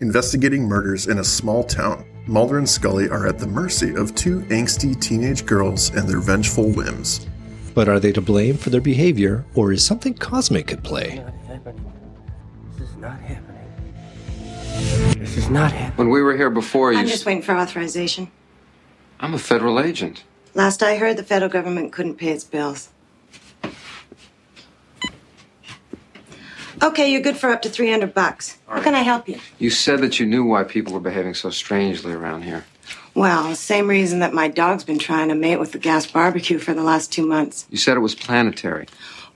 Investigating 0.00 0.62
murders 0.62 1.08
in 1.08 1.18
a 1.18 1.24
small 1.24 1.62
town, 1.62 2.06
Mulder 2.26 2.56
and 2.56 2.66
Scully 2.66 3.10
are 3.10 3.26
at 3.26 3.38
the 3.38 3.46
mercy 3.46 3.94
of 3.94 4.14
two 4.14 4.40
angsty 4.48 4.98
teenage 4.98 5.44
girls 5.44 5.90
and 5.90 6.08
their 6.08 6.20
vengeful 6.20 6.70
whims. 6.70 7.26
But 7.74 7.86
are 7.86 8.00
they 8.00 8.10
to 8.12 8.22
blame 8.22 8.56
for 8.56 8.70
their 8.70 8.80
behavior, 8.80 9.44
or 9.54 9.72
is 9.72 9.84
something 9.84 10.14
cosmic 10.14 10.72
at 10.72 10.82
play? 10.82 11.22
This 12.78 12.88
is 12.88 12.96
not 12.96 13.20
happening. 13.20 13.60
This 15.18 15.36
is 15.36 15.50
not 15.50 15.70
happening. 15.70 15.98
When 15.98 16.08
we 16.08 16.22
were 16.22 16.34
here 16.34 16.48
before, 16.48 16.92
you. 16.94 16.98
I'm 16.98 17.06
just 17.06 17.26
waiting 17.26 17.42
for 17.42 17.54
authorization. 17.54 18.30
I'm 19.20 19.34
a 19.34 19.38
federal 19.38 19.78
agent. 19.78 20.24
Last 20.54 20.82
I 20.82 20.96
heard, 20.96 21.18
the 21.18 21.24
federal 21.24 21.50
government 21.50 21.92
couldn't 21.92 22.14
pay 22.14 22.30
its 22.30 22.44
bills. 22.44 22.88
Okay, 26.82 27.12
you're 27.12 27.20
good 27.20 27.36
for 27.36 27.50
up 27.50 27.60
to 27.62 27.68
300 27.68 28.14
bucks. 28.14 28.56
How 28.66 28.80
can 28.80 28.94
I 28.94 29.02
help 29.02 29.28
you? 29.28 29.38
You 29.58 29.68
said 29.68 30.00
that 30.00 30.18
you 30.18 30.24
knew 30.24 30.44
why 30.44 30.64
people 30.64 30.94
were 30.94 31.00
behaving 31.00 31.34
so 31.34 31.50
strangely 31.50 32.12
around 32.12 32.42
here. 32.42 32.64
Well, 33.14 33.54
same 33.54 33.86
reason 33.86 34.20
that 34.20 34.32
my 34.32 34.48
dog's 34.48 34.84
been 34.84 34.98
trying 34.98 35.28
to 35.28 35.34
mate 35.34 35.58
with 35.58 35.72
the 35.72 35.78
gas 35.78 36.06
barbecue 36.06 36.58
for 36.58 36.72
the 36.72 36.82
last 36.82 37.12
two 37.12 37.26
months. 37.26 37.66
You 37.68 37.76
said 37.76 37.96
it 37.96 38.00
was 38.00 38.14
planetary. 38.14 38.86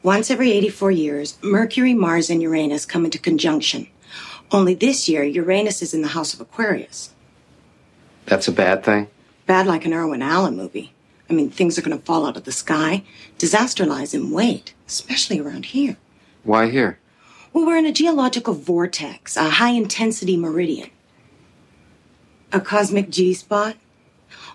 Once 0.03 0.31
every 0.31 0.53
84 0.53 0.91
years, 0.93 1.39
Mercury, 1.43 1.93
Mars, 1.93 2.31
and 2.31 2.41
Uranus 2.41 2.87
come 2.87 3.05
into 3.05 3.19
conjunction. 3.19 3.89
Only 4.51 4.75
this 4.75 5.09
year, 5.09 5.23
Uranus 5.23 5.83
is 5.83 5.93
in 5.93 6.03
the 6.03 6.09
house 6.09 6.33
of 6.33 6.41
Aquarius. 6.41 7.13
That's 8.27 8.49
a 8.49 8.53
bad 8.53 8.85
thing? 8.85 9.09
Bad 9.47 9.67
like 9.67 9.85
an 9.85 9.93
Irwin 9.93 10.23
Allen 10.23 10.57
movie. 10.57 10.93
I 11.29 11.33
mean, 11.33 11.51
things 11.51 11.79
are 11.79 11.83
going 11.83 11.99
to 11.99 12.05
fall 12.05 12.27
out 12.27 12.37
of 12.37 12.45
the 12.45 12.53
sky. 12.53 13.03
Disaster 13.37 13.85
lies 13.85 14.15
in 14.15 14.31
wait, 14.31 14.73
especially 14.87 15.41
around 15.41 15.67
here. 15.67 15.97
Why 16.43 16.71
here? 16.71 16.99
Well, 17.55 17.67
we're 17.67 17.77
in 17.77 17.87
a 17.87 17.93
geological 17.93 18.53
vortex, 18.53 19.37
a 19.37 19.49
high 19.49 19.71
intensity 19.71 20.37
meridian, 20.37 20.91
a 22.53 22.61
cosmic 22.61 23.11
G 23.11 23.33
spot, 23.33 23.77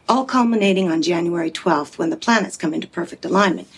all 0.09 0.25
culminating 0.25 0.91
on 0.91 1.01
January 1.01 1.49
12th 1.49 1.97
when 1.97 2.09
the 2.09 2.17
planets 2.17 2.57
come 2.57 2.73
into 2.73 2.89
perfect 2.89 3.23
alignment, 3.23 3.69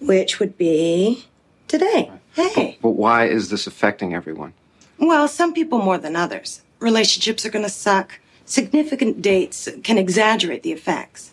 which 0.00 0.38
would 0.38 0.58
be 0.58 1.24
today. 1.66 2.10
Hey. 2.34 2.76
But 2.82 2.90
why 2.90 3.24
is 3.24 3.48
this 3.48 3.66
affecting 3.66 4.12
everyone? 4.12 4.52
Well, 4.98 5.28
some 5.28 5.54
people 5.54 5.78
more 5.78 5.96
than 5.96 6.14
others. 6.14 6.60
Relationships 6.78 7.46
are 7.46 7.50
going 7.50 7.64
to 7.64 7.70
suck. 7.70 8.20
Significant 8.44 9.22
dates 9.22 9.66
can 9.82 9.96
exaggerate 9.96 10.62
the 10.62 10.72
effects. 10.72 11.32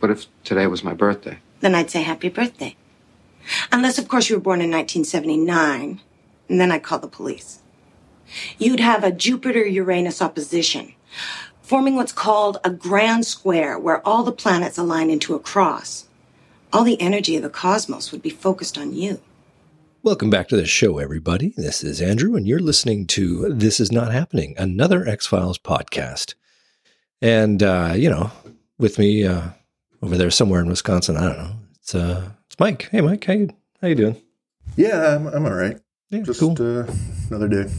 But 0.00 0.10
if 0.10 0.24
today 0.44 0.66
was 0.66 0.82
my 0.82 0.94
birthday? 0.94 1.40
Then 1.60 1.74
I'd 1.74 1.90
say 1.90 2.00
happy 2.00 2.30
birthday. 2.30 2.74
Unless, 3.70 3.98
of 3.98 4.08
course, 4.08 4.30
you 4.30 4.36
were 4.36 4.42
born 4.42 4.62
in 4.62 4.70
1979 4.70 6.00
and 6.48 6.60
then 6.60 6.72
I'd 6.72 6.82
call 6.82 6.98
the 6.98 7.08
police. 7.08 7.60
You'd 8.58 8.80
have 8.80 9.04
a 9.04 9.12
Jupiter 9.12 9.66
Uranus 9.66 10.20
opposition, 10.20 10.94
forming 11.62 11.96
what's 11.96 12.12
called 12.12 12.58
a 12.64 12.70
grand 12.70 13.26
square 13.26 13.78
where 13.78 14.06
all 14.06 14.22
the 14.22 14.32
planets 14.32 14.78
align 14.78 15.10
into 15.10 15.34
a 15.34 15.40
cross. 15.40 16.06
All 16.72 16.84
the 16.84 17.00
energy 17.00 17.36
of 17.36 17.42
the 17.42 17.50
cosmos 17.50 18.12
would 18.12 18.22
be 18.22 18.30
focused 18.30 18.76
on 18.76 18.94
you. 18.94 19.20
Welcome 20.02 20.30
back 20.30 20.48
to 20.48 20.56
the 20.56 20.66
show, 20.66 20.98
everybody. 20.98 21.54
This 21.56 21.82
is 21.82 22.00
Andrew, 22.00 22.36
and 22.36 22.46
you're 22.46 22.60
listening 22.60 23.06
to 23.08 23.52
This 23.52 23.80
Is 23.80 23.90
Not 23.90 24.12
Happening, 24.12 24.54
another 24.56 25.06
X 25.06 25.26
Files 25.26 25.58
podcast. 25.58 26.34
And, 27.20 27.62
uh, 27.62 27.94
you 27.96 28.08
know, 28.08 28.30
with 28.78 28.98
me 28.98 29.24
uh, 29.26 29.48
over 30.02 30.16
there 30.16 30.30
somewhere 30.30 30.60
in 30.60 30.68
Wisconsin, 30.68 31.16
I 31.16 31.26
don't 31.28 31.38
know, 31.38 31.52
it's, 31.80 31.94
uh, 31.94 32.30
it's 32.46 32.58
Mike. 32.60 32.88
Hey, 32.90 33.00
Mike, 33.00 33.24
how 33.24 33.32
you, 33.32 33.48
how 33.82 33.88
you 33.88 33.94
doing? 33.94 34.22
Yeah, 34.76 35.16
I'm, 35.16 35.26
I'm 35.26 35.44
all 35.44 35.54
right. 35.54 35.78
Yeah, 36.10 36.22
Just 36.22 36.40
cool. 36.40 36.52
uh, 36.58 36.86
another 37.28 37.48
day. 37.48 37.70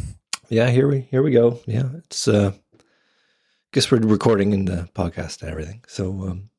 Yeah, 0.49 0.69
here 0.69 0.87
we 0.87 1.01
here 1.01 1.21
we 1.23 1.31
go. 1.31 1.59
Yeah, 1.65 1.89
it's 1.97 2.27
uh 2.27 2.51
guess 3.71 3.89
we're 3.91 3.99
recording 3.99 4.53
in 4.53 4.65
the 4.65 4.87
podcast 4.93 5.41
and 5.41 5.51
everything. 5.51 5.83
So 5.87 6.09
um 6.27 6.49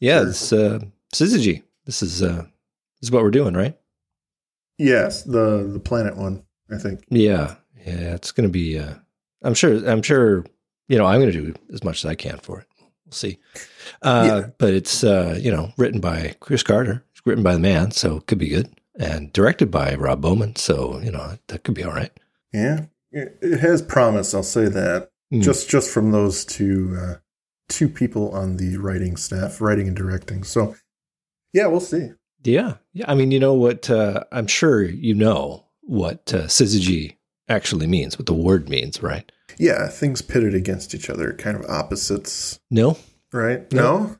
yeah, 0.00 0.20
Sure. 0.20 0.28
it's 0.28 0.52
uh 0.52 0.78
syzygy. 1.14 1.62
This 1.86 2.02
is 2.02 2.22
uh 2.22 2.42
this 3.00 3.08
is 3.08 3.10
what 3.10 3.22
we're 3.22 3.30
doing, 3.30 3.54
right? 3.54 3.76
Yes, 4.78 5.22
the 5.24 5.68
the 5.72 5.80
planet 5.80 6.16
one. 6.16 6.44
I 6.72 6.78
think. 6.78 7.04
Yeah. 7.10 7.56
Yeah, 7.84 8.14
it's 8.14 8.32
gonna 8.32 8.48
be 8.48 8.78
uh 8.78 8.94
I'm 9.42 9.54
sure 9.54 9.88
I'm 9.88 10.02
sure 10.02 10.44
you 10.88 10.98
know, 10.98 11.06
I'm 11.06 11.20
gonna 11.20 11.32
do 11.32 11.54
as 11.72 11.84
much 11.84 12.04
as 12.04 12.08
I 12.10 12.14
can 12.16 12.38
for 12.38 12.60
it. 12.60 12.66
We'll 13.06 13.12
see. 13.12 13.38
Uh 14.02 14.24
Yeah. 14.26 14.50
but 14.58 14.72
it's 14.74 15.02
uh, 15.04 15.38
you 15.40 15.50
know, 15.50 15.72
written 15.76 16.00
by 16.00 16.34
Chris 16.40 16.62
Carter. 16.62 17.04
It's 17.12 17.22
written 17.26 17.42
by 17.44 17.52
the 17.54 17.60
man, 17.60 17.90
so 17.92 18.16
it 18.16 18.26
could 18.26 18.38
be 18.38 18.48
good. 18.48 18.68
And 19.00 19.32
directed 19.32 19.70
by 19.70 19.94
Rob 19.94 20.20
Bowman, 20.20 20.56
so 20.56 21.00
you 21.00 21.10
know, 21.10 21.38
that 21.48 21.64
could 21.64 21.74
be 21.74 21.82
all 21.82 21.92
right. 21.94 22.12
Yeah, 22.52 22.86
it, 23.10 23.60
has 23.60 23.80
promise. 23.80 24.34
I'll 24.34 24.42
say 24.42 24.66
that. 24.66 25.10
Mm. 25.32 25.42
Just 25.42 25.70
just 25.70 25.90
from 25.90 26.10
those 26.10 26.44
two 26.44 26.96
uh, 27.00 27.14
two 27.68 27.88
people 27.88 28.30
on 28.32 28.58
the 28.58 28.76
writing 28.76 29.16
staff, 29.16 29.60
writing 29.60 29.88
and 29.88 29.96
directing. 29.96 30.44
So 30.44 30.74
yeah, 31.54 31.66
we'll 31.66 31.80
see. 31.80 32.10
Yeah. 32.42 32.74
Yeah. 32.92 33.06
I 33.08 33.14
mean, 33.14 33.30
you 33.30 33.40
know 33.40 33.54
what? 33.54 33.88
Uh, 33.88 34.24
I'm 34.32 34.46
sure 34.46 34.82
you 34.82 35.14
know 35.14 35.64
what 35.80 36.32
uh, 36.34 36.42
syzygy 36.42 37.16
actually 37.48 37.86
means, 37.86 38.18
what 38.18 38.26
the 38.26 38.34
word 38.34 38.68
means, 38.68 39.02
right? 39.02 39.30
Yeah, 39.58 39.88
things 39.88 40.22
pitted 40.22 40.54
against 40.54 40.94
each 40.94 41.10
other, 41.10 41.32
kind 41.32 41.56
of 41.56 41.68
opposites, 41.68 42.60
No, 42.70 42.96
right? 43.32 43.70
No. 43.72 43.82
No, 43.82 44.16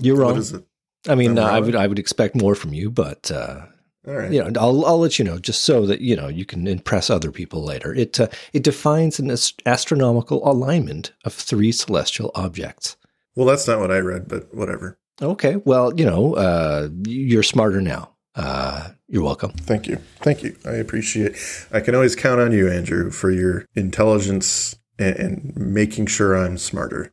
you're 0.00 0.16
wrong. 0.16 0.32
What 0.32 0.38
is 0.38 0.52
it? 0.52 0.64
I 1.08 1.14
mean, 1.14 1.38
uh, 1.38 1.44
I 1.44 1.60
would 1.60 1.74
I 1.74 1.86
would 1.86 1.98
expect 1.98 2.34
more 2.34 2.54
from 2.54 2.74
you, 2.74 2.90
but 2.90 3.30
uh, 3.30 3.62
All 4.06 4.14
right. 4.14 4.30
you 4.32 4.42
know, 4.42 4.60
I'll 4.60 4.84
I'll 4.84 4.98
let 4.98 5.18
you 5.18 5.24
know 5.24 5.38
just 5.38 5.62
so 5.62 5.86
that 5.86 6.00
you 6.00 6.14
know 6.16 6.28
you 6.28 6.44
can 6.44 6.66
impress 6.66 7.08
other 7.10 7.30
people 7.32 7.64
later. 7.64 7.94
It 7.94 8.20
uh, 8.20 8.28
it 8.52 8.62
defines 8.62 9.18
an 9.18 9.30
ast- 9.30 9.62
astronomical 9.66 10.46
alignment 10.48 11.12
of 11.24 11.32
three 11.32 11.72
celestial 11.72 12.30
objects. 12.34 12.96
Well, 13.34 13.46
that's 13.46 13.66
not 13.66 13.80
what 13.80 13.90
I 13.90 13.98
read, 13.98 14.28
but 14.28 14.54
whatever. 14.54 14.98
Okay, 15.22 15.56
well, 15.64 15.92
you 15.98 16.04
know, 16.04 16.34
uh, 16.34 16.88
you're 17.06 17.42
smarter 17.42 17.80
now. 17.80 18.10
Uh, 18.34 18.90
you're 19.08 19.22
welcome. 19.22 19.50
Thank 19.52 19.86
you. 19.88 19.96
Thank 20.20 20.42
you. 20.42 20.56
I 20.64 20.72
appreciate. 20.72 21.36
I 21.72 21.80
can 21.80 21.94
always 21.94 22.14
count 22.16 22.40
on 22.40 22.52
you, 22.52 22.70
Andrew, 22.70 23.10
for 23.10 23.30
your 23.30 23.66
intelligence 23.74 24.76
and, 24.98 25.16
and 25.16 25.56
making 25.56 26.06
sure 26.06 26.36
I'm 26.36 26.58
smarter. 26.58 27.12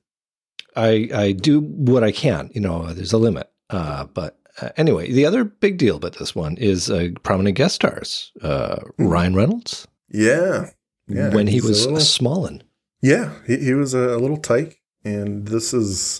I 0.75 1.09
I 1.13 1.31
do 1.31 1.61
what 1.61 2.03
I 2.03 2.11
can. 2.11 2.49
You 2.53 2.61
know, 2.61 2.93
there's 2.93 3.13
a 3.13 3.17
limit. 3.17 3.49
Uh, 3.69 4.05
but 4.05 4.38
uh, 4.61 4.69
anyway, 4.78 5.11
the 5.11 5.25
other 5.25 5.44
big 5.44 5.78
deal 5.78 5.97
about 5.97 6.17
this 6.17 6.33
one 6.35 6.57
is 6.57 6.89
uh, 6.89 7.09
prominent 7.23 7.55
guest 7.57 7.75
stars. 7.75 8.31
Uh, 8.41 8.78
Ryan 8.97 9.35
Reynolds 9.35 9.88
Yeah. 10.09 10.69
Yeah. 11.07 11.29
when 11.33 11.47
he 11.47 11.61
was 11.61 11.83
a 11.85 11.89
little- 11.89 12.00
Smallin. 12.05 12.61
Yeah, 13.01 13.33
he, 13.45 13.57
he 13.57 13.73
was 13.75 13.94
a, 13.94 14.17
little 14.17 14.38
tyke, 14.38 14.81
and 15.05 15.47
this 15.47 15.72
is 15.73 16.19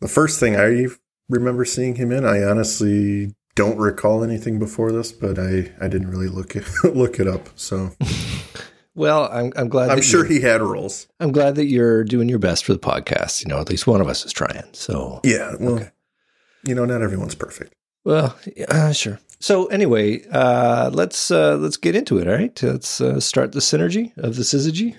the 0.00 0.08
first 0.08 0.40
thing 0.40 0.56
I 0.56 0.86
remember 1.28 1.64
seeing 1.64 1.94
him 1.94 2.10
in. 2.10 2.24
I 2.24 2.42
honestly 2.42 3.32
don't 3.54 3.78
recall 3.78 4.24
anything 4.24 4.58
before 4.58 4.90
this, 4.90 5.12
but 5.12 5.38
I, 5.38 5.72
I 5.80 5.86
didn't 5.86 6.10
really 6.10 6.26
look 6.26 6.56
it 6.56 6.64
look 6.84 7.20
it 7.20 7.28
up. 7.28 7.48
So 7.54 7.92
Well, 8.96 9.28
I'm 9.32 9.52
I'm 9.56 9.68
glad. 9.68 9.90
I'm 9.90 10.02
sure 10.02 10.24
he 10.24 10.40
had 10.40 10.62
roles. 10.62 11.06
I'm 11.20 11.32
glad 11.32 11.54
that 11.56 11.66
you're 11.66 12.04
doing 12.04 12.28
your 12.28 12.38
best 12.40 12.64
for 12.64 12.72
the 12.72 12.78
podcast. 12.80 13.42
You 13.42 13.48
know, 13.48 13.60
at 13.60 13.68
least 13.68 13.86
one 13.86 14.00
of 14.00 14.08
us 14.08 14.24
is 14.24 14.32
trying. 14.32 14.64
So 14.72 15.20
Yeah, 15.24 15.54
well, 15.60 15.76
Okay. 15.76 15.90
You 16.66 16.74
know, 16.74 16.84
not 16.84 17.02
everyone's 17.02 17.34
perfect. 17.34 17.74
Well, 18.04 18.36
uh, 18.68 18.92
sure. 18.92 19.18
So 19.40 19.66
anyway, 19.66 20.26
uh, 20.30 20.90
let's 20.92 21.30
uh, 21.30 21.56
let's 21.56 21.76
get 21.76 21.94
into 21.94 22.18
it. 22.18 22.28
All 22.28 22.34
right, 22.34 22.62
let's 22.62 23.00
uh, 23.00 23.20
start 23.20 23.52
the 23.52 23.60
synergy 23.60 24.16
of 24.16 24.36
the 24.36 24.42
syzygy. 24.42 24.96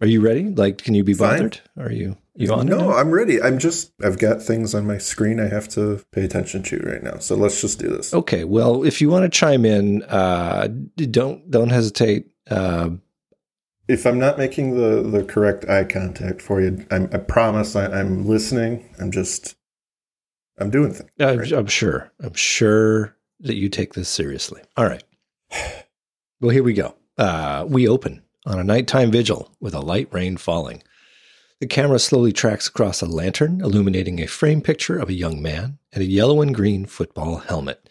Are 0.00 0.06
you 0.06 0.20
ready? 0.20 0.44
Like, 0.48 0.78
can 0.78 0.94
you 0.94 1.04
be 1.04 1.14
Fine. 1.14 1.30
bothered? 1.30 1.60
Are 1.78 1.92
you 1.92 2.16
you 2.34 2.52
on? 2.52 2.66
No. 2.66 2.92
I'm 2.92 3.10
ready. 3.10 3.40
I'm 3.40 3.58
just 3.58 3.92
I've 4.02 4.18
got 4.18 4.42
things 4.42 4.74
on 4.74 4.86
my 4.86 4.98
screen 4.98 5.38
I 5.40 5.48
have 5.48 5.68
to 5.70 6.02
pay 6.12 6.24
attention 6.24 6.62
to 6.64 6.78
right 6.78 7.02
now. 7.02 7.18
So 7.18 7.36
let's 7.36 7.60
just 7.60 7.78
do 7.78 7.88
this. 7.88 8.12
Okay. 8.12 8.44
Well, 8.44 8.82
if 8.84 9.00
you 9.00 9.10
want 9.10 9.24
to 9.24 9.28
chime 9.28 9.64
in, 9.64 10.02
uh, 10.04 10.68
don't 10.96 11.50
don't 11.50 11.68
hesitate. 11.70 12.30
Uh, 12.50 12.90
If 13.88 14.06
I'm 14.06 14.18
not 14.18 14.38
making 14.38 14.76
the 14.76 15.02
the 15.02 15.24
correct 15.24 15.68
eye 15.68 15.84
contact 15.84 16.42
for 16.42 16.60
you, 16.60 16.84
I'm, 16.90 17.08
I 17.12 17.18
promise 17.18 17.76
I, 17.76 17.86
I'm 17.86 18.26
listening. 18.26 18.88
I'm 19.00 19.10
just 19.12 19.56
I'm 20.58 20.70
doing 20.70 20.92
things. 20.92 21.10
I'm, 21.18 21.38
right? 21.38 21.52
I'm 21.52 21.66
sure. 21.66 22.12
I'm 22.20 22.34
sure 22.34 23.16
that 23.40 23.56
you 23.56 23.68
take 23.68 23.94
this 23.94 24.08
seriously. 24.08 24.62
All 24.76 24.86
right. 24.86 25.02
Well, 26.40 26.50
here 26.50 26.62
we 26.62 26.72
go. 26.72 26.94
Uh, 27.18 27.66
we 27.68 27.86
open 27.88 28.22
on 28.46 28.58
a 28.58 28.64
nighttime 28.64 29.10
vigil 29.10 29.54
with 29.60 29.74
a 29.74 29.80
light 29.80 30.08
rain 30.12 30.36
falling. 30.36 30.82
The 31.60 31.66
camera 31.66 32.00
slowly 32.00 32.32
tracks 32.32 32.66
across 32.66 33.00
a 33.00 33.06
lantern, 33.06 33.60
illuminating 33.60 34.20
a 34.20 34.26
frame 34.26 34.60
picture 34.60 34.98
of 34.98 35.08
a 35.08 35.14
young 35.14 35.40
man 35.40 35.78
and 35.92 36.02
a 36.02 36.06
yellow 36.06 36.42
and 36.42 36.52
green 36.52 36.86
football 36.86 37.36
helmet. 37.36 37.88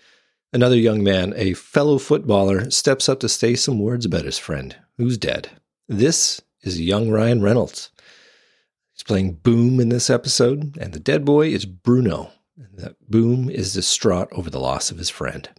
Another 0.52 0.76
young 0.76 1.02
man, 1.02 1.34
a 1.38 1.54
fellow 1.54 1.98
footballer, 1.98 2.70
steps 2.70 3.08
up 3.08 3.22
to 3.22 3.30
say 3.30 3.56
some 3.56 3.80
words 3.80 4.06
about 4.06 4.26
his 4.26 4.38
friend, 4.38 4.76
who's 4.98 5.18
dead. 5.18 5.50
This 5.88 6.42
is 6.62 6.82
young 6.82 7.10
Ryan 7.10 7.42
Reynolds. 7.42 7.92
He's 8.92 9.04
playing 9.04 9.36
Boom 9.36 9.80
in 9.80 9.88
this 9.88 10.10
episode, 10.10 10.78
and 10.78 10.92
the 10.92 11.00
dead 11.00 11.24
boy 11.24 11.48
is 11.48 11.66
Bruno. 11.66 12.32
That 12.74 12.96
Boom 13.10 13.50
is 13.50 13.74
distraught 13.74 14.30
over 14.32 14.50
the 14.50 14.60
loss 14.60 14.92
of 14.92 14.98
his 14.98 15.10
friend. 15.10 15.50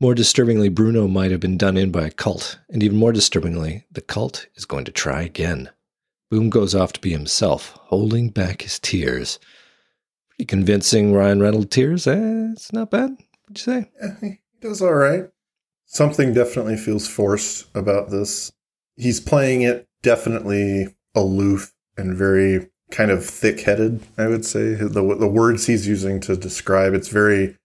More 0.00 0.14
disturbingly, 0.14 0.68
Bruno 0.68 1.06
might 1.06 1.30
have 1.30 1.40
been 1.40 1.56
done 1.56 1.76
in 1.76 1.90
by 1.90 2.06
a 2.06 2.10
cult. 2.10 2.58
And 2.68 2.82
even 2.82 2.96
more 2.96 3.12
disturbingly, 3.12 3.86
the 3.90 4.00
cult 4.00 4.46
is 4.54 4.64
going 4.64 4.84
to 4.86 4.92
try 4.92 5.22
again. 5.22 5.70
Boom 6.30 6.50
goes 6.50 6.74
off 6.74 6.92
to 6.94 7.00
be 7.00 7.10
himself, 7.10 7.78
holding 7.84 8.30
back 8.30 8.62
his 8.62 8.78
tears. 8.78 9.38
Pretty 10.30 10.46
convincing 10.46 11.12
Ryan 11.12 11.40
Reynolds 11.40 11.68
tears. 11.70 12.06
Eh, 12.06 12.48
it's 12.52 12.72
not 12.72 12.90
bad. 12.90 13.10
What'd 13.46 13.66
you 13.66 13.84
say? 13.84 13.90
He 14.20 14.40
does 14.60 14.82
all 14.82 14.94
right. 14.94 15.26
Something 15.86 16.34
definitely 16.34 16.76
feels 16.76 17.06
forced 17.06 17.66
about 17.76 18.10
this. 18.10 18.50
He's 18.96 19.20
playing 19.20 19.62
it 19.62 19.88
definitely 20.02 20.94
aloof 21.14 21.72
and 21.96 22.16
very 22.16 22.68
kind 22.90 23.10
of 23.10 23.24
thick-headed. 23.24 24.02
I 24.18 24.26
would 24.26 24.44
say 24.44 24.74
the 24.74 25.16
the 25.18 25.28
words 25.28 25.66
he's 25.66 25.86
using 25.86 26.20
to 26.20 26.36
describe 26.36 26.94
it's 26.94 27.08
very 27.08 27.56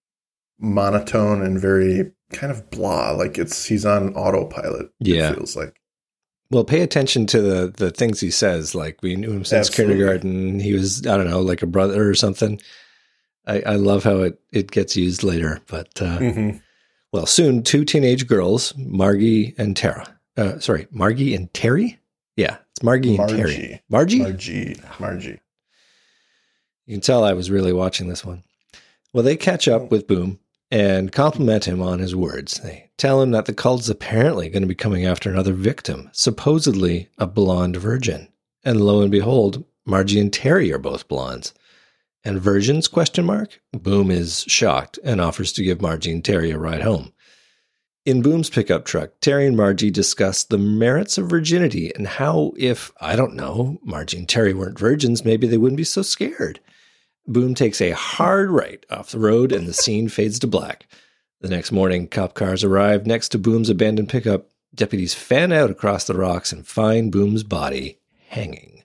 monotone 0.59 1.41
and 1.41 1.59
very 1.59 2.11
kind 2.33 2.51
of 2.51 2.69
blah. 2.69 3.11
Like 3.11 3.37
it's 3.37 3.65
he's 3.65 3.85
on 3.85 4.13
autopilot. 4.15 4.91
Yeah. 4.99 5.31
it 5.31 5.35
feels 5.35 5.55
like. 5.55 5.79
Well, 6.51 6.63
pay 6.63 6.81
attention 6.81 7.27
to 7.27 7.41
the 7.41 7.73
the 7.75 7.91
things 7.91 8.19
he 8.19 8.31
says. 8.31 8.73
Like 8.73 9.01
we 9.01 9.15
knew 9.15 9.31
him 9.31 9.45
since 9.45 9.69
Absolutely. 9.69 9.95
kindergarten. 9.95 10.59
He 10.59 10.73
was 10.73 11.05
I 11.05 11.17
don't 11.17 11.29
know, 11.29 11.41
like 11.41 11.61
a 11.61 11.67
brother 11.67 12.09
or 12.09 12.15
something. 12.15 12.59
I, 13.45 13.61
I 13.61 13.75
love 13.75 14.03
how 14.03 14.17
it 14.17 14.39
it 14.51 14.71
gets 14.71 14.95
used 14.95 15.23
later. 15.23 15.61
But 15.67 16.01
uh, 16.01 16.17
hmm 16.17 16.49
well, 17.11 17.25
soon 17.25 17.63
two 17.63 17.85
teenage 17.85 18.27
girls, 18.27 18.73
Margie 18.77 19.55
and 19.57 19.75
Tara. 19.75 20.19
Uh, 20.37 20.59
sorry, 20.59 20.87
Margie 20.91 21.33
and 21.33 21.51
Terry. 21.53 21.99
Yeah, 22.35 22.57
it's 22.79 22.85
Margie 22.85 23.17
and 23.17 23.27
Terry. 23.29 23.81
Margie. 23.89 24.19
Margie. 24.19 24.19
Margie. 24.19 24.81
Margie. 24.99 25.39
You 26.85 26.95
can 26.95 27.01
tell 27.01 27.25
I 27.25 27.33
was 27.33 27.51
really 27.51 27.73
watching 27.73 28.07
this 28.07 28.23
one. 28.23 28.43
Well, 29.11 29.23
they 29.23 29.35
catch 29.35 29.67
up 29.67 29.91
with 29.91 30.07
Boom 30.07 30.39
and 30.71 31.11
compliment 31.11 31.65
him 31.65 31.81
on 31.81 31.99
his 31.99 32.15
words. 32.15 32.61
They 32.61 32.89
tell 32.97 33.21
him 33.21 33.31
that 33.31 33.47
the 33.47 33.53
cult 33.53 33.81
is 33.81 33.89
apparently 33.89 34.47
going 34.47 34.61
to 34.61 34.67
be 34.67 34.75
coming 34.75 35.05
after 35.05 35.29
another 35.29 35.51
victim, 35.51 36.09
supposedly 36.13 37.09
a 37.17 37.27
blonde 37.27 37.75
virgin. 37.75 38.29
And 38.63 38.79
lo 38.79 39.01
and 39.01 39.11
behold, 39.11 39.65
Margie 39.85 40.21
and 40.21 40.31
Terry 40.31 40.71
are 40.71 40.79
both 40.79 41.09
blondes. 41.09 41.53
And 42.23 42.39
virgins? 42.39 42.87
Question 42.87 43.25
mark. 43.25 43.59
Boom 43.73 44.09
is 44.09 44.45
shocked 44.47 44.99
and 45.03 45.19
offers 45.19 45.51
to 45.53 45.63
give 45.63 45.81
Margie 45.81 46.11
and 46.13 46.23
Terry 46.23 46.51
a 46.51 46.57
ride 46.57 46.81
home. 46.81 47.11
In 48.05 48.21
Boom's 48.21 48.49
pickup 48.49 48.85
truck, 48.85 49.11
Terry 49.19 49.45
and 49.45 49.57
Margie 49.57 49.91
discuss 49.91 50.43
the 50.43 50.57
merits 50.57 51.17
of 51.17 51.29
virginity 51.29 51.93
and 51.95 52.07
how, 52.07 52.53
if, 52.57 52.91
I 53.01 53.15
don't 53.15 53.35
know, 53.35 53.77
Margie 53.83 54.17
and 54.17 54.29
Terry 54.29 54.53
weren't 54.53 54.79
virgins, 54.79 55.25
maybe 55.25 55.47
they 55.47 55.57
wouldn't 55.57 55.77
be 55.77 55.83
so 55.83 56.01
scared. 56.01 56.61
Boom 57.27 57.53
takes 57.53 57.81
a 57.81 57.91
hard 57.91 58.49
right 58.49 58.83
off 58.89 59.11
the 59.11 59.19
road 59.19 59.51
and 59.51 59.67
the 59.67 59.73
scene 59.73 60.07
fades 60.09 60.39
to 60.39 60.47
black. 60.47 60.87
The 61.41 61.49
next 61.49 61.71
morning, 61.71 62.07
cop 62.07 62.33
cars 62.33 62.63
arrive 62.63 63.05
next 63.05 63.29
to 63.29 63.37
Boom's 63.37 63.69
abandoned 63.69 64.09
pickup. 64.09 64.49
Deputies 64.73 65.13
fan 65.13 65.51
out 65.51 65.69
across 65.69 66.05
the 66.05 66.15
rocks 66.15 66.51
and 66.51 66.65
find 66.65 67.11
Boom's 67.11 67.43
body 67.43 67.99
hanging. 68.27 68.83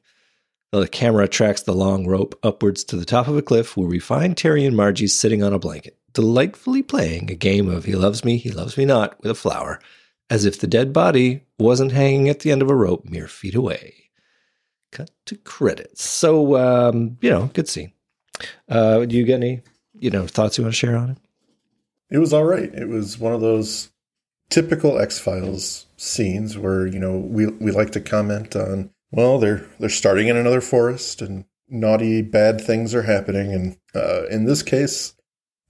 The 0.73 0.89
camera 0.89 1.29
tracks 1.29 1.63
the 1.63 1.73
long 1.73 2.07
rope 2.07 2.39
upwards 2.43 2.83
to 2.85 2.97
the 2.97 3.05
top 3.05 3.29
of 3.29 3.37
a 3.37 3.43
cliff 3.43 3.77
where 3.77 3.87
we 3.87 4.01
find 4.01 4.37
Terry 4.37 4.65
and 4.65 4.77
Margie 4.77 5.07
sitting 5.07 5.43
on 5.43 5.53
a 5.53 5.59
blanket, 5.59 5.97
delightfully 6.15 6.83
playing 6.83 7.31
a 7.31 7.35
game 7.35 7.69
of 7.69 7.85
He 7.85 7.95
Loves 7.95 8.25
Me, 8.25 8.39
He 8.39 8.51
Loves 8.51 8.79
Me 8.79 8.85
Not 8.85 9.21
with 9.21 9.31
a 9.31 9.35
flower, 9.35 9.81
as 10.31 10.45
if 10.45 10.59
the 10.59 10.67
dead 10.67 10.93
body 10.93 11.43
wasn't 11.59 11.93
hanging 11.93 12.29
at 12.29 12.41
the 12.41 12.51
end 12.51 12.63
of 12.63 12.71
a 12.71 12.75
rope 12.75 13.05
mere 13.05 13.29
feet 13.29 13.55
away. 13.55 13.95
Cut 14.91 15.11
to 15.27 15.37
credits. 15.37 16.03
So, 16.03 16.57
um, 16.57 17.19
you 17.21 17.29
know, 17.29 17.51
good 17.53 17.69
scene. 17.69 17.93
Uh, 18.69 19.05
do 19.05 19.17
you 19.17 19.25
get 19.25 19.35
any, 19.35 19.61
you 19.93 20.11
know, 20.11 20.27
thoughts 20.27 20.57
you 20.57 20.65
want 20.65 20.75
to 20.75 20.79
share 20.79 20.97
on 20.97 21.11
it? 21.11 21.19
It 22.11 22.19
was 22.19 22.33
all 22.33 22.45
right. 22.45 22.73
It 22.73 22.89
was 22.89 23.19
one 23.19 23.33
of 23.33 23.41
those 23.41 23.91
typical 24.51 24.99
X 24.99 25.19
Files 25.19 25.87
scenes 25.97 26.57
where 26.59 26.87
you 26.87 26.99
know 26.99 27.19
we 27.19 27.47
we 27.47 27.73
like 27.73 27.91
to 27.93 28.01
comment 28.01 28.55
on. 28.55 28.91
Well, 29.11 29.39
they're 29.39 29.67
they're 29.79 29.89
starting 29.89 30.29
in 30.29 30.37
another 30.37 30.61
forest, 30.61 31.23
and 31.23 31.45
naughty 31.69 32.23
bad 32.23 32.61
things 32.61 32.95
are 32.95 33.03
happening. 33.03 33.53
And 33.53 33.77
uh, 33.95 34.27
in 34.27 34.45
this 34.45 34.63
case, 34.63 35.15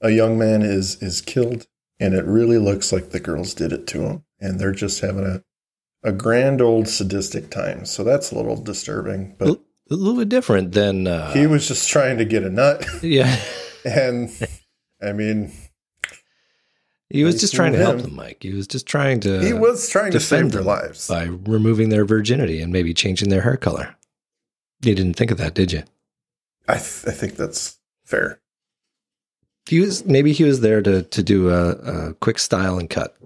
a 0.04 0.10
young 0.10 0.38
man 0.38 0.62
is 0.62 1.02
is 1.02 1.20
killed, 1.20 1.66
and 1.98 2.14
it 2.14 2.24
really 2.24 2.58
looks 2.58 2.92
like 2.92 3.10
the 3.10 3.18
girls 3.20 3.54
did 3.54 3.72
it 3.72 3.86
to 3.88 4.02
him, 4.02 4.24
and 4.40 4.60
they're 4.60 4.72
just 4.72 5.00
having 5.00 5.24
a 5.26 5.42
a 6.06 6.12
grand 6.12 6.60
old 6.60 6.86
sadistic 6.86 7.50
time. 7.50 7.84
So 7.86 8.04
that's 8.04 8.30
a 8.30 8.36
little 8.36 8.56
disturbing. 8.62 9.34
But 9.38 9.58
A 9.90 9.94
little 9.96 10.16
bit 10.18 10.28
different 10.28 10.72
than, 10.72 11.06
uh, 11.06 11.32
he 11.32 11.46
was 11.46 11.66
just 11.66 11.88
trying 11.88 12.18
to 12.18 12.24
get 12.26 12.42
a 12.44 12.50
nut, 12.50 12.86
yeah, 13.02 13.40
and 13.84 14.30
I 15.02 15.12
mean, 15.12 15.50
he 17.10 17.24
was 17.24 17.40
just 17.40 17.54
trying 17.54 17.72
to 17.72 17.78
help 17.78 17.96
him. 17.96 18.02
them, 18.02 18.14
Mike. 18.16 18.38
He 18.42 18.52
was 18.52 18.66
just 18.66 18.86
trying 18.86 19.20
to. 19.20 19.40
he 19.44 19.52
was 19.52 19.88
trying 19.88 20.12
to 20.12 20.20
save 20.20 20.52
their 20.52 20.62
lives. 20.62 21.08
by 21.08 21.24
removing 21.24 21.88
their 21.88 22.04
virginity 22.04 22.60
and 22.60 22.72
maybe 22.72 22.92
changing 22.94 23.28
their 23.30 23.42
hair 23.42 23.56
color. 23.56 23.96
You 24.82 24.94
didn't 24.94 25.14
think 25.14 25.30
of 25.30 25.38
that, 25.38 25.54
did 25.54 25.72
you? 25.72 25.82
I 26.68 26.74
th- 26.74 27.04
I 27.06 27.12
think 27.12 27.36
that's 27.36 27.78
fair. 28.04 28.40
He 29.66 29.80
was 29.80 30.04
maybe 30.04 30.32
he 30.32 30.44
was 30.44 30.60
there 30.60 30.82
to 30.82 31.02
to 31.02 31.22
do 31.22 31.50
a, 31.50 31.70
a 31.70 32.14
quick 32.14 32.38
style 32.38 32.78
and 32.78 32.88
cut. 32.88 33.16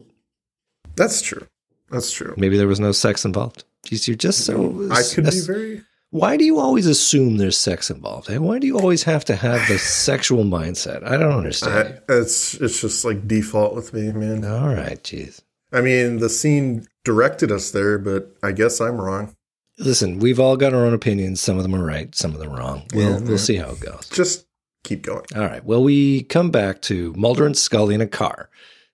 That's 0.97 1.21
true. 1.21 1.47
That's 1.91 2.13
true. 2.13 2.35
Maybe 2.37 2.57
there 2.57 2.69
was 2.69 2.81
no 2.81 2.93
sex 2.93 3.25
involved. 3.25 3.65
Jeez, 3.87 4.07
you're 4.07 4.17
just 4.17 4.45
so. 4.45 4.89
I 4.91 5.03
could 5.03 5.25
be 5.25 5.41
very. 5.41 5.83
Why 6.11 6.39
do 6.39 6.45
you 6.45 6.59
always 6.59 6.87
assume 6.87 7.37
there's 7.37 7.59
sex 7.59 7.91
involved? 7.91 8.31
And 8.31 8.43
why 8.43 8.59
do 8.59 8.67
you 8.67 8.79
always 8.79 9.03
have 9.03 9.27
to 9.27 9.37
have 9.37 9.69
the 9.69 9.79
sexual 9.79 10.45
mindset? 10.45 11.05
I 11.05 11.17
don't 11.17 11.37
understand. 11.37 12.01
I, 12.09 12.13
it's 12.13 12.55
it's 12.55 12.81
just 12.81 13.05
like 13.05 13.29
default 13.29 13.75
with 13.75 13.93
me, 13.93 14.13
man. 14.13 14.45
All 14.45 14.75
right, 14.75 15.03
jeez. 15.03 15.41
I 15.73 15.83
mean, 15.83 16.19
the 16.19 16.31
scene 16.31 16.87
directed 17.05 17.53
us 17.53 17.71
there, 17.73 17.99
but 17.99 18.35
I 18.43 18.53
guess 18.53 18.81
I'm 18.81 18.99
wrong. 19.01 19.35
Listen, 19.79 20.19
we've 20.19 20.41
all 20.41 20.57
got 20.57 20.75
our 20.75 20.85
own 20.85 20.95
opinions. 20.95 21.41
Some 21.41 21.57
of 21.57 21.63
them 21.63 21.75
are 21.75 21.85
right, 21.85 22.13
some 22.15 22.33
of 22.33 22.41
them 22.41 22.53
are 22.53 22.59
wrong. 22.59 22.85
We'll 22.95 23.13
Yeah, 23.13 23.19
we'll 23.21 23.39
see 23.39 23.57
how 23.57 23.71
it 23.71 23.81
goes. 23.81 24.09
Just 24.09 24.47
keep 24.89 25.03
going. 25.03 25.25
All 25.37 25.43
right. 25.45 25.65
Well, 25.65 25.83
we 25.83 26.23
come 26.25 26.51
back 26.51 26.81
to 26.83 27.13
Mulder 27.17 27.47
and 27.47 27.57
Scully 27.57 27.95
in 27.95 28.01
a 28.01 28.07
car. 28.07 28.49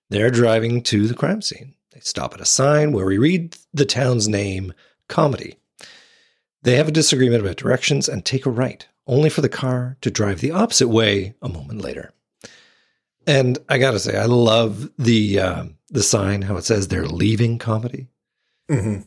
They're 0.09 0.29
driving 0.29 0.83
to 0.83 1.07
the 1.07 1.15
crime 1.15 1.41
scene. 1.41 1.73
They 1.93 2.01
stop 2.01 2.33
at 2.33 2.41
a 2.41 2.45
sign 2.45 2.91
where 2.91 3.05
we 3.05 3.17
read 3.17 3.57
the 3.73 3.85
town's 3.85 4.27
name, 4.27 4.73
Comity. 5.07 5.55
They 6.63 6.75
have 6.75 6.87
a 6.87 6.91
disagreement 6.91 7.41
about 7.41 7.57
directions 7.57 8.09
and 8.09 8.25
take 8.25 8.45
a 8.45 8.49
right, 8.49 8.85
only 9.07 9.29
for 9.29 9.41
the 9.41 9.49
car 9.49 9.97
to 10.01 10.11
drive 10.11 10.41
the 10.41 10.51
opposite 10.51 10.89
way 10.89 11.35
a 11.41 11.47
moment 11.47 11.81
later. 11.81 12.11
And 13.25 13.57
I 13.69 13.77
got 13.77 13.91
to 13.91 13.99
say, 13.99 14.17
I 14.17 14.25
love 14.25 14.89
the 14.97 15.39
um, 15.39 15.77
the 15.89 16.03
sign 16.03 16.41
how 16.41 16.57
it 16.57 16.65
says 16.65 16.87
they're 16.87 17.07
leaving 17.07 17.57
Comity. 17.57 18.07
hmm 18.69 18.97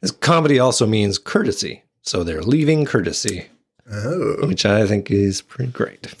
This 0.00 0.12
comity 0.12 0.58
also 0.58 0.86
means 0.86 1.18
courtesy, 1.18 1.84
so 2.02 2.24
they're 2.24 2.42
leaving 2.42 2.84
courtesy, 2.84 3.48
Oh, 3.90 4.46
which 4.46 4.66
I 4.66 4.86
think 4.86 5.10
is 5.10 5.40
pretty 5.42 5.72
great. 5.72 6.14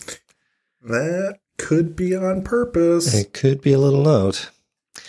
that 0.82 1.38
could 1.58 1.94
be 1.96 2.14
on 2.16 2.42
purpose. 2.42 3.14
It 3.14 3.32
could 3.32 3.60
be 3.60 3.72
a 3.72 3.78
little 3.78 4.02
note. 4.02 4.50
The 4.94 5.02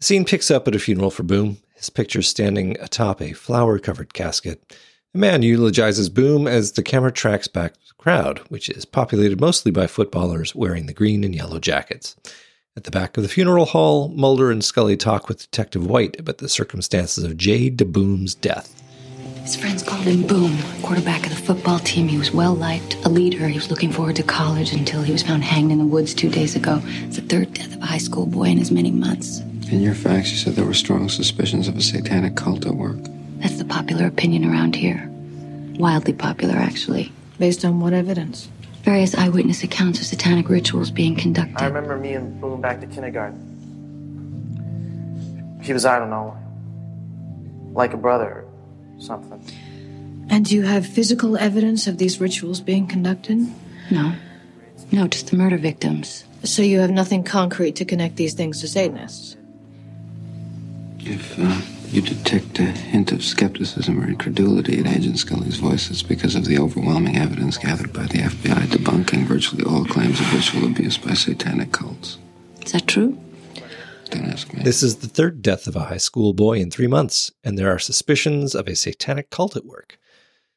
scene 0.00 0.24
picks 0.24 0.50
up 0.50 0.66
at 0.66 0.74
a 0.74 0.78
funeral 0.78 1.10
for 1.10 1.22
Boom, 1.22 1.58
his 1.76 1.90
picture 1.90 2.22
standing 2.22 2.78
atop 2.80 3.20
a 3.22 3.32
flower 3.32 3.78
covered 3.78 4.12
casket. 4.12 4.76
A 5.14 5.18
man 5.18 5.42
eulogizes 5.42 6.08
Boom 6.08 6.48
as 6.48 6.72
the 6.72 6.82
camera 6.82 7.12
tracks 7.12 7.46
back 7.46 7.74
to 7.74 7.80
the 7.88 7.94
crowd, 8.02 8.40
which 8.48 8.68
is 8.68 8.84
populated 8.84 9.40
mostly 9.40 9.70
by 9.70 9.86
footballers 9.86 10.54
wearing 10.54 10.86
the 10.86 10.92
green 10.92 11.22
and 11.22 11.34
yellow 11.34 11.60
jackets. 11.60 12.16
At 12.76 12.82
the 12.82 12.90
back 12.90 13.16
of 13.16 13.22
the 13.22 13.28
funeral 13.28 13.66
hall, 13.66 14.08
Mulder 14.08 14.50
and 14.50 14.64
Scully 14.64 14.96
talk 14.96 15.28
with 15.28 15.38
Detective 15.38 15.86
White 15.86 16.18
about 16.18 16.38
the 16.38 16.48
circumstances 16.48 17.22
of 17.22 17.36
Jay 17.36 17.70
DeBoom's 17.70 18.34
death. 18.34 18.82
His 19.44 19.56
friends 19.56 19.82
called 19.82 20.04
him 20.04 20.26
Boom, 20.26 20.56
quarterback 20.80 21.24
of 21.24 21.28
the 21.28 21.36
football 21.36 21.78
team. 21.80 22.08
He 22.08 22.16
was 22.16 22.32
well 22.32 22.54
liked, 22.54 22.94
a 23.04 23.10
leader. 23.10 23.46
He 23.46 23.58
was 23.58 23.68
looking 23.68 23.92
forward 23.92 24.16
to 24.16 24.22
college 24.22 24.72
until 24.72 25.02
he 25.02 25.12
was 25.12 25.22
found 25.22 25.44
hanged 25.44 25.70
in 25.70 25.76
the 25.76 25.84
woods 25.84 26.14
two 26.14 26.30
days 26.30 26.56
ago. 26.56 26.80
It's 26.84 27.16
the 27.16 27.22
third 27.22 27.52
death 27.52 27.74
of 27.76 27.82
a 27.82 27.84
high 27.84 27.98
school 27.98 28.24
boy 28.24 28.44
in 28.44 28.58
as 28.58 28.70
many 28.70 28.90
months. 28.90 29.40
In 29.70 29.82
your 29.82 29.94
facts, 29.94 30.30
you 30.30 30.38
said 30.38 30.54
there 30.54 30.64
were 30.64 30.72
strong 30.72 31.10
suspicions 31.10 31.68
of 31.68 31.76
a 31.76 31.82
satanic 31.82 32.36
cult 32.36 32.64
at 32.64 32.74
work. 32.74 32.96
That's 33.36 33.58
the 33.58 33.66
popular 33.66 34.06
opinion 34.06 34.46
around 34.46 34.76
here. 34.76 35.10
Wildly 35.78 36.14
popular, 36.14 36.54
actually. 36.56 37.12
Based 37.38 37.66
on 37.66 37.80
what 37.80 37.92
evidence? 37.92 38.48
Various 38.82 39.14
eyewitness 39.14 39.62
accounts 39.62 40.00
of 40.00 40.06
satanic 40.06 40.48
rituals 40.48 40.90
being 40.90 41.16
conducted. 41.16 41.58
I 41.58 41.66
remember 41.66 41.98
me 41.98 42.14
and 42.14 42.40
Boom 42.40 42.62
back 42.62 42.80
to 42.80 42.86
kindergarten. 42.86 43.50
He 45.62 45.74
was, 45.74 45.84
I 45.84 45.98
don't 45.98 46.08
know, 46.08 46.34
like 47.74 47.92
a 47.92 47.98
brother 47.98 48.30
or 48.30 48.43
something. 48.98 49.42
And 50.28 50.46
do 50.46 50.54
you 50.54 50.62
have 50.62 50.86
physical 50.86 51.36
evidence 51.36 51.86
of 51.86 51.98
these 51.98 52.20
rituals 52.20 52.60
being 52.60 52.86
conducted? 52.86 53.46
No. 53.90 54.14
No, 54.90 55.06
just 55.06 55.30
the 55.30 55.36
murder 55.36 55.58
victims. 55.58 56.24
So 56.44 56.62
you 56.62 56.80
have 56.80 56.90
nothing 56.90 57.24
concrete 57.24 57.76
to 57.76 57.84
connect 57.84 58.16
these 58.16 58.34
things 58.34 58.60
to 58.60 58.68
Satanists? 58.68 59.36
If 61.00 61.38
uh, 61.38 61.60
you 61.90 62.02
detect 62.02 62.58
a 62.58 62.64
hint 62.64 63.12
of 63.12 63.24
skepticism 63.24 64.02
or 64.02 64.08
incredulity 64.08 64.78
in 64.78 64.86
Agent 64.86 65.18
Scully's 65.18 65.56
voice, 65.56 65.90
it's 65.90 66.02
because 66.02 66.34
of 66.34 66.44
the 66.44 66.58
overwhelming 66.58 67.16
evidence 67.16 67.58
gathered 67.58 67.92
by 67.92 68.04
the 68.04 68.18
FBI 68.18 68.66
debunking 68.66 69.24
virtually 69.24 69.64
all 69.64 69.84
claims 69.84 70.20
of 70.20 70.34
ritual 70.34 70.66
abuse 70.66 70.98
by 70.98 71.14
satanic 71.14 71.72
cults. 71.72 72.18
Is 72.64 72.72
that 72.72 72.86
true? 72.86 73.18
Don't 74.14 74.30
ask 74.30 74.52
me. 74.52 74.62
This 74.62 74.82
is 74.82 74.96
the 74.96 75.08
third 75.08 75.42
death 75.42 75.66
of 75.66 75.76
a 75.76 75.80
high 75.84 75.98
school 75.98 76.32
boy 76.32 76.58
in 76.58 76.70
three 76.70 76.86
months, 76.86 77.30
and 77.42 77.58
there 77.58 77.70
are 77.70 77.78
suspicions 77.78 78.54
of 78.54 78.66
a 78.68 78.74
satanic 78.76 79.30
cult 79.30 79.56
at 79.56 79.64
work. 79.66 79.98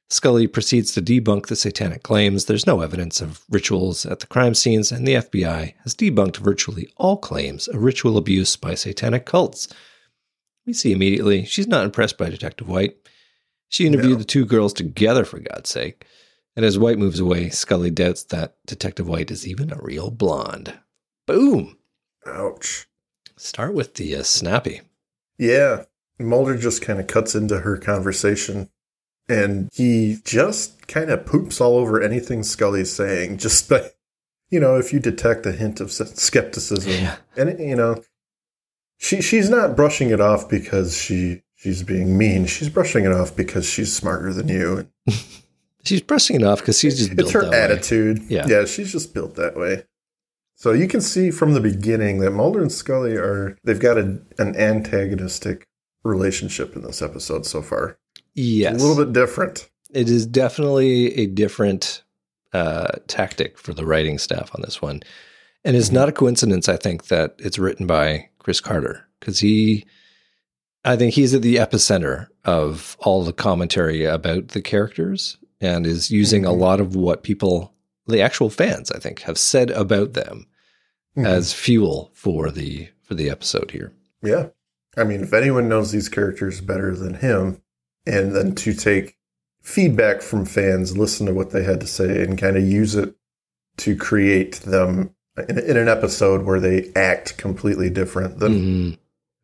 Scully 0.10 0.48
proceeds 0.48 0.94
to 0.94 1.02
debunk 1.02 1.48
the 1.48 1.56
satanic 1.58 2.02
claims. 2.04 2.46
There's 2.46 2.66
no 2.66 2.80
evidence 2.80 3.20
of 3.20 3.44
rituals 3.50 4.06
at 4.06 4.22
the 4.22 4.28
crime 4.28 4.54
scenes, 4.54 4.92
and 4.92 5.06
the 5.06 5.16
FBI 5.16 5.74
has 5.84 5.94
debunked 5.96 6.38
virtually 6.38 6.88
all 6.96 7.18
claims 7.18 7.68
of 7.68 7.84
ritual 7.84 8.18
abuse 8.18 8.56
by 8.56 8.74
satanic 8.74 9.26
cults. 9.26 9.68
We 10.66 10.72
see 10.74 10.94
immediately 10.94 11.44
she's 11.46 11.68
not 11.68 11.84
impressed 11.84 12.18
by 12.18 12.30
Detective 12.30 12.70
White. 12.70 12.96
She 13.68 13.86
interviewed 13.86 14.12
No. 14.14 14.18
the 14.20 14.24
two 14.26 14.46
girls 14.46 14.72
together, 14.72 15.26
for 15.26 15.40
God's 15.40 15.70
sake. 15.70 16.06
And 16.56 16.66
as 16.66 16.80
White 16.80 16.98
moves 16.98 17.20
away, 17.20 17.50
Scully 17.50 17.92
doubts 17.92 18.24
that 18.26 18.56
Detective 18.66 19.08
White 19.08 19.30
is 19.30 19.46
even 19.46 19.72
a 19.72 19.80
real 19.82 20.10
blonde. 20.10 20.74
Boom! 21.26 21.78
Ouch. 22.26 22.88
Start 23.38 23.74
with 23.74 23.96
the 23.96 24.16
uh, 24.16 24.24
snappy. 24.24 24.82
Yeah. 25.38 25.84
Mulder 26.20 26.58
just 26.58 26.82
kind 26.82 27.00
of 27.00 27.08
cuts 27.08 27.36
into 27.36 27.60
her 27.60 27.78
conversation 27.78 28.70
and 29.30 29.70
he 29.74 30.18
just 30.24 30.88
kind 30.88 31.10
of 31.12 31.26
poops 31.26 31.62
all 31.62 31.78
over 31.78 32.02
anything 32.02 32.44
Scully's 32.44 32.92
saying, 32.92 33.38
just 33.40 33.70
by, 33.70 33.92
you 34.50 34.60
know, 34.60 34.78
if 34.78 34.92
you 34.94 35.00
detect 35.00 35.46
a 35.46 35.52
hint 35.52 35.80
of 35.80 35.92
skepticism. 35.92 36.92
Yeah. 36.92 37.18
And, 37.36 37.60
you 37.60 37.76
know, 37.76 38.02
she 38.98 39.22
she's 39.22 39.50
not 39.50 39.76
brushing 39.76 40.10
it 40.10 40.20
off 40.20 40.50
because 40.50 40.98
she 40.98 41.44
she's 41.56 41.84
being 41.84 42.18
mean. 42.18 42.48
She's 42.48 42.70
brushing 42.70 43.06
it 43.06 43.12
off 43.12 43.36
because 43.36 43.70
she's 43.70 43.96
smarter 43.96 44.34
than 44.34 44.48
you. 44.48 44.88
She's 45.84 46.02
brushing 46.02 46.36
it 46.36 46.44
off 46.44 46.60
because 46.60 46.78
she's 46.78 46.98
just 46.98 47.16
built 47.16 47.28
It's 47.28 47.32
her 47.32 47.44
that 47.44 47.52
way. 47.52 47.62
attitude. 47.62 48.24
Yeah. 48.28 48.46
Yeah, 48.46 48.66
she's 48.66 48.92
just 48.92 49.14
built 49.14 49.36
that 49.36 49.56
way. 49.56 49.86
So 50.60 50.72
you 50.74 50.88
can 50.88 51.02
see 51.02 51.30
from 51.30 51.54
the 51.54 51.62
beginning 51.62 52.18
that 52.20 52.32
Mulder 52.32 52.62
and 52.62 52.72
Scully 52.72 53.16
are 53.16 53.56
they've 53.64 53.80
got 53.80 53.98
a, 54.00 54.20
an 54.40 54.56
antagonistic 54.56 55.68
relationship 56.04 56.76
in 56.76 56.82
this 56.82 57.02
episode 57.02 57.46
so 57.46 57.62
far. 57.62 58.00
Yes. 58.34 58.74
It's 58.74 58.84
a 58.84 58.88
little 58.88 59.06
bit 59.06 59.14
different. 59.14 59.70
It 59.94 60.10
is 60.10 60.26
definitely 60.26 61.14
a 61.16 61.28
different 61.28 62.04
uh, 62.54 62.88
tactic 63.08 63.60
for 63.60 63.74
the 63.74 63.86
writing 63.86 64.18
staff 64.18 64.50
on 64.56 64.62
this 64.64 64.82
one. 64.82 65.02
And 65.64 65.76
it's 65.76 65.92
not 65.92 66.10
a 66.10 66.14
coincidence, 66.14 66.68
I 66.68 66.78
think, 66.78 67.06
that 67.08 67.36
it's 67.38 67.60
written 67.60 67.86
by 67.86 68.30
Chris 68.40 68.60
Carter 68.60 69.06
because 69.20 69.40
he, 69.40 69.86
I 70.86 70.96
think 70.96 71.14
he's 71.14 71.34
at 71.36 71.42
the 71.44 71.58
epicenter 71.58 72.28
of 72.46 72.98
all 73.02 73.24
the 73.24 73.34
commentary 73.34 74.06
about 74.06 74.50
the 74.50 74.62
characters 74.62 75.38
and 75.62 75.86
is 75.86 76.10
using 76.10 76.46
a 76.46 76.50
Mhm. 76.50 76.60
lot 76.60 76.80
of 76.80 76.96
what 76.96 77.22
people, 77.24 77.74
the 78.08 78.22
actual 78.22 78.50
fans, 78.50 78.92
I 78.92 79.00
think, 79.00 79.22
have 79.22 79.38
said 79.38 79.70
about 79.72 80.14
them 80.14 80.48
as 81.16 81.52
fuel 81.54 82.12
for 82.14 82.52
the 82.52 82.90
for 83.04 83.16
the 83.16 83.30
episode 83.30 83.72
here. 83.72 83.92
Yeah. 84.22 84.48
I 84.96 85.04
mean, 85.04 85.22
if 85.22 85.34
anyone 85.34 85.68
knows 85.70 85.92
these 85.92 86.10
characters 86.10 86.62
better 86.62 86.96
than 86.96 87.16
him, 87.16 87.62
and 88.06 88.36
then 88.36 88.54
to 88.56 88.74
take 88.74 89.18
feedback 89.62 90.22
from 90.22 90.46
fans, 90.46 90.98
listen 90.98 91.26
to 91.28 91.34
what 91.34 91.52
they 91.52 91.64
had 91.64 91.80
to 91.82 91.88
say, 91.88 92.24
and 92.24 92.38
kind 92.38 92.58
of 92.58 92.64
use 92.64 92.96
it 92.96 93.16
to 93.78 93.96
create 93.96 94.56
them 94.62 95.14
in, 95.50 95.58
in 95.60 95.78
an 95.78 95.88
episode 95.88 96.46
where 96.46 96.60
they 96.60 96.92
act 96.96 97.38
completely 97.38 97.90
different 97.90 98.40
than 98.40 98.54
Mhm. 98.54 98.98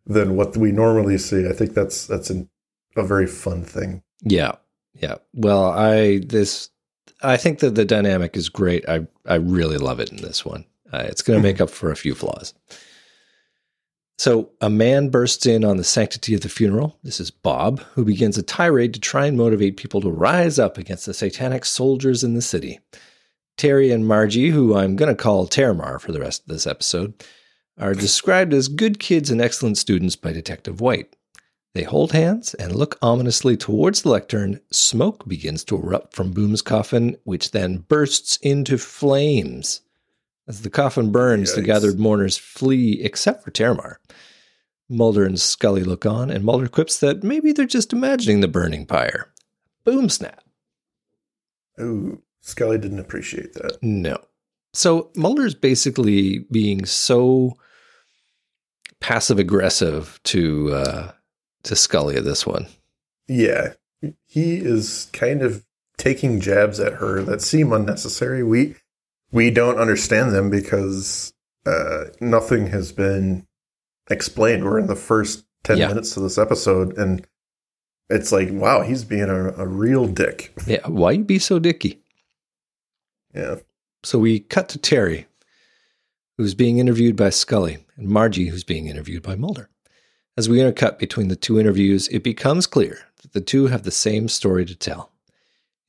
than 0.05 0.35
what 0.35 0.57
we 0.57 0.71
normally 0.71 1.17
see. 1.17 1.47
I 1.47 1.53
think 1.53 1.73
that's 1.73 2.05
that's 2.07 2.29
an, 2.29 2.49
a 2.95 3.03
very 3.03 3.27
fun 3.27 3.63
thing. 3.63 4.03
Yeah. 4.23 4.53
Yeah. 4.93 5.15
Well, 5.33 5.65
I 5.65 6.19
this 6.19 6.69
I 7.21 7.37
think 7.37 7.59
that 7.59 7.75
the 7.75 7.85
dynamic 7.85 8.35
is 8.35 8.49
great. 8.49 8.87
I 8.87 9.07
I 9.25 9.35
really 9.35 9.77
love 9.77 9.99
it 9.99 10.11
in 10.11 10.17
this 10.17 10.45
one. 10.45 10.65
Uh, 10.91 11.05
it's 11.07 11.21
going 11.21 11.39
to 11.39 11.43
make 11.43 11.59
up 11.59 11.71
for 11.71 11.91
a 11.91 11.95
few 11.95 12.13
flaws. 12.13 12.53
So, 14.19 14.51
a 14.61 14.69
man 14.69 15.09
bursts 15.09 15.47
in 15.47 15.65
on 15.65 15.77
the 15.77 15.83
sanctity 15.83 16.35
of 16.35 16.41
the 16.41 16.49
funeral. 16.49 16.99
This 17.03 17.19
is 17.19 17.31
Bob, 17.31 17.79
who 17.95 18.05
begins 18.05 18.37
a 18.37 18.43
tirade 18.43 18.93
to 18.93 18.99
try 18.99 19.25
and 19.25 19.35
motivate 19.35 19.75
people 19.75 20.01
to 20.01 20.11
rise 20.11 20.59
up 20.59 20.77
against 20.77 21.07
the 21.07 21.15
satanic 21.15 21.65
soldiers 21.65 22.23
in 22.23 22.35
the 22.35 22.41
city. 22.41 22.79
Terry 23.57 23.91
and 23.91 24.07
Margie, 24.07 24.49
who 24.49 24.75
I'm 24.75 24.95
going 24.95 25.13
to 25.13 25.21
call 25.21 25.47
Termar 25.47 25.99
for 25.99 26.11
the 26.11 26.19
rest 26.19 26.43
of 26.43 26.47
this 26.47 26.67
episode, 26.67 27.23
are 27.77 27.95
described 27.95 28.53
as 28.53 28.67
good 28.67 28.99
kids 28.99 29.31
and 29.31 29.41
excellent 29.41 29.79
students 29.79 30.15
by 30.15 30.31
Detective 30.31 30.79
White. 30.79 31.15
They 31.73 31.83
hold 31.83 32.11
hands 32.11 32.53
and 32.53 32.75
look 32.75 32.99
ominously 33.01 33.57
towards 33.57 34.03
the 34.03 34.09
lectern. 34.09 34.59
Smoke 34.71 35.27
begins 35.27 35.63
to 35.65 35.75
erupt 35.75 36.15
from 36.15 36.31
Boom's 36.31 36.61
coffin, 36.61 37.17
which 37.23 37.51
then 37.51 37.79
bursts 37.87 38.37
into 38.37 38.77
flames. 38.77 39.81
As 40.47 40.61
the 40.61 40.69
coffin 40.69 41.11
burns, 41.11 41.55
the 41.55 41.61
gathered 41.61 41.99
mourners 41.99 42.37
flee, 42.37 43.01
except 43.01 43.43
for 43.43 43.49
Termar. 43.49 43.95
Mulder 44.89 45.25
and 45.25 45.39
Scully 45.39 45.83
look 45.83 46.05
on, 46.05 46.29
and 46.29 46.43
Mulder 46.43 46.67
quips 46.67 46.99
that 46.99 47.23
maybe 47.23 47.51
they're 47.51 47.65
just 47.65 47.93
imagining 47.93 48.41
the 48.41 48.47
burning 48.47 48.85
pyre. 48.85 49.31
Boom 49.83 50.09
snap. 50.09 50.43
Ooh, 51.79 52.21
Scully 52.41 52.77
didn't 52.77 52.99
appreciate 52.99 53.53
that. 53.53 53.77
No. 53.81 54.17
So 54.73 55.09
Mulder's 55.15 55.55
basically 55.55 56.39
being 56.51 56.85
so 56.85 57.57
passive 58.99 59.39
aggressive 59.39 60.19
to 60.25 60.73
uh, 60.73 61.11
to 61.63 61.75
Scully 61.75 62.15
at 62.15 62.23
this 62.23 62.45
one. 62.45 62.67
Yeah, 63.27 63.73
he 64.25 64.57
is 64.57 65.09
kind 65.13 65.41
of 65.41 65.63
taking 65.97 66.39
jabs 66.39 66.79
at 66.79 66.93
her 66.93 67.21
that 67.23 67.41
seem 67.41 67.71
unnecessary. 67.71 68.43
We 68.43 68.75
we 69.31 69.49
don't 69.49 69.77
understand 69.79 70.31
them 70.33 70.49
because 70.49 71.33
uh, 71.65 72.05
nothing 72.19 72.67
has 72.67 72.91
been 72.91 73.47
explained. 74.09 74.63
We're 74.65 74.79
in 74.79 74.87
the 74.87 74.95
first 74.95 75.45
ten 75.63 75.77
Yeah. 75.77 75.87
minutes 75.87 76.15
of 76.17 76.23
this 76.23 76.37
episode, 76.37 76.97
and 76.97 77.25
it's 78.09 78.31
like, 78.31 78.49
wow, 78.51 78.81
he's 78.81 79.05
being 79.05 79.29
a, 79.29 79.53
a 79.53 79.65
real 79.65 80.05
dick. 80.05 80.53
Yeah, 80.67 80.85
why 80.87 81.11
you 81.11 81.23
be 81.23 81.39
so 81.39 81.57
dicky? 81.59 81.99
Yeah, 83.33 83.55
So 84.03 84.19
we 84.19 84.41
cut 84.41 84.69
to 84.69 84.77
Terry, 84.77 85.25
who's 86.37 86.53
being 86.53 86.77
interviewed 86.77 87.15
by 87.15 87.29
Scully, 87.31 87.77
and 87.95 88.07
Margie, 88.09 88.47
who's 88.49 88.63
being 88.65 88.87
interviewed 88.87 89.23
by 89.23 89.35
Mulder. 89.35 89.69
As 90.35 90.49
we 90.49 90.57
intercut 90.57 90.97
between 90.97 91.27
the 91.27 91.35
two 91.35 91.59
interviews, 91.59 92.07
it 92.07 92.23
becomes 92.23 92.65
clear 92.65 93.01
that 93.21 93.33
the 93.33 93.41
two 93.41 93.67
have 93.67 93.83
the 93.83 93.91
same 93.91 94.27
story 94.27 94.65
to 94.65 94.75
tell. 94.75 95.11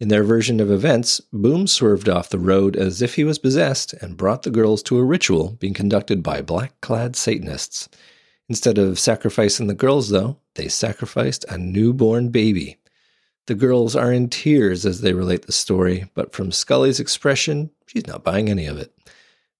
In 0.00 0.08
their 0.08 0.22
version 0.22 0.60
of 0.60 0.70
events, 0.70 1.20
Boom 1.32 1.66
swerved 1.66 2.10
off 2.10 2.28
the 2.28 2.38
road 2.38 2.76
as 2.76 3.00
if 3.00 3.14
he 3.14 3.24
was 3.24 3.38
possessed 3.38 3.94
and 3.94 4.18
brought 4.18 4.42
the 4.42 4.50
girls 4.50 4.82
to 4.82 4.98
a 4.98 5.04
ritual 5.04 5.56
being 5.60 5.72
conducted 5.72 6.22
by 6.22 6.42
black 6.42 6.78
clad 6.82 7.16
Satanists. 7.16 7.88
Instead 8.46 8.76
of 8.76 8.98
sacrificing 8.98 9.66
the 9.66 9.72
girls, 9.72 10.10
though, 10.10 10.36
they 10.56 10.68
sacrificed 10.68 11.46
a 11.48 11.56
newborn 11.56 12.28
baby. 12.28 12.76
The 13.46 13.54
girls 13.54 13.96
are 13.96 14.12
in 14.12 14.28
tears 14.28 14.84
as 14.84 15.00
they 15.00 15.14
relate 15.14 15.46
the 15.46 15.52
story, 15.52 16.10
but 16.12 16.34
from 16.34 16.52
Scully's 16.52 17.00
expression, 17.00 17.70
she's 17.86 18.06
not 18.06 18.24
buying 18.24 18.50
any 18.50 18.66
of 18.66 18.76
it. 18.76 18.92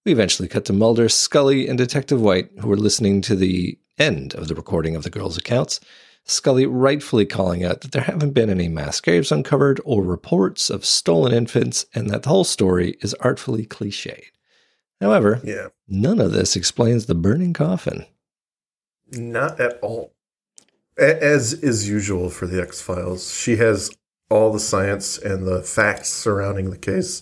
We 0.04 0.12
eventually 0.12 0.48
cut 0.48 0.66
to 0.66 0.74
Mulder, 0.74 1.08
Scully, 1.08 1.68
and 1.68 1.78
Detective 1.78 2.20
White, 2.20 2.50
who 2.58 2.70
are 2.70 2.76
listening 2.76 3.22
to 3.22 3.34
the 3.34 3.78
end 3.98 4.34
of 4.34 4.48
the 4.48 4.54
recording 4.54 4.96
of 4.96 5.02
the 5.02 5.10
girls' 5.10 5.36
accounts. 5.36 5.80
Scully 6.26 6.64
rightfully 6.64 7.26
calling 7.26 7.64
out 7.64 7.82
that 7.82 7.92
there 7.92 8.02
haven't 8.02 8.30
been 8.32 8.48
any 8.48 8.66
mass 8.66 9.00
graves 9.00 9.30
uncovered 9.30 9.80
or 9.84 10.02
reports 10.02 10.70
of 10.70 10.84
stolen 10.84 11.32
infants, 11.32 11.84
and 11.94 12.08
that 12.08 12.22
the 12.22 12.30
whole 12.30 12.44
story 12.44 12.96
is 13.02 13.12
artfully 13.14 13.66
cliched. 13.66 14.30
However, 15.00 15.40
yeah, 15.44 15.68
none 15.86 16.20
of 16.20 16.32
this 16.32 16.56
explains 16.56 17.06
the 17.06 17.14
burning 17.14 17.52
coffin. 17.52 18.06
not 19.12 19.60
at 19.60 19.78
all. 19.82 20.14
As 20.96 21.52
is 21.52 21.88
usual 21.88 22.30
for 22.30 22.46
the 22.46 22.62
X 22.62 22.80
Files, 22.80 23.34
she 23.34 23.56
has 23.56 23.90
all 24.30 24.52
the 24.52 24.60
science 24.60 25.18
and 25.18 25.46
the 25.46 25.60
facts 25.62 26.08
surrounding 26.08 26.70
the 26.70 26.78
case, 26.78 27.20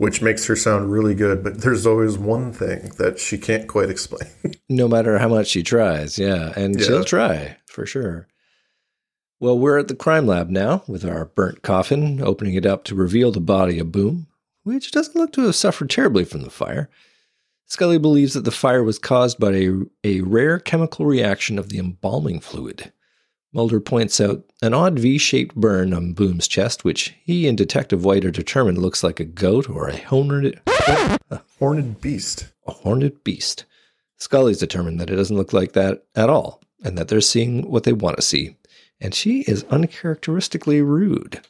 which 0.00 0.22
makes 0.22 0.46
her 0.46 0.56
sound 0.56 0.90
really 0.90 1.14
good. 1.14 1.44
But 1.44 1.60
there's 1.60 1.86
always 1.86 2.16
one 2.16 2.54
thing 2.54 2.90
that 2.96 3.18
she 3.18 3.36
can't 3.36 3.68
quite 3.68 3.90
explain. 3.90 4.30
No 4.72 4.86
matter 4.88 5.18
how 5.18 5.28
much 5.28 5.48
she 5.48 5.62
tries, 5.64 6.16
yeah, 6.16 6.52
and 6.56 6.78
Yeah. 6.78 6.86
she'll 6.86 7.04
try 7.04 7.56
for 7.66 7.84
sure. 7.84 8.28
Well, 9.40 9.58
we're 9.58 9.78
at 9.80 9.88
the 9.88 9.96
crime 9.96 10.26
lab 10.28 10.48
now 10.48 10.84
with 10.86 11.04
our 11.04 11.24
burnt 11.24 11.62
coffin, 11.62 12.22
opening 12.22 12.54
it 12.54 12.64
up 12.64 12.84
to 12.84 12.94
reveal 12.94 13.32
the 13.32 13.40
body 13.40 13.78
of 13.80 13.90
Boom, 13.90 14.28
which 14.62 14.92
doesn't 14.92 15.16
look 15.16 15.32
to 15.32 15.42
have 15.46 15.56
suffered 15.56 15.90
terribly 15.90 16.24
from 16.24 16.42
the 16.42 16.50
fire. 16.50 16.88
Scully 17.66 17.98
believes 17.98 18.34
that 18.34 18.44
the 18.44 18.50
fire 18.52 18.84
was 18.84 18.98
caused 19.00 19.38
by 19.40 19.52
a, 19.54 19.70
a 20.04 20.20
rare 20.20 20.60
chemical 20.60 21.04
reaction 21.04 21.58
of 21.58 21.68
the 21.68 21.78
embalming 21.78 22.38
fluid. 22.40 22.92
Mulder 23.52 23.80
points 23.80 24.20
out 24.20 24.44
an 24.62 24.74
odd 24.74 24.98
V 24.98 25.18
shaped 25.18 25.56
burn 25.56 25.92
on 25.92 26.12
Boom's 26.12 26.46
chest, 26.46 26.84
which 26.84 27.14
he 27.24 27.48
and 27.48 27.58
Detective 27.58 28.04
White 28.04 28.24
are 28.24 28.30
determined 28.30 28.78
looks 28.78 29.02
like 29.02 29.18
a 29.18 29.24
goat 29.24 29.68
or 29.68 29.88
a 29.88 29.96
horned, 29.96 30.60
Horned 31.58 32.00
beast. 32.00 32.52
a 32.66 32.72
horned 32.72 33.24
beast. 33.24 33.64
Scully's 34.18 34.58
determined 34.58 35.00
that 35.00 35.10
it 35.10 35.16
doesn't 35.16 35.36
look 35.36 35.52
like 35.52 35.72
that 35.72 36.04
at 36.14 36.30
all, 36.30 36.62
and 36.84 36.96
that 36.96 37.08
they're 37.08 37.20
seeing 37.20 37.68
what 37.70 37.82
they 37.84 37.92
want 37.92 38.16
to 38.16 38.22
see. 38.22 38.56
And 39.00 39.14
she 39.14 39.40
is 39.42 39.64
uncharacteristically 39.70 40.80
rude. 40.82 41.40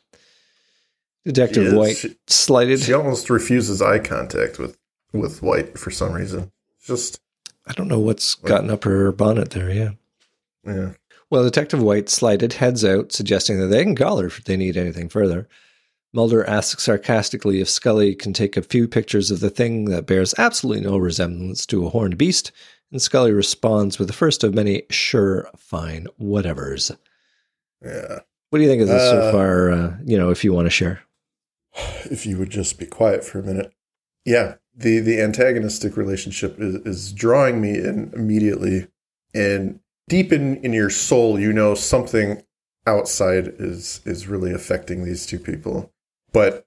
Detective. 1.26 1.74
White 1.74 1.96
She- 1.96 2.16
slighted. 2.28 2.80
She 2.80 2.92
almost 2.94 3.28
refuses 3.28 3.82
eye 3.82 3.98
contact 3.98 4.58
with 4.58 4.78
with 5.12 5.42
White 5.42 5.76
for 5.78 5.90
some 5.90 6.12
reason. 6.12 6.50
Just 6.86 7.20
I 7.66 7.72
don't 7.72 7.88
know 7.88 7.98
what's 7.98 8.36
gotten 8.36 8.70
up 8.70 8.84
her 8.84 9.12
bonnet 9.12 9.50
there. 9.50 9.70
Yeah. 9.70 9.90
Yeah. 10.64 10.92
Well, 11.30 11.44
Detective 11.44 11.80
White 11.80 12.08
slighted 12.08 12.54
heads 12.54 12.84
out, 12.84 13.12
suggesting 13.12 13.60
that 13.60 13.68
they 13.68 13.84
can 13.84 13.94
call 13.94 14.18
her 14.18 14.26
if 14.26 14.42
they 14.44 14.56
need 14.56 14.76
anything 14.76 15.08
further. 15.08 15.48
Mulder 16.12 16.44
asks 16.44 16.82
sarcastically 16.82 17.60
if 17.60 17.68
Scully 17.68 18.16
can 18.16 18.32
take 18.32 18.56
a 18.56 18.62
few 18.62 18.88
pictures 18.88 19.30
of 19.30 19.38
the 19.38 19.50
thing 19.50 19.84
that 19.86 20.06
bears 20.06 20.34
absolutely 20.38 20.82
no 20.82 20.96
resemblance 20.98 21.64
to 21.66 21.86
a 21.86 21.90
horned 21.90 22.18
beast, 22.18 22.50
and 22.90 23.00
Scully 23.00 23.30
responds 23.30 23.96
with 23.96 24.08
the 24.08 24.14
first 24.14 24.42
of 24.42 24.52
many 24.52 24.82
sure, 24.90 25.48
fine, 25.56 26.08
whatevers. 26.20 26.96
Yeah. 27.84 28.18
What 28.48 28.58
do 28.58 28.64
you 28.64 28.68
think 28.68 28.82
of 28.82 28.88
this 28.88 29.08
so 29.08 29.20
Uh, 29.20 29.32
far? 29.32 29.70
Uh, 29.70 29.96
you 30.04 30.18
know, 30.18 30.30
if 30.30 30.42
you 30.42 30.52
want 30.52 30.66
to 30.66 30.70
share. 30.70 31.00
If 32.10 32.26
you 32.26 32.36
would 32.38 32.50
just 32.50 32.80
be 32.80 32.86
quiet 32.86 33.22
for 33.22 33.38
a 33.38 33.44
minute. 33.44 33.72
Yeah. 34.24 34.56
The 34.74 34.98
the 34.98 35.20
antagonistic 35.20 35.96
relationship 35.96 36.58
is, 36.58 36.74
is 36.84 37.12
drawing 37.12 37.60
me 37.60 37.78
in 37.78 38.10
immediately. 38.14 38.88
And 39.32 39.78
deep 40.10 40.32
in, 40.32 40.56
in 40.58 40.74
your 40.74 40.90
soul, 40.90 41.40
you 41.40 41.52
know 41.52 41.74
something 41.74 42.42
outside 42.86 43.46
is 43.58 44.00
is 44.04 44.26
really 44.26 44.52
affecting 44.52 45.04
these 45.04 45.24
two 45.24 45.38
people. 45.38 45.90
But 46.32 46.66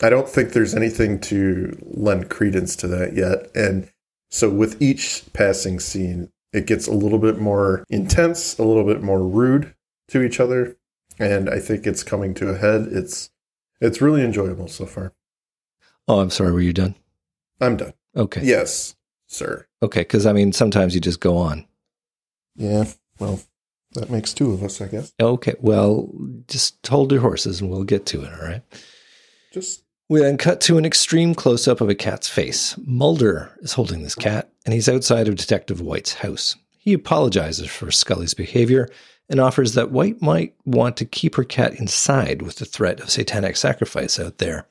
I 0.00 0.10
don't 0.10 0.28
think 0.28 0.52
there's 0.52 0.74
anything 0.74 1.18
to 1.22 1.76
lend 1.82 2.30
credence 2.30 2.76
to 2.76 2.88
that 2.88 3.14
yet. 3.14 3.50
And 3.56 3.90
so 4.30 4.50
with 4.50 4.80
each 4.80 5.24
passing 5.32 5.80
scene, 5.80 6.30
it 6.52 6.66
gets 6.66 6.86
a 6.86 6.92
little 6.92 7.18
bit 7.18 7.38
more 7.38 7.84
intense, 7.88 8.58
a 8.58 8.64
little 8.64 8.84
bit 8.84 9.02
more 9.02 9.22
rude 9.26 9.74
to 10.08 10.22
each 10.22 10.38
other. 10.38 10.76
And 11.18 11.48
I 11.48 11.60
think 11.60 11.86
it's 11.86 12.02
coming 12.02 12.34
to 12.34 12.50
a 12.50 12.58
head. 12.58 12.88
It's 12.90 13.30
it's 13.80 14.02
really 14.02 14.22
enjoyable 14.22 14.68
so 14.68 14.86
far. 14.86 15.12
Oh, 16.06 16.20
I'm 16.20 16.30
sorry. 16.30 16.52
Were 16.52 16.60
you 16.60 16.74
done? 16.74 16.96
I'm 17.60 17.76
done. 17.76 17.94
Okay. 18.14 18.42
Yes, 18.44 18.94
sir. 19.26 19.66
Okay. 19.82 20.00
Because 20.00 20.26
I 20.26 20.32
mean, 20.32 20.52
sometimes 20.52 20.94
you 20.94 21.00
just 21.00 21.20
go 21.20 21.38
on. 21.38 21.66
Yeah. 22.56 22.84
Well, 23.18 23.40
that 23.92 24.10
makes 24.10 24.32
two 24.34 24.52
of 24.52 24.62
us, 24.62 24.80
I 24.80 24.86
guess. 24.88 25.12
Okay. 25.20 25.54
Well, 25.60 26.10
just 26.48 26.86
hold 26.86 27.12
your 27.12 27.20
horses 27.20 27.60
and 27.60 27.70
we'll 27.70 27.84
get 27.84 28.06
to 28.06 28.22
it. 28.24 28.32
All 28.32 28.46
right. 28.46 28.62
Just 29.52 29.82
We 30.08 30.20
then 30.20 30.36
cut 30.36 30.60
to 30.62 30.78
an 30.78 30.84
extreme 30.84 31.34
close 31.34 31.66
up 31.66 31.80
of 31.80 31.88
a 31.88 31.94
cat's 31.94 32.28
face. 32.28 32.76
Mulder 32.84 33.50
is 33.60 33.72
holding 33.72 34.02
this 34.02 34.14
cat, 34.14 34.50
and 34.64 34.74
he's 34.74 34.88
outside 34.88 35.28
of 35.28 35.36
Detective 35.36 35.80
White's 35.80 36.14
house. 36.14 36.56
He 36.76 36.92
apologizes 36.92 37.68
for 37.70 37.90
Scully's 37.90 38.34
behavior 38.34 38.88
and 39.30 39.40
offers 39.40 39.72
that 39.72 39.90
White 39.90 40.20
might 40.20 40.54
want 40.66 40.98
to 40.98 41.06
keep 41.06 41.36
her 41.36 41.44
cat 41.44 41.74
inside 41.80 42.42
with 42.42 42.56
the 42.56 42.66
threat 42.66 43.00
of 43.00 43.08
satanic 43.08 43.56
sacrifice 43.56 44.20
out 44.20 44.36
there. 44.38 44.66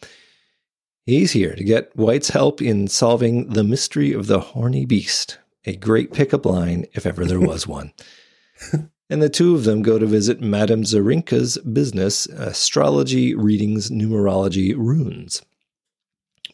He's 1.07 1.31
here 1.31 1.55
to 1.55 1.63
get 1.63 1.95
White's 1.95 2.29
help 2.29 2.61
in 2.61 2.87
solving 2.87 3.49
the 3.49 3.63
mystery 3.63 4.13
of 4.13 4.27
the 4.27 4.39
horny 4.39 4.85
beast, 4.85 5.39
a 5.65 5.75
great 5.75 6.13
pickup 6.13 6.45
line 6.45 6.85
if 6.93 7.05
ever 7.05 7.25
there 7.25 7.39
was 7.39 7.67
one. 7.67 7.93
And 9.09 9.21
the 9.21 9.29
two 9.29 9.53
of 9.53 9.63
them 9.63 9.81
go 9.81 9.99
to 9.99 10.05
visit 10.05 10.41
Madame 10.41 10.83
Zarinka's 10.83 11.57
business, 11.59 12.25
astrology, 12.25 13.35
readings, 13.35 13.91
numerology, 13.91 14.75
runes. 14.75 15.43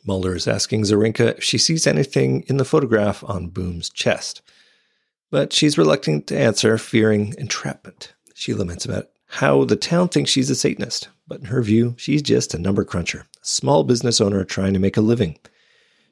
Mulder 0.06 0.36
is 0.36 0.48
asking 0.48 0.82
Zarinka 0.82 1.38
if 1.38 1.44
she 1.44 1.58
sees 1.58 1.86
anything 1.86 2.44
in 2.48 2.58
the 2.58 2.66
photograph 2.66 3.24
on 3.24 3.48
Boom's 3.48 3.89
chest. 3.89 4.42
But 5.30 5.54
she's 5.54 5.78
reluctant 5.78 6.28
to 6.28 6.38
answer, 6.38 6.78
fearing 6.78 7.36
entrapment. 7.38 8.13
She 8.34 8.54
laments 8.54 8.84
about 8.84 9.10
how 9.28 9.63
the 9.63 9.75
town 9.75 10.10
thinks 10.10 10.32
she's 10.32 10.50
a 10.50 10.56
Satanist, 10.56 11.10
but 11.28 11.39
in 11.39 11.46
her 11.46 11.62
view, 11.62 11.94
she's 11.98 12.24
just 12.24 12.54
a 12.56 12.60
number 12.60 12.84
cruncher, 12.84 13.28
a 13.42 13.46
small 13.46 13.84
business 13.84 14.20
owner 14.20 14.44
trying 14.44 14.74
to 14.74 14.80
make 14.80 14.98
a 14.98 15.01
living. 15.01 15.38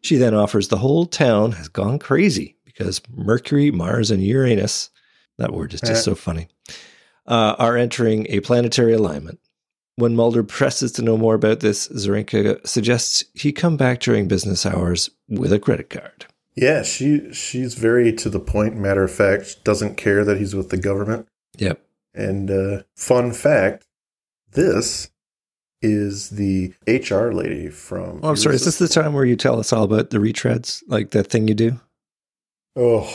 She 0.02 0.18
then 0.18 0.36
offers 0.36 0.68
the 0.68 0.78
whole 0.78 1.08
town 1.08 1.54
has 1.54 1.68
gone 1.68 1.98
crazy 1.98 2.57
because 2.78 3.02
Mercury, 3.16 3.72
Mars, 3.72 4.12
and 4.12 4.22
Uranus, 4.24 4.90
that 5.38 5.52
word 5.52 5.74
is 5.74 5.82
just 5.82 6.04
so 6.04 6.16
funny, 6.16 6.48
uh, 7.26 7.56
are 7.58 7.78
entering 7.78 8.28
a 8.30 8.40
planetary 8.42 8.94
alignment. 8.94 9.40
When 9.96 10.16
Mulder 10.16 10.44
presses 10.44 10.92
to 10.94 11.02
know 11.02 11.18
more 11.18 11.34
about 11.36 11.62
this, 11.62 11.88
Zarinka 11.90 12.66
suggests 12.68 13.24
he 13.34 13.52
come 13.52 13.78
back 13.78 14.00
during 14.00 14.28
business 14.28 14.66
hours 14.66 15.10
with 15.28 15.52
a 15.52 15.60
credit 15.60 15.90
card. 15.90 16.26
yeah, 16.56 16.84
she 16.84 17.34
she's 17.34 17.74
very 17.74 18.14
to 18.14 18.30
the 18.30 18.40
point. 18.40 18.76
Matter 18.76 19.04
of 19.04 19.12
fact, 19.12 19.64
doesn't 19.64 19.96
care 19.98 20.24
that 20.24 20.38
he's 20.38 20.56
with 20.56 20.70
the 20.70 20.78
government. 20.78 21.28
Yep. 21.58 21.82
And 22.14 22.50
uh, 22.50 22.84
fun 22.96 23.32
fact, 23.32 23.86
this 24.52 25.10
is 25.82 26.32
the 26.32 26.74
HR 26.88 27.32
lady 27.32 27.70
from. 27.70 28.20
Oh, 28.24 28.30
I'm 28.30 28.36
sorry. 28.36 28.56
Is 28.56 28.66
this 28.66 28.78
the 28.80 28.88
time 28.88 29.14
where 29.14 29.26
you 29.26 29.36
tell 29.36 29.60
us 29.60 29.74
all 29.74 29.84
about 29.84 30.10
the 30.10 30.18
retreads, 30.18 30.82
like 30.88 31.12
that 31.12 31.28
thing 31.28 31.48
you 31.48 31.54
do? 31.56 31.80
Oh, 32.80 33.10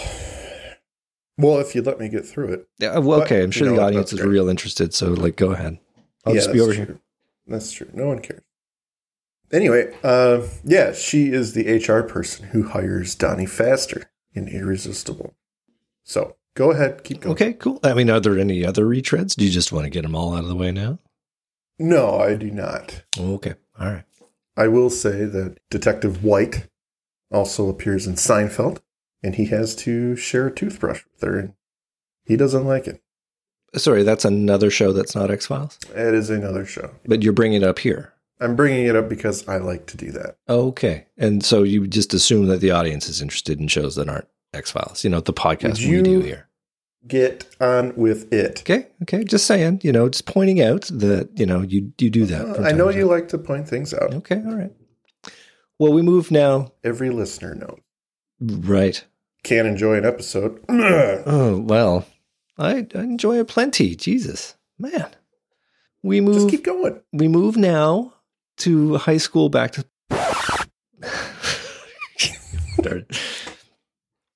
well, 1.38 1.59
if 1.61 1.75
you'd 1.75 1.87
let 1.87 2.01
me 2.01 2.09
get 2.09 2.27
through 2.27 2.53
it. 2.53 2.68
Yeah. 2.79 2.98
Well, 2.98 3.20
But, 3.20 3.27
okay. 3.27 3.42
I'm 3.42 3.51
sure 3.53 3.68
the 3.68 3.81
audience 3.81 4.12
is 4.12 4.20
great. 4.20 4.31
real 4.31 4.48
interested. 4.48 4.92
So, 4.92 5.09
like, 5.11 5.37
go 5.37 5.53
ahead. 5.53 5.79
I'll 6.25 6.35
Yeah, 6.35 6.40
just 6.40 6.53
be 6.53 6.61
over 6.61 6.75
true. 6.75 6.85
here. 6.85 7.01
That's 7.46 7.72
true. 7.72 7.88
No 7.94 8.09
one 8.09 8.18
cares. 8.20 8.42
Anyway, 9.53 9.94
uh, 10.03 10.42
yeah, 10.64 10.92
she 10.92 11.31
is 11.31 11.53
the 11.53 11.77
HR 11.77 12.03
person 12.03 12.46
who 12.48 12.64
hires 12.68 13.14
Donnie 13.14 13.46
Pfaster 13.46 14.05
in 14.35 14.48
Irresistible. 14.48 15.35
So 16.05 16.37
go 16.57 16.70
ahead, 16.70 17.05
keep 17.05 17.20
going. 17.20 17.33
Okay, 17.35 17.53
cool. 17.53 17.79
I 17.85 17.92
mean, 17.94 18.09
are 18.09 18.18
there 18.20 18.38
any 18.38 18.64
other 18.64 18.87
retreads? 18.87 19.37
Do 19.37 19.44
you 19.44 19.51
just 19.51 19.70
want 19.70 19.85
to 19.85 19.90
get 19.90 20.03
them 20.03 20.14
all 20.14 20.35
out 20.35 20.42
of 20.42 20.48
the 20.48 20.55
way 20.57 20.72
now? 20.72 20.98
No, 21.79 22.18
I 22.18 22.35
do 22.35 22.51
not. 22.51 23.03
Okay. 23.18 23.55
All 23.79 23.88
right. 23.88 24.05
I 24.57 24.68
will 24.68 24.90
say 24.90 25.25
that 25.25 25.59
Detective 25.70 26.25
White 26.25 26.68
also 27.31 27.68
appears 27.68 28.07
in 28.07 28.14
Seinfeld, 28.14 28.79
and 29.22 29.35
he 29.35 29.46
has 29.46 29.74
to 29.76 30.16
share 30.16 30.46
a 30.48 30.54
toothbrush 30.54 31.02
with 31.12 31.28
her, 31.28 31.38
and 31.38 31.54
he 32.24 32.37
doesn't 32.37 32.64
like 32.66 32.87
it. 32.87 33.02
Sorry, 33.76 34.02
that's 34.02 34.24
another 34.24 34.70
show 34.70 34.92
that's 34.92 35.14
not 35.14 35.30
X 35.30 35.46
Files, 35.46 35.78
It 35.94 36.14
is 36.14 36.28
another 36.30 36.66
show. 36.66 36.90
but 37.06 37.22
you're 37.22 37.32
bringing 37.32 37.62
it 37.62 37.66
up 37.66 37.78
here. 37.78 38.12
I'm 38.40 38.56
bringing 38.56 38.87
it 38.87 38.96
up 38.96 39.08
because 39.08 39.46
I 39.48 39.58
like 39.58 39.87
to 39.87 39.96
do 39.96 40.11
that. 40.12 40.37
Okay. 40.48 41.06
And 41.16 41.44
so 41.44 41.62
you 41.62 41.87
just 41.87 42.12
assume 42.12 42.46
that 42.48 42.61
the 42.61 42.72
audience 42.72 43.08
is 43.08 43.22
interested 43.22 43.61
in 43.61 43.68
shows 43.68 43.94
that 43.96 44.08
aren't 44.08 44.26
X 44.52 44.72
Files, 44.72 45.04
you 45.04 45.11
know, 45.11 45.20
the 45.20 45.32
podcast 45.32 45.78
we 45.78 46.02
do 46.02 46.20
here. 46.20 46.48
Get 47.06 47.46
on 47.61 47.94
with 47.96 48.32
it. 48.32 48.61
Okay. 48.61 48.88
Okay. 49.02 49.24
Just 49.24 49.46
saying, 49.46 49.80
you 49.85 49.92
know, 49.92 50.08
just 50.08 50.26
pointing 50.26 50.61
out 50.61 50.82
that, 50.92 51.30
you 51.37 51.46
know, 51.46 51.62
you, 51.62 51.92
you 51.98 52.11
do 52.11 52.26
that. 52.26 52.42
Uh, 52.42 52.54
from 52.54 52.64
I 52.64 52.72
know 52.72 52.90
you 52.90 53.06
like 53.06 53.28
to 53.28 53.38
point 53.38 53.68
things 53.68 53.94
out. 53.94 54.12
Okay. 54.14 54.37
All 54.44 54.54
right. 54.56 54.72
Well, 55.78 55.92
we 55.92 56.02
move 56.02 56.30
now. 56.30 56.72
Every 56.85 57.11
listener 57.11 57.54
knows. 57.54 57.78
Right. 58.40 59.04
Can't 59.44 59.66
enjoy 59.66 59.94
an 59.96 60.05
episode. 60.05 60.62
Oh, 61.24 61.59
well, 61.61 62.07
I, 62.59 62.87
I 62.94 63.00
enjoy 63.00 63.38
it 63.38 63.48
plenty. 63.48 63.94
Jesus, 63.96 64.57
man. 64.78 65.09
We 66.02 66.20
move. 66.20 66.35
Just 66.35 66.50
keep 66.50 66.64
going. 66.64 67.00
we 67.12 67.28
move 67.28 67.57
now 67.57 68.14
to 68.59 68.96
high 68.98 69.18
school 69.18 69.48
back 69.48 69.72
to 69.72 69.85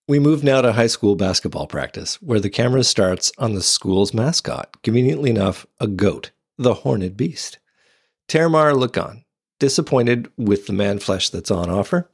we 0.08 0.18
move 0.18 0.44
now 0.44 0.60
to 0.60 0.72
high 0.72 0.86
school 0.86 1.16
basketball 1.16 1.66
practice 1.66 2.20
where 2.22 2.40
the 2.40 2.50
camera 2.50 2.84
starts 2.84 3.32
on 3.38 3.54
the 3.54 3.62
school's 3.62 4.14
mascot 4.14 4.82
conveniently 4.82 5.30
enough 5.30 5.66
a 5.80 5.86
goat 5.86 6.30
the 6.56 6.74
horned 6.74 7.16
beast 7.16 7.58
termar 8.28 8.74
look 8.76 8.96
on 8.96 9.24
disappointed 9.58 10.30
with 10.36 10.66
the 10.66 10.72
man 10.72 10.98
flesh 10.98 11.28
that's 11.30 11.50
on 11.50 11.68
offer 11.70 12.10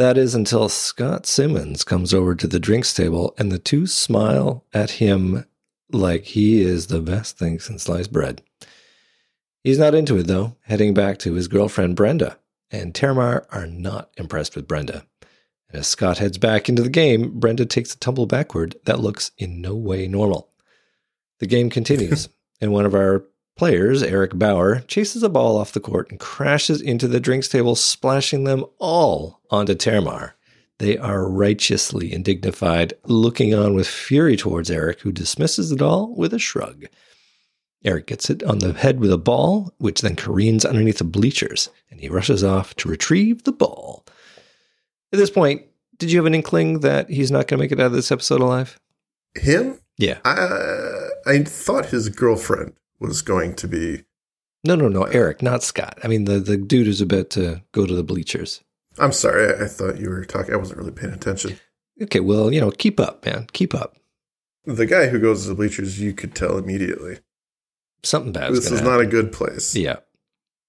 that 0.00 0.18
is 0.18 0.34
until 0.34 0.68
scott 0.68 1.26
simmons 1.26 1.84
comes 1.84 2.12
over 2.12 2.34
to 2.34 2.46
the 2.46 2.60
drinks 2.60 2.92
table 2.92 3.34
and 3.38 3.52
the 3.52 3.58
two 3.58 3.86
smile 3.86 4.64
at 4.72 4.92
him 4.92 5.44
like 5.92 6.24
he 6.24 6.60
is 6.60 6.86
the 6.86 7.00
best 7.00 7.38
thing 7.38 7.58
since 7.58 7.84
sliced 7.84 8.12
bread 8.12 8.42
He's 9.62 9.78
not 9.78 9.94
into 9.94 10.16
it 10.16 10.26
though, 10.26 10.56
heading 10.62 10.94
back 10.94 11.18
to 11.18 11.34
his 11.34 11.48
girlfriend 11.48 11.94
Brenda, 11.94 12.38
and 12.70 12.94
Termar 12.94 13.44
are 13.50 13.66
not 13.66 14.10
impressed 14.16 14.56
with 14.56 14.66
Brenda. 14.66 15.04
And 15.68 15.80
as 15.80 15.86
Scott 15.86 16.18
heads 16.18 16.38
back 16.38 16.68
into 16.68 16.82
the 16.82 16.88
game, 16.88 17.38
Brenda 17.38 17.66
takes 17.66 17.94
a 17.94 17.98
tumble 17.98 18.26
backward 18.26 18.76
that 18.84 19.00
looks 19.00 19.32
in 19.36 19.60
no 19.60 19.74
way 19.74 20.08
normal. 20.08 20.50
The 21.40 21.46
game 21.46 21.68
continues, 21.68 22.28
and 22.60 22.72
one 22.72 22.86
of 22.86 22.94
our 22.94 23.24
players, 23.60 24.02
Eric 24.02 24.38
Bauer, 24.38 24.80
chases 24.88 25.22
a 25.22 25.28
ball 25.28 25.58
off 25.58 25.72
the 25.72 25.80
court 25.80 26.10
and 26.10 26.18
crashes 26.18 26.80
into 26.80 27.06
the 27.06 27.20
drinks 27.20 27.46
table, 27.46 27.74
splashing 27.74 28.44
them 28.44 28.64
all 28.78 29.42
onto 29.50 29.74
Termar. 29.74 30.32
They 30.78 30.96
are 30.96 31.28
righteously 31.28 32.10
indignified, 32.10 32.94
looking 33.04 33.54
on 33.54 33.74
with 33.74 33.86
fury 33.86 34.34
towards 34.34 34.70
Eric, 34.70 35.02
who 35.02 35.12
dismisses 35.12 35.70
it 35.72 35.82
all 35.82 36.16
with 36.16 36.32
a 36.32 36.38
shrug. 36.38 36.86
Eric 37.84 38.06
gets 38.06 38.30
it 38.30 38.42
on 38.44 38.60
the 38.60 38.72
head 38.72 38.98
with 38.98 39.12
a 39.12 39.18
ball, 39.18 39.74
which 39.76 40.00
then 40.00 40.16
careens 40.16 40.64
underneath 40.64 40.96
the 40.96 41.04
bleachers, 41.04 41.68
and 41.90 42.00
he 42.00 42.08
rushes 42.08 42.42
off 42.42 42.74
to 42.76 42.88
retrieve 42.88 43.42
the 43.42 43.52
ball. 43.52 44.06
At 45.12 45.18
this 45.18 45.28
point, 45.28 45.66
did 45.98 46.10
you 46.10 46.18
have 46.18 46.24
an 46.24 46.34
inkling 46.34 46.80
that 46.80 47.10
he's 47.10 47.30
not 47.30 47.46
going 47.46 47.58
to 47.58 47.62
make 47.62 47.72
it 47.72 47.78
out 47.78 47.88
of 47.88 47.92
this 47.92 48.10
episode 48.10 48.40
alive? 48.40 48.80
Him? 49.34 49.78
Yeah. 49.98 50.16
I, 50.24 51.08
I 51.26 51.42
thought 51.42 51.90
his 51.90 52.08
girlfriend 52.08 52.72
was 53.00 53.22
going 53.22 53.54
to 53.56 53.68
be. 53.68 54.04
No, 54.62 54.74
no, 54.74 54.88
no, 54.88 55.04
uh, 55.04 55.10
Eric, 55.12 55.42
not 55.42 55.62
Scott. 55.62 55.98
I 56.04 56.08
mean, 56.08 56.26
the, 56.26 56.38
the 56.38 56.56
dude 56.56 56.86
who's 56.86 57.00
about 57.00 57.30
to 57.30 57.62
go 57.72 57.86
to 57.86 57.94
the 57.94 58.04
bleachers. 58.04 58.62
I'm 58.98 59.12
sorry. 59.12 59.54
I, 59.54 59.64
I 59.64 59.68
thought 59.68 59.98
you 59.98 60.10
were 60.10 60.24
talking. 60.24 60.52
I 60.52 60.58
wasn't 60.58 60.78
really 60.78 60.92
paying 60.92 61.12
attention. 61.12 61.58
Okay, 62.02 62.20
well, 62.20 62.52
you 62.52 62.60
know, 62.60 62.70
keep 62.70 63.00
up, 63.00 63.24
man. 63.24 63.46
Keep 63.52 63.74
up. 63.74 63.96
The 64.64 64.86
guy 64.86 65.08
who 65.08 65.18
goes 65.18 65.42
to 65.42 65.48
the 65.48 65.54
bleachers, 65.54 66.00
you 66.00 66.12
could 66.12 66.34
tell 66.34 66.58
immediately. 66.58 67.18
Something 68.02 68.32
bad. 68.32 68.52
This 68.52 68.70
is 68.70 68.82
not 68.82 69.00
a 69.00 69.06
good 69.06 69.32
place. 69.32 69.74
Yeah. 69.74 69.96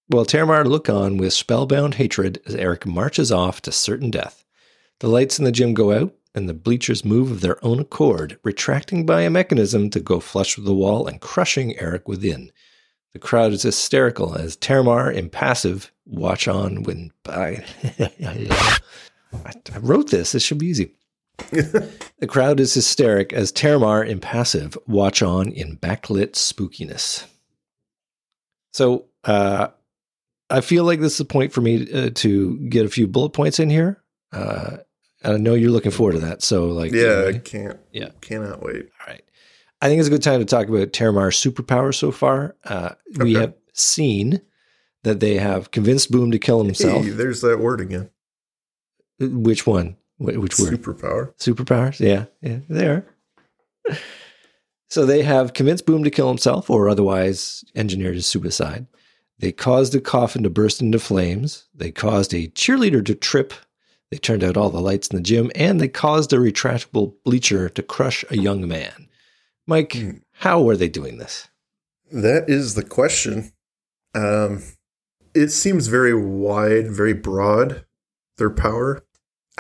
Well, 0.10 0.26
Terramar 0.26 0.66
look 0.66 0.90
on 0.90 1.18
with 1.18 1.32
spellbound 1.34 1.96
hatred 1.96 2.42
as 2.46 2.56
Eric 2.56 2.86
marches 2.86 3.32
off 3.32 3.62
to 3.62 3.72
certain 3.72 4.12
death. 4.12 4.46
The 5.00 5.08
lights 5.08 5.40
in 5.40 5.46
the 5.46 5.52
gym 5.52 5.74
go 5.74 5.94
out, 5.94 6.14
and 6.34 6.48
the 6.48 6.54
bleachers 6.54 7.04
move 7.04 7.32
of 7.32 7.42
their 7.42 7.64
own 7.64 7.80
accord, 7.80 8.40
retracting 8.44 9.06
by 9.06 9.22
a 9.22 9.30
mechanism 9.30 9.90
to 9.90 10.00
go 10.00 10.20
flush 10.20 10.58
with 10.58 10.66
the 10.66 10.74
wall 10.74 11.08
and 11.08 11.22
crushing 11.22 11.78
Eric 11.80 12.08
within. 12.08 12.52
The 13.14 13.20
crowd 13.20 13.52
is 13.52 13.64
hysterical 13.64 14.36
as 14.36 14.56
Terramar, 14.56 15.14
impassive, 15.14 15.92
watch 16.06 16.48
on 16.48 16.84
when 16.84 17.12
I, 17.28 17.64
I 19.34 19.78
wrote 19.80 20.12
this. 20.12 20.32
This 20.32 20.44
should 20.44 20.60
be 20.60 20.68
easy. 20.68 20.94
the 21.50 22.28
crowd 22.28 22.60
is 22.60 22.74
hysteric 22.74 23.34
as 23.34 23.52
Terramar, 23.52 24.08
impassive, 24.08 24.78
watch 24.88 25.22
on 25.22 25.52
in 25.52 25.78
backlit 25.78 26.34
spookiness. 26.34 27.26
So, 28.74 29.06
uh, 29.26 29.68
I 30.50 30.62
feel 30.62 30.84
like 30.84 31.00
this 31.00 31.16
is 31.16 31.20
a 31.22 31.26
point 31.26 31.54
for 31.54 31.62
me 31.62 31.92
uh, 31.92 32.10
to 32.16 32.58
get 32.68 32.86
a 32.86 32.90
few 32.90 33.08
bullet 33.08 33.30
points 33.30 33.60
in 33.60 33.70
here. 33.70 34.04
Uh, 34.34 34.78
I 35.24 35.38
know 35.38 35.54
you're 35.54 35.72
looking 35.72 35.92
forward 35.92 36.14
to 36.14 36.20
that. 36.20 36.42
So, 36.42 36.68
like, 36.68 36.92
yeah, 36.92 37.26
I 37.28 37.38
can't. 37.38 37.80
Yeah, 37.92 38.10
cannot 38.22 38.62
wait. 38.62 38.90
All 39.00 39.08
right. 39.08 39.24
I 39.82 39.88
think 39.88 40.00
it's 40.00 40.08
a 40.08 40.12
good 40.12 40.24
time 40.24 40.40
to 40.40 40.46
talk 40.46 40.68
about 40.68 40.94
Terramar's 40.94 41.38
superpower 41.38 41.94
so 41.94 42.12
far. 42.12 42.56
Uh, 42.64 42.92
okay. 43.16 43.24
We 43.24 43.34
have 43.34 43.56
seen 43.74 44.42
that 45.04 45.20
they 45.20 45.38
have 45.38 45.72
convinced 45.72 46.12
Boom 46.12 46.32
to 46.32 46.40
kill 46.40 46.64
himself. 46.64 47.04
Hey, 47.04 47.10
there's 47.10 47.42
that 47.42 47.60
word 47.60 47.82
again. 47.82 48.10
Which 49.20 49.66
one? 49.66 49.98
Which 50.18 50.60
word? 50.60 50.74
Superpower. 50.82 51.36
Superpowers. 51.38 52.00
Yeah, 52.00 52.26
yeah, 52.42 52.60
there. 52.70 53.08
so 54.88 55.06
they 55.06 55.24
have 55.24 55.54
convinced 55.54 55.88
Boom 55.88 56.04
to 56.04 56.12
kill 56.12 56.28
himself, 56.28 56.70
or 56.70 56.88
otherwise 56.90 57.64
engineered 57.76 58.16
his 58.16 58.28
suicide. 58.28 58.86
They 59.40 59.52
caused 59.52 59.96
a 59.96 60.02
coffin 60.02 60.44
to 60.44 60.52
burst 60.52 60.82
into 60.82 61.00
flames. 61.00 61.66
They 61.74 61.92
caused 61.92 62.34
a 62.34 62.48
cheerleader 62.50 63.04
to 63.06 63.16
trip. 63.16 63.54
They 64.12 64.18
turned 64.18 64.44
out 64.44 64.58
all 64.58 64.70
the 64.70 64.82
lights 64.82 65.08
in 65.08 65.16
the 65.16 65.24
gym, 65.24 65.52
and 65.56 65.80
they 65.80 65.88
caused 65.88 66.34
a 66.34 66.38
retractable 66.38 67.14
bleacher 67.24 67.70
to 67.70 67.82
crush 67.82 68.26
a 68.30 68.38
young 68.38 68.68
man. 68.68 69.08
Mike, 69.66 69.94
hmm. 69.94 70.18
how 70.34 70.62
were 70.62 70.76
they 70.76 70.90
doing 70.90 71.18
this? 71.18 71.48
That 72.12 72.50
is 72.50 72.76
the 72.76 72.84
question. 72.84 73.54
Um, 74.14 74.64
it 75.34 75.50
seems 75.50 75.88
very 75.88 76.14
wide, 76.14 76.92
very 76.92 77.14
broad. 77.14 77.86
Their 78.38 78.50
power. 78.50 79.06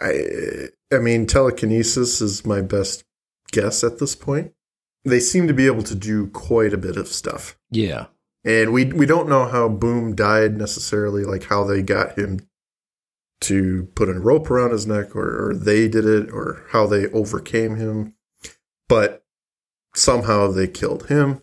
I, 0.00 0.68
I 0.92 0.98
mean, 0.98 1.26
telekinesis 1.26 2.22
is 2.22 2.46
my 2.46 2.62
best 2.62 3.04
guess 3.52 3.84
at 3.84 3.98
this 3.98 4.14
point. 4.14 4.52
They 5.04 5.20
seem 5.20 5.48
to 5.48 5.54
be 5.54 5.66
able 5.66 5.82
to 5.84 5.94
do 5.94 6.28
quite 6.28 6.72
a 6.72 6.78
bit 6.78 6.96
of 6.96 7.08
stuff. 7.08 7.58
Yeah, 7.70 8.06
and 8.44 8.72
we 8.72 8.86
we 8.86 9.06
don't 9.06 9.28
know 9.28 9.46
how 9.46 9.68
Boom 9.68 10.14
died 10.14 10.56
necessarily, 10.56 11.24
like 11.24 11.44
how 11.44 11.64
they 11.64 11.82
got 11.82 12.18
him 12.18 12.47
to 13.40 13.88
put 13.94 14.08
a 14.08 14.18
rope 14.18 14.50
around 14.50 14.72
his 14.72 14.86
neck, 14.86 15.14
or, 15.14 15.50
or 15.50 15.54
they 15.54 15.88
did 15.88 16.04
it, 16.04 16.30
or 16.30 16.64
how 16.70 16.86
they 16.86 17.06
overcame 17.08 17.76
him 17.76 18.14
but 18.88 19.24
somehow 19.94 20.48
they 20.48 20.66
killed 20.66 21.06
him. 21.08 21.42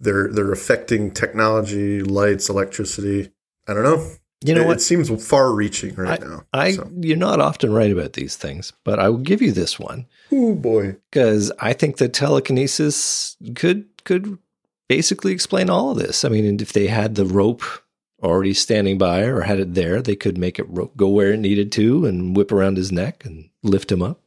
They're 0.00 0.28
they're 0.28 0.52
affecting 0.52 1.12
technology, 1.12 2.02
lights, 2.02 2.48
electricity. 2.48 3.30
I 3.68 3.74
don't 3.74 3.84
know. 3.84 4.04
You 4.44 4.54
know 4.54 4.62
it, 4.62 4.66
what? 4.66 4.76
It 4.78 4.80
seems 4.80 5.08
far-reaching 5.26 5.94
right 5.94 6.22
I, 6.22 6.26
now. 6.26 6.42
I 6.52 6.72
so. 6.72 6.90
you're 6.96 7.16
not 7.16 7.40
often 7.40 7.72
right 7.72 7.92
about 7.92 8.14
these 8.14 8.36
things, 8.36 8.72
but 8.82 8.98
I 8.98 9.08
will 9.08 9.18
give 9.18 9.40
you 9.40 9.52
this 9.52 9.78
one. 9.78 10.06
Oh 10.32 10.54
boy, 10.54 10.96
because 11.10 11.52
I 11.60 11.72
think 11.72 11.98
that 11.98 12.12
telekinesis 12.12 13.36
could 13.54 13.86
could 14.04 14.38
basically 14.88 15.32
explain 15.32 15.70
all 15.70 15.92
of 15.92 15.98
this. 15.98 16.24
I 16.24 16.28
mean, 16.28 16.60
if 16.60 16.72
they 16.72 16.88
had 16.88 17.14
the 17.14 17.24
rope 17.24 17.62
already 18.24 18.54
standing 18.54 18.98
by 18.98 19.22
or 19.22 19.42
had 19.42 19.60
it 19.60 19.74
there, 19.74 20.00
they 20.00 20.16
could 20.16 20.38
make 20.38 20.58
it 20.58 20.96
go 20.96 21.08
where 21.08 21.32
it 21.32 21.40
needed 21.40 21.70
to 21.72 22.06
and 22.06 22.36
whip 22.36 22.50
around 22.50 22.76
his 22.76 22.90
neck 22.90 23.24
and 23.24 23.50
lift 23.62 23.92
him 23.92 24.02
up. 24.02 24.20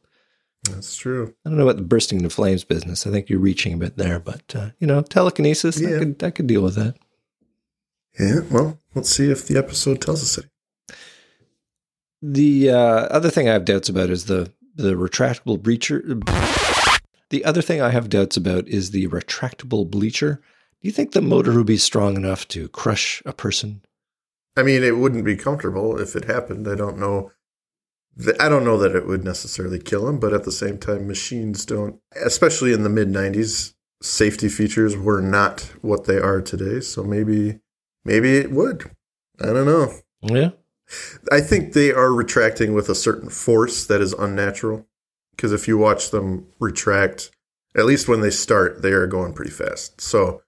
That's 0.64 0.96
true. 0.96 1.34
I 1.44 1.48
don't 1.48 1.58
know 1.58 1.64
about 1.64 1.76
the 1.76 1.82
bursting 1.82 2.18
into 2.18 2.30
flames 2.30 2.64
business. 2.64 3.06
I 3.06 3.10
think 3.10 3.28
you're 3.28 3.38
reaching 3.38 3.74
a 3.74 3.78
bit 3.78 3.96
there, 3.96 4.18
but 4.18 4.54
uh, 4.54 4.70
you 4.78 4.86
know, 4.86 5.02
telekinesis. 5.02 5.80
Yeah. 5.80 5.96
I 5.96 5.98
could 5.98 6.24
I 6.24 6.30
could 6.30 6.46
deal 6.46 6.62
with 6.62 6.74
that. 6.74 6.96
Yeah. 8.18 8.40
Well, 8.50 8.78
let's 8.94 9.10
see 9.10 9.30
if 9.30 9.46
the 9.46 9.56
episode 9.56 10.00
tells 10.00 10.22
us 10.22 10.38
it. 10.38 10.96
The 12.20 12.70
uh, 12.70 12.76
other 12.76 13.30
thing 13.30 13.48
I 13.48 13.52
have 13.52 13.64
doubts 13.64 13.88
about 13.88 14.10
is 14.10 14.26
the 14.26 14.52
the 14.74 14.94
retractable 14.94 15.62
bleacher. 15.62 16.20
The 17.30 17.44
other 17.44 17.62
thing 17.62 17.80
I 17.80 17.90
have 17.90 18.08
doubts 18.08 18.36
about 18.36 18.66
is 18.68 18.90
the 18.90 19.06
retractable 19.08 19.88
bleacher. 19.88 20.40
Do 20.80 20.88
you 20.88 20.92
think 20.92 21.12
the 21.12 21.20
motor 21.20 21.54
would 21.54 21.66
be 21.66 21.76
strong 21.76 22.16
enough 22.16 22.46
to 22.48 22.68
crush 22.68 23.22
a 23.26 23.32
person? 23.32 23.82
I 24.58 24.62
mean, 24.62 24.82
it 24.82 24.96
wouldn't 24.96 25.24
be 25.24 25.36
comfortable 25.36 25.98
if 26.00 26.16
it 26.16 26.24
happened. 26.24 26.66
I 26.66 26.74
don't 26.74 26.98
know 26.98 27.30
I 28.40 28.48
don't 28.48 28.64
know 28.64 28.76
that 28.78 28.96
it 28.96 29.06
would 29.06 29.24
necessarily 29.24 29.78
kill 29.78 30.08
him, 30.08 30.18
but 30.18 30.32
at 30.32 30.44
the 30.44 30.52
same 30.52 30.78
time, 30.78 31.06
machines 31.06 31.64
don't, 31.64 32.00
especially 32.24 32.72
in 32.72 32.82
the 32.82 32.88
mid 32.88 33.08
90s, 33.08 33.74
safety 34.02 34.48
features 34.48 34.96
were 34.96 35.22
not 35.22 35.72
what 35.82 36.06
they 36.06 36.18
are 36.18 36.40
today. 36.40 36.80
So 36.80 37.04
maybe, 37.04 37.60
maybe 38.04 38.36
it 38.36 38.50
would. 38.50 38.90
I 39.40 39.46
don't 39.46 39.66
know. 39.66 39.92
Yeah. 40.22 40.50
I 41.30 41.40
think 41.40 41.72
they 41.72 41.92
are 41.92 42.12
retracting 42.12 42.74
with 42.74 42.88
a 42.88 42.94
certain 42.94 43.30
force 43.30 43.86
that 43.86 44.00
is 44.00 44.14
unnatural. 44.14 44.86
Because 45.36 45.52
if 45.52 45.68
you 45.68 45.78
watch 45.78 46.10
them 46.10 46.46
retract, 46.58 47.30
at 47.76 47.84
least 47.84 48.08
when 48.08 48.20
they 48.20 48.30
start, 48.30 48.82
they 48.82 48.90
are 48.90 49.06
going 49.06 49.32
pretty 49.32 49.52
fast. 49.52 50.00
So 50.00 50.42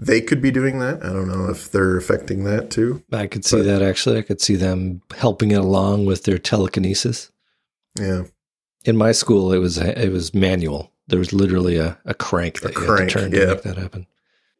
they 0.00 0.22
could 0.22 0.40
be 0.40 0.50
doing 0.50 0.78
that. 0.78 1.04
I 1.04 1.12
don't 1.12 1.28
know 1.28 1.50
if 1.50 1.70
they're 1.70 1.96
affecting 1.96 2.44
that 2.44 2.70
too. 2.70 3.04
I 3.12 3.26
could 3.26 3.44
see 3.44 3.58
but, 3.58 3.66
that 3.66 3.82
actually. 3.82 4.18
I 4.18 4.22
could 4.22 4.40
see 4.40 4.56
them 4.56 5.02
helping 5.16 5.50
it 5.50 5.60
along 5.60 6.06
with 6.06 6.24
their 6.24 6.38
telekinesis. 6.38 7.30
Yeah. 7.98 8.24
In 8.86 8.96
my 8.96 9.12
school, 9.12 9.52
it 9.52 9.58
was 9.58 9.76
it 9.76 10.10
was 10.10 10.32
manual. 10.32 10.90
There 11.06 11.18
was 11.18 11.34
literally 11.34 11.76
a, 11.76 11.98
a 12.06 12.14
crank 12.14 12.60
that 12.62 12.76
a 12.76 12.80
you 12.80 12.86
crank, 12.86 13.00
had 13.00 13.08
to 13.08 13.14
turn 13.14 13.32
yeah. 13.32 13.40
to 13.40 13.46
make 13.54 13.62
that 13.62 13.76
happen. 13.76 14.06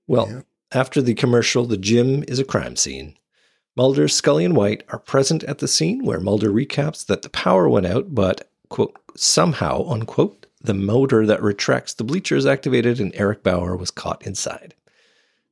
Well, 0.07 0.29
yeah. 0.31 0.40
after 0.72 1.00
the 1.00 1.14
commercial, 1.14 1.64
the 1.64 1.79
gym 1.79 2.22
is 2.29 2.38
a 2.38 2.44
crime 2.44 2.76
scene. 2.76 3.16
Mulder, 3.76 4.09
Scully, 4.09 4.44
and 4.44 4.57
White 4.57 4.83
are 4.88 4.98
present 4.98 5.42
at 5.44 5.59
the 5.59 5.68
scene 5.68 6.05
where 6.05 6.20
Mulder 6.20 6.50
recaps 6.50 7.07
that 7.07 7.22
the 7.22 7.31
power 7.31 7.68
went 7.68 7.87
out, 7.87 8.14
but 8.14 8.50
quote 8.68 8.94
somehow 9.16 9.88
unquote 9.88 10.46
the 10.61 10.74
motor 10.74 11.24
that 11.24 11.42
retracts 11.42 11.94
the 11.94 12.05
bleachers 12.05 12.44
activated, 12.44 13.00
and 13.00 13.14
Eric 13.14 13.42
Bauer 13.42 13.74
was 13.76 13.90
caught 13.90 14.26
inside. 14.26 14.74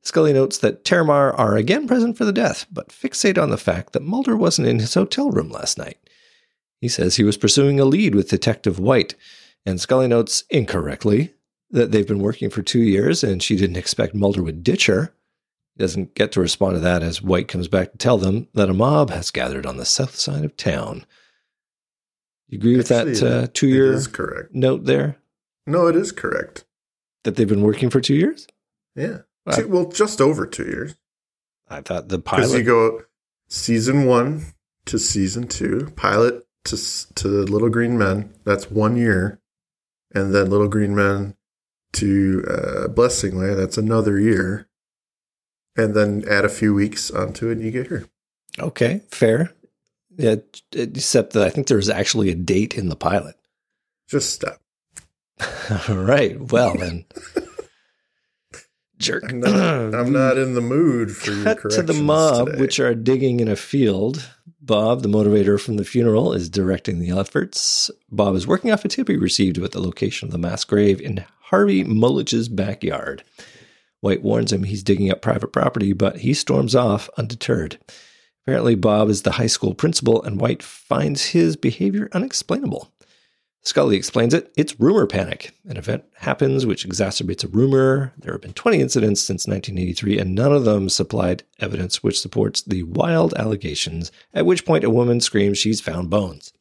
Scully 0.01 0.33
notes 0.33 0.57
that 0.59 0.83
Terramar 0.83 1.37
are 1.37 1.55
again 1.55 1.87
present 1.87 2.17
for 2.17 2.25
the 2.25 2.33
death, 2.33 2.65
but 2.71 2.89
fixate 2.89 3.41
on 3.41 3.49
the 3.49 3.57
fact 3.57 3.93
that 3.93 4.01
Mulder 4.01 4.35
wasn't 4.35 4.67
in 4.67 4.79
his 4.79 4.93
hotel 4.93 5.29
room 5.29 5.49
last 5.49 5.77
night. 5.77 5.97
He 6.79 6.87
says 6.87 7.15
he 7.15 7.23
was 7.23 7.37
pursuing 7.37 7.79
a 7.79 7.85
lead 7.85 8.15
with 8.15 8.29
Detective 8.29 8.79
White, 8.79 9.15
and 9.65 9.79
Scully 9.79 10.07
notes 10.07 10.45
incorrectly 10.49 11.33
that 11.71 11.91
they've 11.91 12.07
been 12.07 12.19
working 12.19 12.49
for 12.49 12.61
two 12.61 12.79
years 12.79 13.23
and 13.23 13.43
she 13.43 13.55
didn't 13.55 13.77
expect 13.77 14.15
Mulder 14.15 14.41
would 14.41 14.63
ditch 14.63 14.87
her. 14.87 15.13
He 15.75 15.83
doesn't 15.83 16.15
get 16.15 16.31
to 16.31 16.41
respond 16.41 16.75
to 16.75 16.79
that 16.79 17.03
as 17.03 17.21
White 17.21 17.47
comes 17.47 17.67
back 17.67 17.91
to 17.91 17.97
tell 17.97 18.17
them 18.17 18.47
that 18.53 18.69
a 18.69 18.73
mob 18.73 19.11
has 19.11 19.31
gathered 19.31 19.65
on 19.65 19.77
the 19.77 19.85
south 19.85 20.15
side 20.15 20.43
of 20.43 20.57
town. 20.57 21.05
You 22.47 22.57
agree 22.57 22.77
with 22.77 22.91
Actually, 22.91 23.13
that 23.15 23.43
uh, 23.43 23.47
two 23.53 23.67
year 23.67 24.01
note 24.51 24.85
there? 24.85 25.17
No, 25.67 25.85
it 25.87 25.95
is 25.95 26.11
correct. 26.11 26.65
That 27.23 27.35
they've 27.35 27.47
been 27.47 27.61
working 27.61 27.89
for 27.89 28.01
two 28.01 28.15
years? 28.15 28.47
Yeah. 28.95 29.19
Two, 29.53 29.67
well, 29.67 29.85
just 29.85 30.21
over 30.21 30.45
two 30.45 30.65
years. 30.65 30.95
I 31.69 31.81
thought 31.81 32.09
the 32.09 32.19
pilot. 32.19 32.41
Because 32.41 32.53
you 32.55 32.63
go 32.63 33.01
season 33.47 34.05
one 34.05 34.45
to 34.85 34.97
season 34.99 35.47
two, 35.47 35.91
pilot 35.95 36.45
to 36.65 36.77
to 37.15 37.27
Little 37.27 37.69
Green 37.69 37.97
Men. 37.97 38.33
That's 38.43 38.69
one 38.69 38.97
year, 38.97 39.39
and 40.13 40.33
then 40.33 40.49
Little 40.49 40.67
Green 40.67 40.95
Men 40.95 41.35
to 41.93 42.45
uh, 42.49 42.87
Blessing 42.89 43.37
Way. 43.37 43.53
That's 43.53 43.77
another 43.77 44.19
year, 44.19 44.67
and 45.75 45.93
then 45.93 46.23
add 46.29 46.45
a 46.45 46.49
few 46.49 46.73
weeks 46.73 47.11
onto 47.11 47.49
it, 47.49 47.53
and 47.53 47.61
you 47.61 47.71
get 47.71 47.87
here. 47.87 48.07
Okay, 48.59 49.01
fair. 49.09 49.53
Yeah, 50.17 50.35
except 50.73 51.33
that 51.33 51.43
I 51.43 51.49
think 51.49 51.67
there's 51.67 51.89
actually 51.89 52.29
a 52.29 52.35
date 52.35 52.75
in 52.75 52.89
the 52.89 52.95
pilot. 52.95 53.35
Just 54.07 54.33
stop. 54.33 54.59
All 55.87 55.95
right. 55.95 56.39
Well 56.51 56.75
then. 56.75 57.05
Jerk. 58.99 59.23
I'm 59.31 59.39
not, 59.39 59.95
I'm 59.95 60.11
not 60.13 60.37
in 60.37 60.53
the 60.53 60.61
mood 60.61 61.15
for 61.15 61.31
your 61.31 61.55
Cut 61.55 61.71
to 61.71 61.81
the 61.81 61.93
mob, 61.93 62.47
today. 62.47 62.59
which 62.59 62.79
are 62.79 62.93
digging 62.93 63.39
in 63.39 63.47
a 63.47 63.55
field. 63.55 64.29
Bob, 64.61 65.01
the 65.01 65.09
motivator 65.09 65.59
from 65.59 65.77
the 65.77 65.83
funeral, 65.85 66.31
is 66.33 66.49
directing 66.49 66.99
the 66.99 67.17
efforts. 67.17 67.89
Bob 68.11 68.35
is 68.35 68.45
working 68.45 68.71
off 68.71 68.85
a 68.85 68.87
tip 68.87 69.07
he 69.07 69.15
received 69.15 69.57
about 69.57 69.71
the 69.71 69.81
location 69.81 70.27
of 70.27 70.31
the 70.31 70.37
mass 70.37 70.63
grave 70.63 71.01
in 71.01 71.25
Harvey 71.43 71.83
Mullich's 71.83 72.49
backyard. 72.49 73.23
White 74.01 74.21
warns 74.21 74.53
him 74.53 74.63
he's 74.63 74.83
digging 74.83 75.09
up 75.11 75.21
private 75.21 75.51
property, 75.51 75.93
but 75.93 76.17
he 76.17 76.33
storms 76.33 76.75
off 76.75 77.09
undeterred. 77.17 77.79
Apparently, 78.45 78.75
Bob 78.75 79.09
is 79.09 79.23
the 79.23 79.33
high 79.33 79.47
school 79.47 79.73
principal, 79.73 80.21
and 80.23 80.39
White 80.39 80.61
finds 80.63 81.27
his 81.27 81.55
behavior 81.55 82.09
unexplainable. 82.13 82.91
Scully 83.61 83.97
explains 83.97 84.33
it. 84.33 84.53
It's 84.55 84.79
rumor 84.79 85.05
panic. 85.05 85.53
An 85.67 85.77
event 85.77 86.05
happens 86.15 86.65
which 86.65 86.87
exacerbates 86.87 87.43
a 87.43 87.47
rumor. 87.47 88.13
There 88.17 88.31
have 88.31 88.41
been 88.41 88.53
20 88.53 88.79
incidents 88.79 89.21
since 89.21 89.47
1983, 89.47 90.17
and 90.17 90.33
none 90.33 90.53
of 90.53 90.63
them 90.63 90.87
supplied 90.87 91.43
evidence 91.59 92.01
which 92.01 92.19
supports 92.19 92.61
the 92.61 92.83
wild 92.83 93.33
allegations, 93.35 94.11
at 94.33 94.45
which 94.45 94.65
point 94.65 94.85
a 94.85 94.89
woman 94.89 95.19
screams 95.19 95.57
she's 95.57 95.81
found 95.81 96.09
bones. 96.09 96.53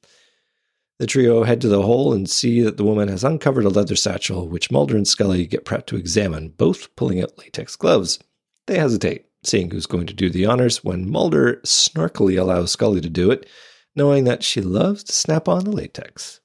The 0.99 1.07
trio 1.07 1.45
head 1.45 1.61
to 1.61 1.69
the 1.69 1.83
hole 1.83 2.13
and 2.13 2.29
see 2.29 2.61
that 2.63 2.77
the 2.77 2.85
woman 2.85 3.07
has 3.07 3.23
uncovered 3.23 3.65
a 3.65 3.69
leather 3.69 3.95
satchel, 3.95 4.49
which 4.49 4.73
Mulder 4.73 4.97
and 4.97 5.07
Scully 5.07 5.47
get 5.47 5.65
prepped 5.65 5.87
to 5.87 5.97
examine, 5.97 6.49
both 6.49 6.95
pulling 6.97 7.23
out 7.23 7.39
latex 7.39 7.77
gloves. 7.77 8.19
They 8.67 8.79
hesitate, 8.79 9.27
seeing 9.45 9.71
who's 9.71 9.87
going 9.87 10.09
to 10.09 10.15
do 10.15 10.29
the 10.29 10.47
honors, 10.47 10.83
when 10.83 11.09
Mulder 11.09 11.61
snarkily 11.65 12.39
allows 12.39 12.73
Scully 12.73 13.01
to 13.01 13.09
do 13.09 13.31
it, 13.31 13.49
knowing 13.95 14.25
that 14.25 14.43
she 14.43 14.61
loves 14.61 15.05
to 15.05 15.13
snap 15.13 15.47
on 15.47 15.65
the 15.65 15.71
latex. 15.71 16.41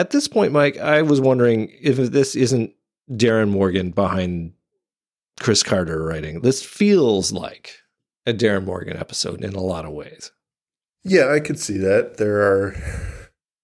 At 0.00 0.08
this 0.08 0.28
point, 0.28 0.50
Mike, 0.50 0.78
I 0.78 1.02
was 1.02 1.20
wondering 1.20 1.70
if 1.78 1.98
this 1.98 2.34
isn't 2.34 2.72
Darin 3.14 3.50
Morgan 3.50 3.90
behind 3.90 4.54
Chris 5.38 5.62
Carter 5.62 6.02
writing. 6.02 6.40
This 6.40 6.64
feels 6.64 7.32
like 7.32 7.74
a 8.24 8.32
Darin 8.32 8.64
Morgan 8.64 8.96
episode 8.96 9.44
in 9.44 9.52
a 9.52 9.60
lot 9.60 9.84
of 9.84 9.92
ways. 9.92 10.32
Yeah, 11.04 11.30
I 11.30 11.38
could 11.38 11.60
see 11.60 11.76
that. 11.76 12.16
There 12.16 12.40
are 12.40 12.74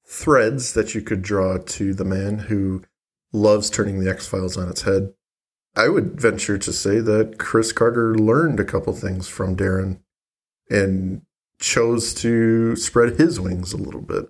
threads 0.06 0.74
that 0.74 0.94
you 0.94 1.00
could 1.00 1.22
draw 1.22 1.56
to 1.56 1.94
the 1.94 2.04
man 2.04 2.36
who 2.36 2.82
loves 3.32 3.70
turning 3.70 4.00
the 4.00 4.10
X 4.10 4.28
Files 4.28 4.58
on 4.58 4.68
its 4.68 4.82
head. 4.82 5.14
I 5.74 5.88
would 5.88 6.20
venture 6.20 6.58
to 6.58 6.70
say 6.70 7.00
that 7.00 7.38
Chris 7.38 7.72
Carter 7.72 8.14
learned 8.14 8.60
a 8.60 8.64
couple 8.64 8.92
things 8.92 9.26
from 9.26 9.56
Darin 9.56 10.00
and 10.68 11.22
chose 11.58 12.12
to 12.16 12.76
spread 12.76 13.18
his 13.18 13.40
wings 13.40 13.72
a 13.72 13.78
little 13.78 14.02
bit. 14.02 14.26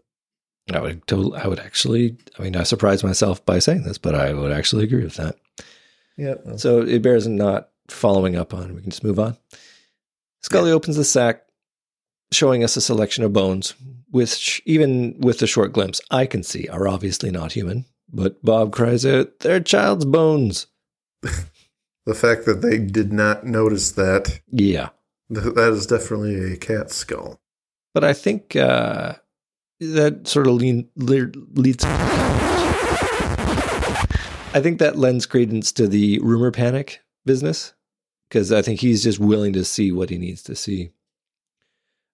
I 0.73 0.81
would 0.81 1.07
totally, 1.07 1.39
I 1.39 1.47
would 1.47 1.61
actually, 1.61 2.17
I 2.39 2.43
mean, 2.43 2.57
I 2.57 2.65
surprised 2.65 3.05
myself 3.05 3.45
by 3.47 3.59
saying 3.61 3.85
this, 3.85 3.99
but 3.99 4.15
I 4.15 4.33
would 4.33 4.51
actually 4.53 4.85
agree 4.85 5.05
with 5.05 5.15
that. 5.17 5.37
Yeah. 6.17 6.35
So 6.57 6.81
it 6.81 7.03
bears 7.03 7.29
not 7.29 7.69
following 7.89 8.37
up 8.37 8.53
on. 8.53 8.75
We 8.75 8.81
can 8.83 8.91
just 8.91 9.05
move 9.05 9.19
on. 9.19 9.37
Scully 10.43 10.73
opens 10.73 10.97
the 10.97 11.05
sack, 11.05 11.43
showing 12.33 12.65
us 12.65 12.77
a 12.77 12.81
selection 12.81 13.23
of 13.23 13.33
bones, 13.33 13.75
which, 14.11 14.61
even 14.65 15.17
with 15.21 15.39
the 15.39 15.47
short 15.47 15.73
glimpse, 15.73 16.01
I 16.11 16.27
can 16.27 16.43
see 16.43 16.69
are 16.69 16.89
obviously 16.89 17.31
not 17.31 17.53
human. 17.53 17.85
But 18.13 18.43
Bob 18.45 18.73
cries 18.73 19.05
out, 19.05 19.41
They're 19.41 19.61
child's 19.61 20.05
bones. 20.05 20.67
the 21.23 22.15
fact 22.15 22.45
that 22.47 22.63
they 22.63 22.79
did 22.79 23.13
not 23.13 23.45
notice 23.45 23.93
that, 23.93 24.41
Yeah. 24.51 24.91
th- 25.33 25.55
that 25.55 25.73
is 25.73 25.87
definitely 25.87 26.53
a 26.53 26.57
cat 26.57 26.91
skull. 26.91 27.41
But 27.95 28.05
I 28.05 28.13
think 28.13 28.55
uh, 28.57 29.15
that 29.81 30.27
sort 30.27 30.47
of 30.47 30.55
lean, 30.55 30.89
le- 30.97 31.33
leads. 31.55 31.85
I 34.55 34.61
think 34.62 34.79
that 34.79 34.97
lends 34.97 35.27
credence 35.27 35.73
to 35.73 35.87
the 35.87 36.19
rumor 36.21 36.51
panic 36.51 37.03
business 37.25 37.75
because 38.29 38.53
I 38.53 38.62
think 38.62 38.81
he's 38.81 39.03
just 39.03 39.19
willing 39.19 39.53
to 39.53 39.65
see 39.65 39.93
what 39.93 40.11
he 40.11 40.19
needs 40.19 40.43
to 40.45 40.57
see. 40.57 40.91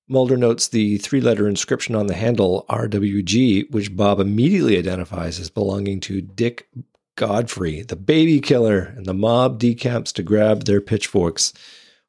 Mulder 0.08 0.36
notes 0.36 0.68
the 0.68 0.98
three 0.98 1.20
letter 1.20 1.48
inscription 1.48 1.94
on 1.94 2.06
the 2.06 2.14
handle 2.14 2.66
RWG, 2.68 3.70
which 3.70 3.96
Bob 3.96 4.18
immediately 4.20 4.76
identifies 4.76 5.38
as 5.38 5.48
belonging 5.48 6.00
to 6.00 6.20
Dick 6.20 6.68
Godfrey, 7.16 7.82
the 7.82 7.96
baby 7.96 8.40
killer, 8.40 8.92
and 8.96 9.06
the 9.06 9.14
mob 9.14 9.58
decamps 9.58 10.12
to 10.14 10.22
grab 10.22 10.64
their 10.64 10.80
pitchforks. 10.80 11.52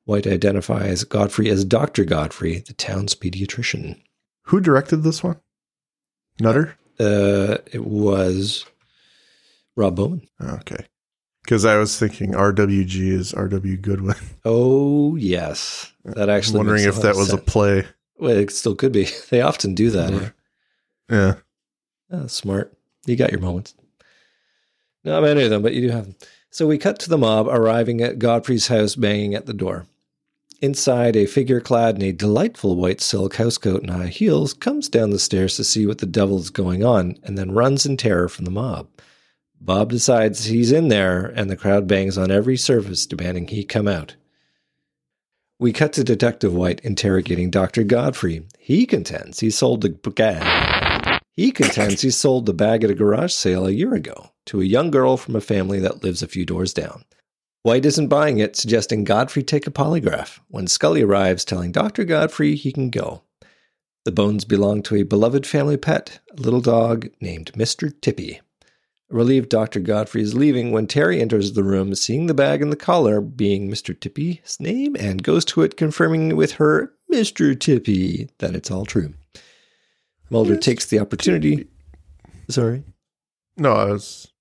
White 0.05 0.27
identifies 0.27 1.03
Godfrey 1.03 1.49
as 1.49 1.63
Dr. 1.63 2.03
Godfrey, 2.03 2.59
the 2.59 2.73
town's 2.73 3.15
pediatrician. 3.15 4.01
Who 4.47 4.59
directed 4.59 5.03
this 5.03 5.23
one? 5.23 5.39
Nutter? 6.39 6.75
Uh, 6.99 7.57
it 7.71 7.85
was 7.85 8.65
Rob 9.75 9.95
Bowman. 9.95 10.27
Okay. 10.41 10.85
Because 11.43 11.65
I 11.65 11.77
was 11.77 11.97
thinking 11.99 12.31
RWG 12.31 12.95
is 13.11 13.33
RW 13.33 13.81
Goodwin. 13.81 14.15
Oh, 14.45 15.15
yes. 15.15 15.91
That 16.03 16.29
actually 16.29 16.59
I'm 16.59 16.65
wondering 16.67 16.85
if 16.87 17.01
that 17.01 17.15
was 17.15 17.31
a 17.31 17.37
play. 17.37 17.85
Well, 18.17 18.31
it 18.37 18.51
still 18.51 18.75
could 18.75 18.91
be. 18.91 19.07
They 19.29 19.41
often 19.41 19.73
do 19.73 19.89
that. 19.91 20.13
eh? 20.13 20.29
Yeah. 21.09 21.33
Oh, 22.11 22.27
smart. 22.27 22.77
You 23.05 23.15
got 23.15 23.31
your 23.31 23.39
moments. 23.41 23.73
Not 25.05 25.23
many 25.23 25.43
of 25.43 25.49
them, 25.49 25.61
but 25.61 25.73
you 25.73 25.81
do 25.81 25.89
have 25.89 26.05
them. 26.05 26.15
So 26.49 26.67
we 26.67 26.77
cut 26.77 26.99
to 26.99 27.09
the 27.09 27.17
mob 27.17 27.47
arriving 27.47 28.01
at 28.01 28.19
Godfrey's 28.19 28.67
house, 28.67 28.95
banging 28.95 29.33
at 29.33 29.45
the 29.45 29.53
door. 29.53 29.87
Inside, 30.63 31.17
a 31.17 31.25
figure 31.25 31.59
clad 31.59 31.97
in 31.97 32.03
a 32.03 32.13
delightful 32.13 32.77
white 32.77 33.01
silk 33.01 33.35
housecoat 33.35 33.81
and 33.81 33.89
high 33.89 34.07
heels 34.07 34.53
comes 34.53 34.87
down 34.87 35.09
the 35.09 35.19
stairs 35.19 35.57
to 35.57 35.63
see 35.65 35.85
what 35.85 35.97
the 35.97 36.05
devil 36.05 36.39
is 36.39 36.49
going 36.49 36.85
on 36.85 37.17
and 37.21 37.37
then 37.37 37.51
runs 37.51 37.85
in 37.85 37.97
terror 37.97 38.29
from 38.29 38.45
the 38.45 38.51
mob. 38.51 38.87
Bob 39.59 39.89
decides 39.89 40.45
he's 40.45 40.71
in 40.71 40.87
there, 40.87 41.25
and 41.35 41.49
the 41.49 41.57
crowd 41.57 41.85
bangs 41.85 42.17
on 42.17 42.31
every 42.31 42.55
surface, 42.55 43.05
demanding 43.05 43.49
he 43.49 43.65
come 43.65 43.89
out. 43.89 44.15
We 45.59 45.73
cut 45.73 45.91
to 45.93 46.03
Detective 46.05 46.53
White 46.53 46.79
interrogating 46.79 47.49
Dr. 47.49 47.83
Godfrey. 47.83 48.47
He 48.57 48.85
contends 48.85 49.41
he 49.41 49.49
sold 49.49 49.81
the 49.81 49.89
bag. 49.89 51.19
He 51.35 51.51
contends 51.51 52.03
he 52.03 52.09
sold 52.09 52.45
the 52.45 52.53
bag 52.53 52.85
at 52.85 52.89
a 52.89 52.95
garage 52.95 53.33
sale 53.33 53.67
a 53.67 53.71
year 53.71 53.93
ago 53.93 54.29
to 54.45 54.61
a 54.61 54.63
young 54.63 54.91
girl 54.91 55.17
from 55.17 55.35
a 55.35 55.41
family 55.41 55.81
that 55.81 56.05
lives 56.05 56.23
a 56.23 56.27
few 56.27 56.45
doors 56.45 56.73
down. 56.73 57.03
White 57.63 57.85
isn't 57.85 58.09
buying 58.09 58.39
it, 58.39 58.57
suggesting 58.57 59.05
Godfrey 59.05 59.41
take 59.41 59.65
a 59.65 59.71
polygraph. 59.71 60.39
When 60.49 60.67
Scully 60.67 61.01
arrives, 61.01 61.45
telling 61.45 61.71
Dr. 61.71 62.03
Godfrey 62.03 62.55
he 62.55 62.73
can 62.73 62.89
go. 62.89 63.23
The 64.03 64.11
bones 64.11 64.43
belong 64.43 64.83
to 64.83 64.97
a 64.97 65.03
beloved 65.03 65.47
family 65.47 65.77
pet, 65.77 66.19
a 66.37 66.41
little 66.41 66.59
dog 66.59 67.07
named 67.21 67.53
Mr. 67.53 67.93
Tippy. 68.01 68.41
Relieved 69.09 69.47
Dr. 69.47 69.79
Godfrey 69.79 70.21
is 70.21 70.33
leaving 70.33 70.73
when 70.73 70.87
Terry 70.87 71.21
enters 71.21 71.53
the 71.53 71.63
room, 71.63 71.95
seeing 71.95 72.25
the 72.25 72.33
bag 72.33 72.61
and 72.61 72.69
the 72.69 72.75
collar 72.75 73.21
being 73.21 73.71
Mr. 73.71 73.97
Tippy's 73.97 74.57
name, 74.59 74.97
and 74.99 75.23
goes 75.23 75.45
to 75.45 75.61
it, 75.61 75.77
confirming 75.77 76.35
with 76.35 76.53
her, 76.53 76.91
Mr. 77.09 77.57
Tippy, 77.57 78.29
that 78.39 78.55
it's 78.55 78.71
all 78.71 78.85
true. 78.85 79.13
Mulder 80.29 80.57
takes 80.57 80.87
the 80.87 80.99
opportunity. 80.99 81.67
Sorry. 82.49 82.83
No, 83.55 83.71
I 83.71 83.85
was. 83.85 84.32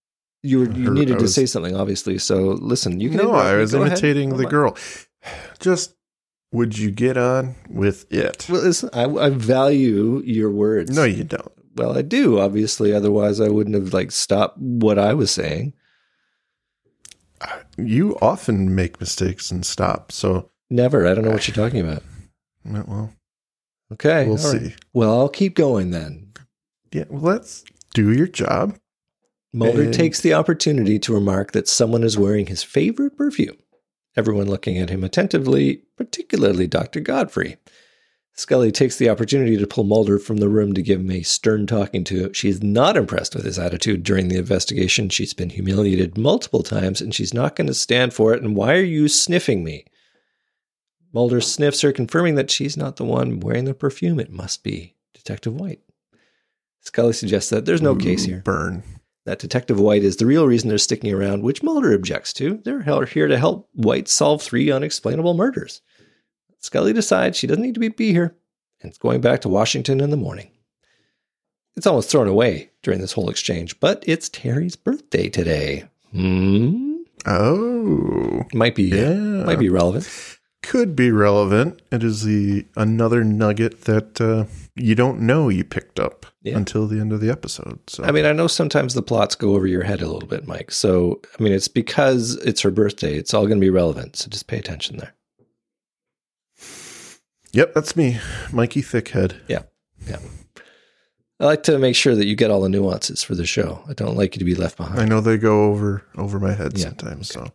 You 0.42 0.60
were, 0.60 0.70
you 0.72 0.86
Her- 0.86 0.94
needed 0.94 1.16
I 1.16 1.20
to 1.20 1.28
say 1.28 1.46
something, 1.46 1.76
obviously. 1.76 2.18
So 2.18 2.58
listen, 2.60 2.98
you 3.00 3.10
can. 3.10 3.18
No, 3.18 3.32
I 3.32 3.56
was 3.56 3.72
Go 3.72 3.78
ahead. 3.82 3.92
imitating 3.92 4.32
Oh 4.32 4.36
the 4.36 4.46
girl. 4.46 4.76
Just 5.60 5.94
would 6.52 6.76
you 6.76 6.90
get 6.90 7.16
on 7.16 7.54
with 7.70 8.12
it? 8.12 8.46
Well, 8.48 8.62
listen, 8.62 8.90
I, 8.92 9.04
I 9.04 9.30
value 9.30 10.20
your 10.24 10.50
words. 10.50 10.90
No, 10.94 11.04
you 11.04 11.24
don't. 11.24 11.50
Well, 11.76 11.96
I 11.96 12.02
do, 12.02 12.38
obviously. 12.40 12.92
Otherwise, 12.92 13.40
I 13.40 13.48
wouldn't 13.48 13.76
have 13.76 13.94
like 13.94 14.10
stopped 14.10 14.58
what 14.58 14.98
I 14.98 15.14
was 15.14 15.30
saying. 15.30 15.72
You 17.76 18.16
often 18.20 18.74
make 18.74 19.00
mistakes 19.00 19.50
and 19.50 19.64
stop. 19.64 20.12
So, 20.12 20.50
Never. 20.70 21.06
I 21.06 21.14
don't 21.14 21.24
know 21.24 21.30
what 21.32 21.46
you're 21.48 21.54
talking 21.54 21.80
about. 21.80 22.02
well, 22.64 23.12
Okay. 23.92 24.26
we'll 24.26 24.38
all 24.44 24.52
right. 24.52 24.62
see. 24.62 24.74
Well, 24.92 25.18
I'll 25.18 25.28
keep 25.28 25.54
going 25.54 25.90
then. 25.90 26.32
Yeah, 26.92 27.04
well, 27.08 27.22
let's 27.22 27.64
do 27.94 28.12
your 28.12 28.26
job. 28.26 28.76
Mulder 29.52 29.82
And- 29.82 29.94
takes 29.94 30.20
the 30.20 30.34
opportunity 30.34 30.98
to 30.98 31.12
remark 31.12 31.52
that 31.52 31.68
someone 31.68 32.04
is 32.04 32.18
wearing 32.18 32.46
his 32.46 32.62
favorite 32.62 33.16
perfume. 33.16 33.56
Everyone 34.16 34.48
looking 34.48 34.78
at 34.78 34.90
him 34.90 35.04
attentively, 35.04 35.82
particularly 35.96 36.66
Dr. 36.66 37.00
Godfrey. 37.00 37.56
Scully 38.34 38.72
takes 38.72 38.96
the 38.96 39.10
opportunity 39.10 39.58
to 39.58 39.66
pull 39.66 39.84
Mulder 39.84 40.18
from 40.18 40.38
the 40.38 40.48
room 40.48 40.72
to 40.72 40.80
give 40.82 41.00
him 41.00 41.10
a 41.10 41.22
stern 41.22 41.66
talking 41.66 42.02
to. 42.04 42.32
She 42.32 42.48
is 42.48 42.62
not 42.62 42.96
impressed 42.96 43.34
with 43.34 43.44
his 43.44 43.58
attitude 43.58 44.02
during 44.02 44.28
the 44.28 44.38
investigation. 44.38 45.10
She's 45.10 45.34
been 45.34 45.50
humiliated 45.50 46.16
multiple 46.16 46.62
times 46.62 47.02
and 47.02 47.14
she's 47.14 47.34
not 47.34 47.56
going 47.56 47.66
to 47.66 47.74
stand 47.74 48.14
for 48.14 48.32
it. 48.32 48.42
And 48.42 48.56
why 48.56 48.74
are 48.74 48.82
you 48.82 49.08
sniffing 49.08 49.62
me? 49.62 49.84
Mulder 51.12 51.42
sniffs 51.42 51.82
her, 51.82 51.92
confirming 51.92 52.36
that 52.36 52.50
she's 52.50 52.74
not 52.74 52.96
the 52.96 53.04
one 53.04 53.38
wearing 53.38 53.66
the 53.66 53.74
perfume. 53.74 54.18
It 54.18 54.32
must 54.32 54.64
be 54.64 54.96
Detective 55.12 55.54
White. 55.54 55.80
Scully 56.80 57.12
suggests 57.12 57.50
that 57.50 57.66
there's 57.66 57.82
no 57.82 57.94
case 57.94 58.24
here 58.24 58.40
Burn. 58.44 58.82
That 59.24 59.38
Detective 59.38 59.78
White 59.80 60.02
is 60.02 60.16
the 60.16 60.26
real 60.26 60.46
reason 60.46 60.68
they're 60.68 60.78
sticking 60.78 61.12
around, 61.12 61.42
which 61.42 61.62
Mulder 61.62 61.92
objects 61.94 62.32
to. 62.34 62.60
They're 62.64 62.82
here 63.04 63.28
to 63.28 63.38
help 63.38 63.68
White 63.74 64.08
solve 64.08 64.42
three 64.42 64.70
unexplainable 64.70 65.34
murders. 65.34 65.80
Scully 66.58 66.92
decides 66.92 67.36
she 67.36 67.46
doesn't 67.46 67.62
need 67.62 67.74
to 67.74 67.90
be, 67.90 68.12
here 68.12 68.36
and 68.80 68.90
is 68.90 68.98
going 68.98 69.20
back 69.20 69.40
to 69.42 69.48
Washington 69.48 70.00
in 70.00 70.10
the 70.10 70.16
morning. 70.16 70.50
It's 71.76 71.86
almost 71.86 72.10
thrown 72.10 72.28
away 72.28 72.70
during 72.82 73.00
this 73.00 73.12
whole 73.12 73.30
exchange, 73.30 73.78
but 73.80 74.02
it's 74.06 74.28
Terry's 74.28 74.76
birthday 74.76 75.28
today. 75.28 75.84
Hmm? 76.12 76.96
Oh, 77.26 78.42
Might 78.52 78.74
be 78.74 78.84
Yeah. 78.84 79.14
might 79.44 79.58
be 79.60 79.68
relevant. 79.68 80.08
Could 80.62 80.94
be 80.96 81.10
relevant. 81.10 81.82
It 81.90 82.02
is 82.04 82.22
the 82.24 82.66
another 82.76 83.24
nugget 83.24 83.82
that 83.82 84.20
uh, 84.20 84.44
you 84.76 84.94
don't 84.94 85.20
know 85.20 85.48
you 85.48 85.64
picked 85.64 85.98
up 86.00 86.26
Yeah. 86.42 86.56
until 86.56 86.86
the 86.86 86.98
end 87.00 87.12
of 87.12 87.20
the 87.20 87.30
episode. 87.30 87.80
So, 87.88 88.04
I 88.04 88.12
mean, 88.12 88.24
I 88.24 88.32
know 88.32 88.46
sometimes 88.46 88.94
the 88.94 89.02
plots 89.02 89.34
go 89.34 89.54
over 89.54 89.66
your 89.66 89.82
head 89.82 90.00
a 90.02 90.08
little 90.08 90.28
bit, 90.28 90.46
Mike. 90.46 90.70
So, 90.70 91.20
I 91.38 91.42
mean, 91.42 91.52
it's 91.52 91.68
because 91.68 92.34
it's 92.36 92.60
her 92.62 92.70
birthday. 92.70 93.16
It's 93.16 93.34
all 93.34 93.46
going 93.46 93.58
to 93.60 93.64
be 93.64 93.70
relevant. 93.70 94.16
So 94.16 94.28
just 94.30 94.46
pay 94.46 94.58
attention 94.58 94.96
there. 94.98 95.14
Yep, 97.52 97.74
that's 97.74 97.96
me, 97.96 98.18
Mikey 98.50 98.82
Thickhead. 98.82 99.34
Yeah. 99.48 99.62
Yeah. 100.06 100.18
I 101.38 101.44
like 101.44 101.64
to 101.64 101.78
make 101.78 101.96
sure 101.96 102.14
that 102.14 102.24
you 102.26 102.36
get 102.36 102.50
all 102.50 102.60
the 102.60 102.68
nuances 102.68 103.22
for 103.22 103.34
the 103.34 103.44
show. 103.44 103.82
I 103.88 103.94
don't 103.94 104.16
like 104.16 104.34
you 104.34 104.38
to 104.38 104.44
be 104.44 104.54
left 104.54 104.76
behind. 104.76 105.00
I 105.00 105.04
know 105.06 105.20
they 105.20 105.36
go 105.36 105.64
over 105.64 106.04
over 106.16 106.38
my 106.38 106.54
head 106.54 106.78
Yeah, 106.78 106.84
sometimes. 106.84 107.28
So 107.28 107.48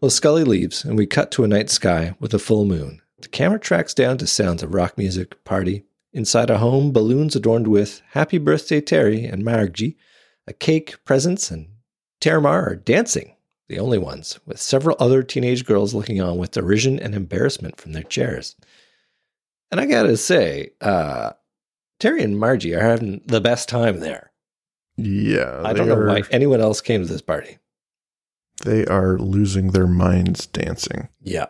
Well, 0.00 0.10
Scully 0.10 0.44
leaves, 0.44 0.84
and 0.84 0.98
we 0.98 1.06
cut 1.06 1.30
to 1.32 1.44
a 1.44 1.48
night 1.48 1.70
sky 1.70 2.14
with 2.20 2.34
a 2.34 2.38
full 2.38 2.64
moon. 2.66 3.00
The 3.18 3.28
camera 3.28 3.58
tracks 3.58 3.94
down 3.94 4.18
to 4.18 4.26
sounds 4.26 4.62
of 4.62 4.74
rock 4.74 4.98
music, 4.98 5.42
party. 5.44 5.84
Inside 6.12 6.50
a 6.50 6.58
home, 6.58 6.92
balloons 6.92 7.34
adorned 7.34 7.66
with 7.66 8.02
Happy 8.10 8.36
Birthday 8.38 8.80
Terry 8.80 9.24
and 9.24 9.42
Margie, 9.44 9.96
a 10.46 10.52
cake, 10.52 11.02
presents, 11.04 11.50
and 11.50 11.68
Terramar 12.20 12.66
are 12.66 12.76
dancing, 12.76 13.36
the 13.68 13.78
only 13.78 13.98
ones, 13.98 14.38
with 14.46 14.60
several 14.60 14.96
other 14.98 15.22
teenage 15.22 15.64
girls 15.64 15.94
looking 15.94 16.20
on 16.20 16.36
with 16.36 16.52
derision 16.52 16.98
and 16.98 17.14
embarrassment 17.14 17.80
from 17.80 17.92
their 17.92 18.02
chairs. 18.02 18.54
And 19.70 19.80
I 19.80 19.86
gotta 19.86 20.16
say, 20.16 20.70
uh, 20.80 21.32
Terry 21.98 22.22
and 22.22 22.38
Margie 22.38 22.74
are 22.74 22.80
having 22.80 23.22
the 23.26 23.40
best 23.40 23.68
time 23.68 24.00
there. 24.00 24.30
yeah, 24.96 25.62
I 25.64 25.72
don't 25.72 25.88
know 25.88 25.96
why 25.96 26.22
anyone 26.30 26.60
else 26.60 26.80
came 26.82 27.02
to 27.02 27.08
this 27.08 27.22
party. 27.22 27.58
They 28.64 28.86
are 28.86 29.18
losing 29.18 29.70
their 29.70 29.86
minds 29.86 30.46
dancing. 30.46 31.08
Yeah. 31.20 31.46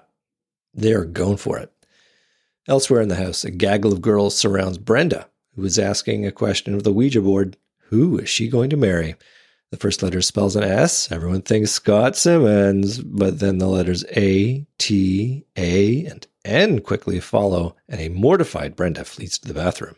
They're 0.74 1.04
going 1.04 1.38
for 1.38 1.58
it. 1.58 1.72
Elsewhere 2.68 3.00
in 3.00 3.08
the 3.08 3.14
house, 3.14 3.44
a 3.44 3.50
gaggle 3.50 3.92
of 3.92 4.02
girls 4.02 4.36
surrounds 4.36 4.78
Brenda, 4.78 5.28
who 5.54 5.64
is 5.64 5.78
asking 5.78 6.26
a 6.26 6.32
question 6.32 6.74
of 6.74 6.82
the 6.82 6.92
Ouija 6.92 7.22
board 7.22 7.56
Who 7.88 8.18
is 8.18 8.28
she 8.28 8.48
going 8.48 8.70
to 8.70 8.76
marry? 8.76 9.14
The 9.70 9.76
first 9.76 10.02
letter 10.02 10.22
spells 10.22 10.56
an 10.56 10.64
S. 10.64 11.10
Everyone 11.10 11.42
thinks 11.42 11.72
Scott 11.72 12.16
Simmons, 12.16 13.00
but 13.00 13.40
then 13.40 13.58
the 13.58 13.66
letters 13.66 14.04
A, 14.16 14.66
T, 14.78 15.44
A, 15.56 16.04
and 16.06 16.26
N 16.44 16.80
quickly 16.80 17.20
follow, 17.20 17.76
and 17.88 18.00
a 18.00 18.08
mortified 18.08 18.76
Brenda 18.76 19.04
flees 19.04 19.38
to 19.38 19.48
the 19.48 19.54
bathroom. 19.54 19.96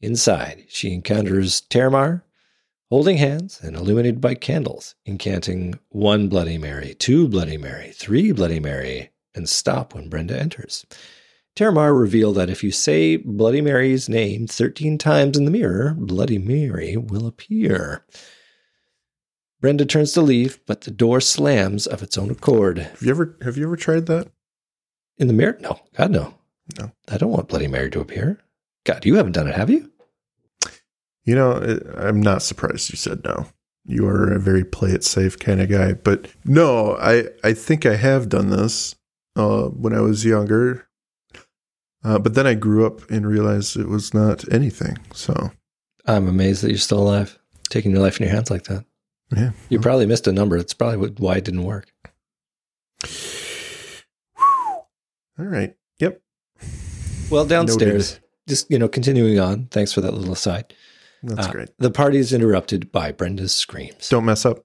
Inside, 0.00 0.64
she 0.68 0.92
encounters 0.92 1.62
Termar, 1.62 2.22
holding 2.90 3.18
hands 3.18 3.60
and 3.62 3.76
illuminated 3.76 4.20
by 4.20 4.34
candles, 4.34 4.94
incanting 5.06 5.78
one 5.90 6.28
Bloody 6.28 6.58
Mary, 6.58 6.94
two 6.94 7.28
Bloody 7.28 7.56
Mary, 7.58 7.92
three 7.92 8.32
Bloody 8.32 8.60
Mary, 8.60 9.10
and 9.34 9.48
stop 9.48 9.94
when 9.94 10.08
Brenda 10.08 10.38
enters. 10.38 10.86
Termar 11.56 11.98
revealed 11.98 12.36
that 12.36 12.50
if 12.50 12.62
you 12.62 12.70
say 12.70 13.16
Bloody 13.16 13.60
Mary's 13.60 14.08
name 14.08 14.46
13 14.46 14.96
times 14.96 15.36
in 15.36 15.44
the 15.44 15.50
mirror, 15.50 15.94
Bloody 15.98 16.38
Mary 16.38 16.96
will 16.96 17.26
appear. 17.26 18.04
Brenda 19.60 19.84
turns 19.84 20.12
to 20.12 20.22
leave, 20.22 20.60
but 20.66 20.82
the 20.82 20.92
door 20.92 21.20
slams 21.20 21.86
of 21.86 22.00
its 22.02 22.16
own 22.16 22.30
accord. 22.30 22.78
Have 22.78 23.02
you 23.02 23.10
ever 23.10 23.36
have 23.42 23.56
you 23.56 23.64
ever 23.64 23.74
tried 23.74 24.06
that? 24.06 24.28
In 25.16 25.26
the 25.26 25.32
mirror? 25.32 25.58
No. 25.60 25.80
God, 25.96 26.12
no. 26.12 26.34
No. 26.78 26.92
I 27.08 27.18
don't 27.18 27.32
want 27.32 27.48
Bloody 27.48 27.66
Mary 27.66 27.90
to 27.90 28.00
appear. 28.00 28.38
God, 28.84 29.04
you 29.04 29.16
haven't 29.16 29.32
done 29.32 29.48
it, 29.48 29.56
have 29.56 29.68
you? 29.68 29.90
You 31.28 31.34
know, 31.34 31.78
I'm 31.98 32.22
not 32.22 32.40
surprised 32.40 32.88
you 32.88 32.96
said 32.96 33.22
no. 33.22 33.48
You 33.84 34.08
are 34.08 34.32
a 34.32 34.38
very 34.38 34.64
play 34.64 34.92
it 34.92 35.04
safe 35.04 35.38
kind 35.38 35.60
of 35.60 35.68
guy, 35.68 35.92
but 35.92 36.26
no, 36.46 36.96
I 36.96 37.24
I 37.44 37.52
think 37.52 37.84
I 37.84 37.96
have 37.96 38.30
done 38.30 38.48
this 38.48 38.96
uh, 39.36 39.64
when 39.64 39.92
I 39.92 40.00
was 40.00 40.24
younger. 40.24 40.88
Uh, 42.02 42.18
but 42.18 42.32
then 42.32 42.46
I 42.46 42.54
grew 42.54 42.86
up 42.86 43.02
and 43.10 43.26
realized 43.26 43.76
it 43.76 43.88
was 43.88 44.14
not 44.14 44.50
anything. 44.50 44.96
So 45.12 45.50
I'm 46.06 46.28
amazed 46.28 46.62
that 46.62 46.70
you're 46.70 46.78
still 46.78 47.02
alive, 47.02 47.38
taking 47.68 47.90
your 47.90 48.00
life 48.00 48.18
in 48.18 48.24
your 48.26 48.34
hands 48.34 48.50
like 48.50 48.64
that. 48.64 48.86
yeah, 49.36 49.50
You 49.68 49.80
probably 49.80 50.06
missed 50.06 50.26
a 50.28 50.32
number. 50.32 50.56
That's 50.56 50.72
probably 50.72 51.10
why 51.18 51.36
it 51.36 51.44
didn't 51.44 51.64
work. 51.64 51.92
all 55.38 55.44
right. 55.44 55.74
Yep. 55.98 56.22
Well, 57.28 57.44
downstairs, 57.44 58.12
Noted. 58.12 58.24
just 58.48 58.70
you 58.70 58.78
know, 58.78 58.88
continuing 58.88 59.38
on. 59.38 59.66
Thanks 59.66 59.92
for 59.92 60.00
that 60.00 60.14
little 60.14 60.32
aside. 60.32 60.72
That's 61.22 61.48
Uh, 61.48 61.50
great. 61.52 61.68
The 61.78 61.90
party 61.90 62.18
is 62.18 62.32
interrupted 62.32 62.92
by 62.92 63.12
Brenda's 63.12 63.54
screams. 63.54 64.08
Don't 64.08 64.24
mess 64.24 64.44
up. 64.46 64.64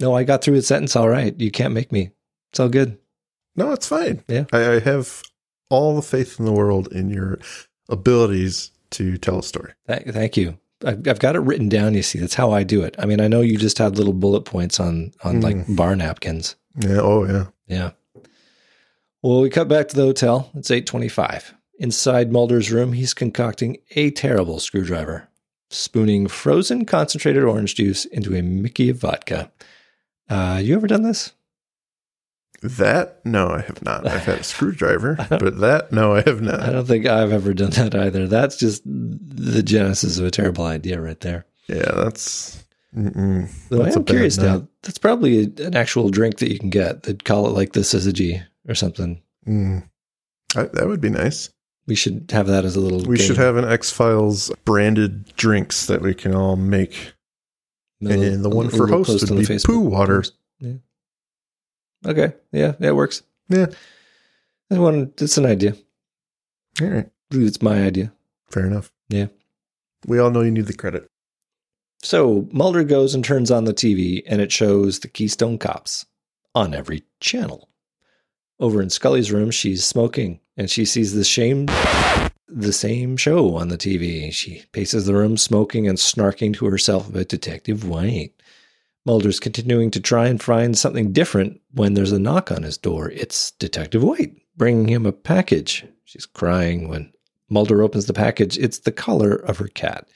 No, 0.00 0.14
I 0.14 0.24
got 0.24 0.42
through 0.42 0.56
the 0.56 0.62
sentence 0.62 0.96
all 0.96 1.08
right. 1.08 1.38
You 1.38 1.50
can't 1.50 1.74
make 1.74 1.92
me. 1.92 2.10
It's 2.50 2.60
all 2.60 2.68
good. 2.68 2.98
No, 3.56 3.72
it's 3.72 3.86
fine. 3.88 4.22
Yeah. 4.28 4.44
I, 4.52 4.74
I 4.74 4.78
have 4.80 5.22
all 5.70 5.94
the 5.96 6.02
faith 6.02 6.38
in 6.38 6.44
the 6.46 6.52
world 6.52 6.88
in 6.92 7.08
your 7.10 7.38
abilities 7.88 8.70
to 8.90 9.16
tell 9.18 9.38
a 9.38 9.42
story. 9.42 9.72
Thank, 9.86 10.08
thank 10.12 10.36
you. 10.36 10.58
I've, 10.84 11.06
I've 11.06 11.18
got 11.20 11.36
it 11.36 11.40
written 11.40 11.68
down. 11.68 11.94
You 11.94 12.02
see, 12.02 12.18
that's 12.18 12.34
how 12.34 12.50
I 12.50 12.62
do 12.64 12.82
it. 12.82 12.94
I 12.98 13.06
mean, 13.06 13.20
I 13.20 13.28
know 13.28 13.40
you 13.40 13.56
just 13.56 13.78
have 13.78 13.96
little 13.96 14.12
bullet 14.12 14.42
points 14.44 14.80
on 14.80 15.12
on 15.22 15.40
like 15.40 15.56
bar 15.76 15.94
napkins. 15.96 16.56
Yeah. 16.80 16.98
Oh, 17.00 17.24
yeah. 17.24 17.46
Yeah. 17.68 17.90
Well, 19.22 19.40
we 19.40 19.50
cut 19.50 19.68
back 19.68 19.88
to 19.88 19.96
the 19.96 20.02
hotel. 20.02 20.50
It's 20.54 20.70
825. 20.70 21.54
Inside 21.82 22.30
Mulder's 22.30 22.70
room, 22.70 22.92
he's 22.92 23.12
concocting 23.12 23.76
a 23.96 24.12
terrible 24.12 24.60
screwdriver, 24.60 25.28
spooning 25.68 26.28
frozen 26.28 26.84
concentrated 26.84 27.42
orange 27.42 27.74
juice 27.74 28.04
into 28.04 28.36
a 28.36 28.40
Mickey 28.40 28.88
of 28.88 28.98
vodka. 28.98 29.50
Uh, 30.28 30.60
you 30.62 30.76
ever 30.76 30.86
done 30.86 31.02
this? 31.02 31.32
That 32.62 33.26
no, 33.26 33.48
I 33.48 33.62
have 33.62 33.82
not. 33.82 34.06
I've 34.06 34.24
had 34.24 34.38
a 34.38 34.44
screwdriver, 34.44 35.16
but 35.28 35.58
that 35.58 35.90
no, 35.90 36.14
I 36.14 36.22
have 36.22 36.40
not. 36.40 36.60
I 36.60 36.70
don't 36.70 36.86
think 36.86 37.06
I've 37.06 37.32
ever 37.32 37.52
done 37.52 37.70
that 37.70 37.96
either. 37.96 38.28
That's 38.28 38.56
just 38.56 38.84
the 38.84 39.64
genesis 39.64 40.20
of 40.20 40.24
a 40.24 40.30
terrible 40.30 40.64
idea 40.64 41.00
right 41.00 41.18
there. 41.18 41.46
Yeah, 41.66 41.90
that's. 41.96 42.62
Mm-mm. 42.96 43.50
Though 43.70 43.82
That's 43.82 43.96
I 43.96 43.98
am 43.98 44.04
curious 44.04 44.36
bad 44.36 44.44
now. 44.44 44.68
That's 44.82 44.98
probably 44.98 45.46
an 45.58 45.74
actual 45.74 46.10
drink 46.10 46.38
that 46.38 46.52
you 46.52 46.60
can 46.60 46.70
get. 46.70 47.02
They'd 47.02 47.24
call 47.24 47.48
it 47.48 47.56
like 47.56 47.72
the 47.72 47.80
syzygy 47.80 48.40
or 48.68 48.76
something. 48.76 49.20
Mm. 49.48 49.88
I, 50.54 50.64
that 50.64 50.86
would 50.86 51.00
be 51.00 51.10
nice. 51.10 51.50
We 51.86 51.94
should 51.96 52.30
have 52.30 52.46
that 52.46 52.64
as 52.64 52.76
a 52.76 52.80
little. 52.80 53.00
We 53.02 53.18
should 53.18 53.36
have 53.38 53.56
an 53.56 53.64
X 53.64 53.90
Files 53.90 54.50
branded 54.64 55.34
drinks 55.36 55.86
that 55.86 56.00
we 56.00 56.14
can 56.14 56.34
all 56.34 56.56
make. 56.56 57.12
Little- 58.00 58.22
and 58.22 58.44
the 58.44 58.50
one 58.50 58.68
for 58.68 58.86
host 58.86 59.10
would 59.10 59.30
on 59.30 59.38
be 59.38 59.44
Facebook 59.44 59.66
poo 59.66 59.80
water. 59.80 60.24
Yeah. 60.60 60.74
Okay. 62.06 62.32
Yeah, 62.52 62.72
that 62.80 62.94
works. 62.96 63.22
Yeah. 63.48 63.66
That 64.70 64.80
one. 64.80 65.12
It's 65.18 65.38
an 65.38 65.46
idea. 65.46 65.74
All 66.80 66.88
right. 66.88 67.08
It's 67.32 67.62
my 67.62 67.84
idea. 67.84 68.12
Fair 68.50 68.66
enough. 68.66 68.92
Yeah. 69.08 69.26
We 70.06 70.18
all 70.18 70.30
know 70.30 70.40
you 70.42 70.50
need 70.50 70.66
the 70.66 70.72
credit. 70.74 71.08
So 72.02 72.48
Mulder 72.52 72.82
goes 72.82 73.14
and 73.14 73.24
turns 73.24 73.50
on 73.50 73.64
the 73.64 73.74
TV, 73.74 74.22
and 74.26 74.40
it 74.40 74.50
shows 74.50 74.98
the 75.00 75.08
Keystone 75.08 75.58
Cops 75.58 76.06
on 76.54 76.74
every 76.74 77.04
channel. 77.20 77.68
Over 78.62 78.80
in 78.80 78.90
Scully's 78.90 79.32
room, 79.32 79.50
she's 79.50 79.84
smoking, 79.84 80.38
and 80.56 80.70
she 80.70 80.84
sees 80.84 81.14
the 81.14 81.24
same 81.24 81.66
the 82.46 82.72
same 82.72 83.16
show 83.16 83.56
on 83.56 83.68
the 83.68 83.76
TV. 83.76 84.32
She 84.32 84.62
paces 84.70 85.04
the 85.04 85.14
room, 85.14 85.36
smoking 85.36 85.88
and 85.88 85.98
snarking 85.98 86.54
to 86.54 86.66
herself 86.66 87.08
about 87.08 87.26
Detective 87.26 87.88
White. 87.88 88.40
Mulder's 89.04 89.40
continuing 89.40 89.90
to 89.90 90.00
try 90.00 90.28
and 90.28 90.40
find 90.40 90.78
something 90.78 91.10
different 91.10 91.60
when 91.72 91.94
there's 91.94 92.12
a 92.12 92.20
knock 92.20 92.52
on 92.52 92.62
his 92.62 92.78
door. 92.78 93.10
It's 93.10 93.50
Detective 93.50 94.04
White 94.04 94.36
bringing 94.56 94.86
him 94.86 95.06
a 95.06 95.12
package. 95.12 95.84
She's 96.04 96.24
crying 96.24 96.88
when 96.88 97.12
Mulder 97.48 97.82
opens 97.82 98.06
the 98.06 98.12
package. 98.12 98.56
It's 98.58 98.78
the 98.78 98.92
collar 98.92 99.34
of 99.34 99.58
her 99.58 99.66
cat. 99.66 100.06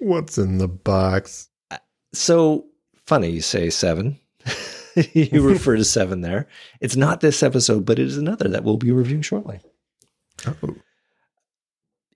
What's 0.00 0.38
in 0.38 0.58
the 0.58 0.66
box? 0.66 1.48
Uh, 1.70 1.78
so 2.12 2.66
funny 3.06 3.30
you 3.30 3.42
say 3.42 3.70
seven. 3.70 4.18
you 5.12 5.42
refer 5.42 5.76
to 5.76 5.84
seven 5.84 6.20
there. 6.20 6.46
It's 6.80 6.96
not 6.96 7.20
this 7.20 7.42
episode, 7.42 7.84
but 7.86 7.98
it 7.98 8.06
is 8.06 8.16
another 8.18 8.48
that 8.48 8.64
we'll 8.64 8.76
be 8.76 8.90
reviewing 8.92 9.22
shortly. 9.22 9.60
Oh, 10.46 10.76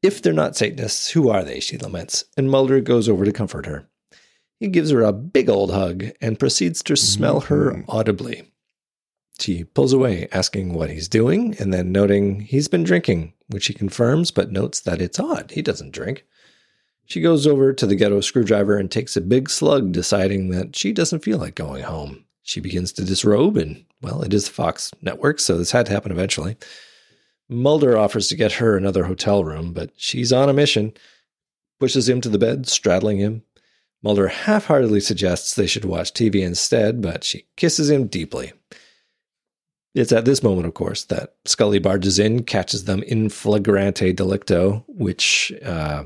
If 0.02 0.20
they're 0.22 0.32
not 0.32 0.56
Satanists, 0.56 1.10
who 1.10 1.28
are 1.28 1.42
they? 1.44 1.60
She 1.60 1.78
laments, 1.78 2.24
and 2.36 2.50
Mulder 2.50 2.80
goes 2.80 3.08
over 3.08 3.24
to 3.24 3.32
comfort 3.32 3.66
her. 3.66 3.88
He 4.60 4.68
gives 4.68 4.90
her 4.90 5.02
a 5.02 5.12
big 5.12 5.48
old 5.50 5.70
hug 5.72 6.06
and 6.20 6.38
proceeds 6.38 6.82
to 6.84 6.96
smell 6.96 7.40
her 7.40 7.72
Mhm. 7.72 7.84
audibly. 7.88 8.50
She 9.38 9.64
pulls 9.64 9.92
away, 9.92 10.28
asking 10.32 10.72
what 10.72 10.90
he's 10.90 11.08
doing, 11.08 11.54
and 11.58 11.72
then 11.72 11.92
noting 11.92 12.40
he's 12.40 12.68
been 12.68 12.84
drinking, 12.84 13.34
which 13.48 13.66
he 13.66 13.74
confirms, 13.74 14.30
but 14.30 14.50
notes 14.50 14.80
that 14.80 15.00
it's 15.02 15.20
odd. 15.20 15.50
He 15.50 15.60
doesn't 15.60 15.92
drink. 15.92 16.24
She 17.04 17.20
goes 17.20 17.46
over 17.46 17.72
to 17.72 17.86
the 17.86 17.94
ghetto 17.96 18.20
screwdriver 18.20 18.78
and 18.78 18.90
takes 18.90 19.16
a 19.16 19.20
big 19.20 19.48
slug, 19.50 19.92
deciding 19.92 20.48
that 20.50 20.74
she 20.74 20.92
doesn't 20.92 21.22
feel 21.22 21.38
like 21.38 21.54
going 21.54 21.84
home. 21.84 22.24
She 22.46 22.60
begins 22.60 22.92
to 22.92 23.04
disrobe, 23.04 23.56
and 23.56 23.84
well, 24.00 24.22
it 24.22 24.32
is 24.32 24.44
the 24.46 24.52
Fox 24.52 24.92
network, 25.02 25.40
so 25.40 25.58
this 25.58 25.72
had 25.72 25.86
to 25.86 25.92
happen 25.92 26.12
eventually. 26.12 26.56
Mulder 27.48 27.98
offers 27.98 28.28
to 28.28 28.36
get 28.36 28.52
her 28.52 28.76
another 28.76 29.04
hotel 29.04 29.42
room, 29.44 29.72
but 29.72 29.90
she's 29.96 30.32
on 30.32 30.48
a 30.48 30.52
mission, 30.52 30.92
pushes 31.80 32.08
him 32.08 32.20
to 32.20 32.28
the 32.28 32.38
bed, 32.38 32.68
straddling 32.68 33.18
him. 33.18 33.42
Mulder 34.00 34.28
half 34.28 34.66
heartedly 34.66 35.00
suggests 35.00 35.54
they 35.54 35.66
should 35.66 35.84
watch 35.84 36.12
TV 36.12 36.36
instead, 36.36 37.02
but 37.02 37.24
she 37.24 37.46
kisses 37.56 37.90
him 37.90 38.06
deeply. 38.06 38.52
It's 39.96 40.12
at 40.12 40.24
this 40.24 40.42
moment, 40.42 40.68
of 40.68 40.74
course, 40.74 41.02
that 41.06 41.34
Scully 41.46 41.80
barges 41.80 42.20
in, 42.20 42.44
catches 42.44 42.84
them 42.84 43.02
in 43.02 43.28
flagrante 43.28 44.12
delicto, 44.14 44.84
which 44.86 45.52
uh, 45.64 46.04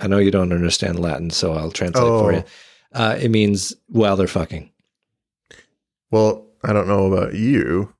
I 0.00 0.06
know 0.08 0.18
you 0.18 0.32
don't 0.32 0.52
understand 0.52 0.98
Latin, 0.98 1.30
so 1.30 1.52
I'll 1.52 1.70
translate 1.70 2.02
for 2.02 2.32
Oh. 2.32 2.36
you. 2.36 2.44
Uh, 2.92 3.18
it 3.20 3.28
means 3.30 3.72
while 3.86 4.16
they're 4.16 4.26
fucking. 4.26 4.68
Well, 6.10 6.46
I 6.62 6.72
don't 6.72 6.88
know 6.88 7.12
about 7.12 7.34
you, 7.34 7.94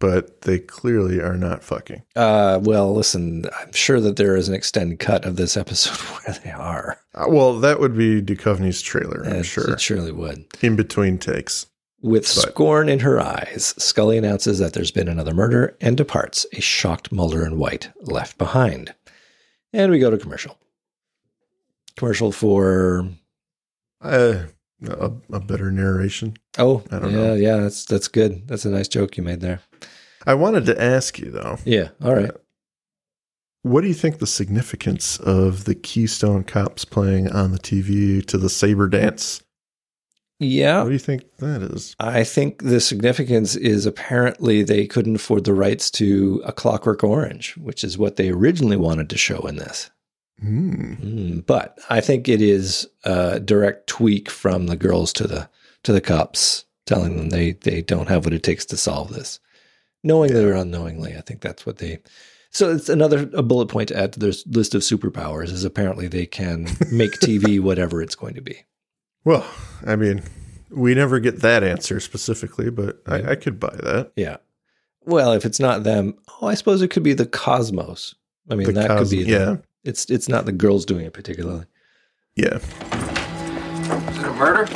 but 0.00 0.40
they 0.42 0.58
clearly 0.58 1.20
are 1.20 1.36
not 1.36 1.62
fucking. 1.62 2.02
Uh, 2.16 2.58
well, 2.62 2.92
listen, 2.94 3.44
I'm 3.60 3.72
sure 3.72 4.00
that 4.00 4.16
there 4.16 4.34
is 4.36 4.48
an 4.48 4.54
extended 4.54 4.98
cut 4.98 5.24
of 5.24 5.36
this 5.36 5.56
episode 5.56 5.96
where 5.98 6.36
they 6.42 6.50
are. 6.50 6.98
Uh, 7.14 7.26
well, 7.28 7.58
that 7.60 7.78
would 7.80 7.96
be 7.96 8.20
Duchovny's 8.22 8.82
trailer, 8.82 9.22
I'm 9.24 9.36
It- 9.36 9.44
sure. 9.46 9.70
It 9.72 9.80
surely 9.80 10.12
would. 10.12 10.44
In 10.62 10.76
between 10.76 11.18
takes. 11.18 11.66
With 12.00 12.22
But- 12.24 12.50
scorn 12.50 12.88
in 12.88 12.98
her 13.00 13.20
eyes, 13.20 13.74
Scully 13.78 14.18
announces 14.18 14.58
that 14.58 14.72
there's 14.72 14.90
been 14.90 15.06
another 15.06 15.32
murder 15.34 15.76
and 15.80 15.96
departs, 15.96 16.46
a 16.52 16.60
shocked 16.60 17.12
Mulder 17.12 17.44
and 17.44 17.58
White 17.58 17.90
left 18.00 18.38
behind. 18.38 18.92
And 19.72 19.92
we 19.92 20.00
go 20.00 20.10
to 20.10 20.18
commercial. 20.18 20.58
Commercial 21.96 22.32
for 22.32 23.08
Uh, 24.00 24.46
a, 24.88 25.12
a 25.32 25.40
better 25.40 25.70
narration. 25.70 26.34
oh 26.58 26.82
I 26.90 26.98
don't 26.98 27.10
yeah 27.12 27.16
know. 27.18 27.34
yeah 27.34 27.56
that's 27.58 27.84
that's 27.84 28.08
good 28.08 28.46
that's 28.48 28.64
a 28.64 28.70
nice 28.70 28.88
joke 28.88 29.16
you 29.16 29.22
made 29.22 29.40
there 29.40 29.60
I 30.26 30.34
wanted 30.34 30.66
to 30.66 30.80
ask 30.82 31.18
you 31.18 31.30
though, 31.30 31.58
yeah 31.64 31.88
all 32.02 32.14
right 32.14 32.30
uh, 32.30 32.38
what 33.64 33.82
do 33.82 33.86
you 33.88 33.94
think 33.94 34.18
the 34.18 34.26
significance 34.26 35.18
of 35.20 35.64
the 35.66 35.74
Keystone 35.76 36.42
Cops 36.42 36.84
playing 36.84 37.30
on 37.30 37.52
the 37.52 37.60
TV 37.60 38.24
to 38.26 38.36
the 38.36 38.50
Saber 38.50 38.88
dance? 38.88 39.40
yeah 40.40 40.78
What 40.82 40.88
do 40.88 40.92
you 40.94 40.98
think 40.98 41.22
that 41.38 41.62
is? 41.62 41.94
I 42.00 42.24
think 42.24 42.62
the 42.64 42.80
significance 42.80 43.54
is 43.54 43.86
apparently 43.86 44.64
they 44.64 44.86
couldn't 44.88 45.14
afford 45.14 45.44
the 45.44 45.54
rights 45.54 45.92
to 45.92 46.42
A 46.44 46.52
Clockwork 46.52 47.04
Orange, 47.04 47.56
which 47.56 47.84
is 47.84 47.96
what 47.96 48.16
they 48.16 48.30
originally 48.30 48.76
wanted 48.76 49.08
to 49.10 49.16
show 49.16 49.38
in 49.46 49.54
this. 49.56 49.90
Hmm. 50.40 50.94
Mm, 50.94 51.46
but 51.46 51.78
I 51.88 52.00
think 52.00 52.28
it 52.28 52.40
is 52.42 52.88
a 53.04 53.38
direct 53.40 53.86
tweak 53.86 54.28
from 54.30 54.66
the 54.66 54.76
girls 54.76 55.12
to 55.14 55.26
the 55.28 55.48
to 55.84 55.92
the 55.92 56.00
cops, 56.00 56.64
telling 56.86 57.16
them 57.16 57.28
they 57.30 57.52
they 57.52 57.82
don't 57.82 58.08
have 58.08 58.24
what 58.24 58.34
it 58.34 58.42
takes 58.42 58.64
to 58.66 58.76
solve 58.76 59.12
this, 59.12 59.38
knowingly 60.02 60.44
or 60.44 60.54
unknowingly. 60.54 61.16
I 61.16 61.20
think 61.20 61.40
that's 61.42 61.64
what 61.66 61.78
they. 61.78 61.98
So 62.50 62.70
it's 62.74 62.88
another 62.88 63.30
a 63.34 63.42
bullet 63.42 63.68
point 63.68 63.88
to 63.88 63.96
add 63.96 64.12
to 64.14 64.18
their 64.20 64.32
list 64.46 64.74
of 64.74 64.82
superpowers 64.82 65.50
is 65.50 65.64
apparently 65.64 66.06
they 66.08 66.26
can 66.26 66.64
make 66.92 67.12
TV 67.12 67.60
whatever 67.60 68.02
it's 68.02 68.14
going 68.16 68.34
to 68.34 68.42
be. 68.42 68.64
Well, 69.24 69.46
I 69.86 69.96
mean, 69.96 70.22
we 70.70 70.94
never 70.94 71.18
get 71.20 71.40
that 71.40 71.62
answer 71.62 72.00
specifically, 72.00 72.70
but 72.70 73.00
I, 73.06 73.30
I 73.30 73.34
could 73.36 73.58
buy 73.60 73.74
that. 73.82 74.12
Yeah. 74.16 74.38
Well, 75.04 75.32
if 75.32 75.44
it's 75.44 75.60
not 75.60 75.84
them, 75.84 76.14
oh, 76.40 76.46
I 76.48 76.54
suppose 76.54 76.82
it 76.82 76.88
could 76.88 77.02
be 77.04 77.14
the 77.14 77.26
cosmos. 77.26 78.14
I 78.50 78.54
mean, 78.56 78.66
The 78.66 78.72
that 78.72 78.88
could 78.98 79.08
be. 79.10 79.18
cos- 79.18 79.26
the- 79.26 79.30
yeah. 79.30 79.56
It's 79.84 80.08
it's 80.10 80.28
not 80.28 80.46
the 80.46 80.52
girls 80.52 80.84
doing 80.84 81.04
it 81.04 81.12
particularly. 81.12 81.66
Yeah. 82.36 82.56
Is 82.56 84.18
it 84.18 84.24
a 84.24 84.32
murder? 84.34 84.68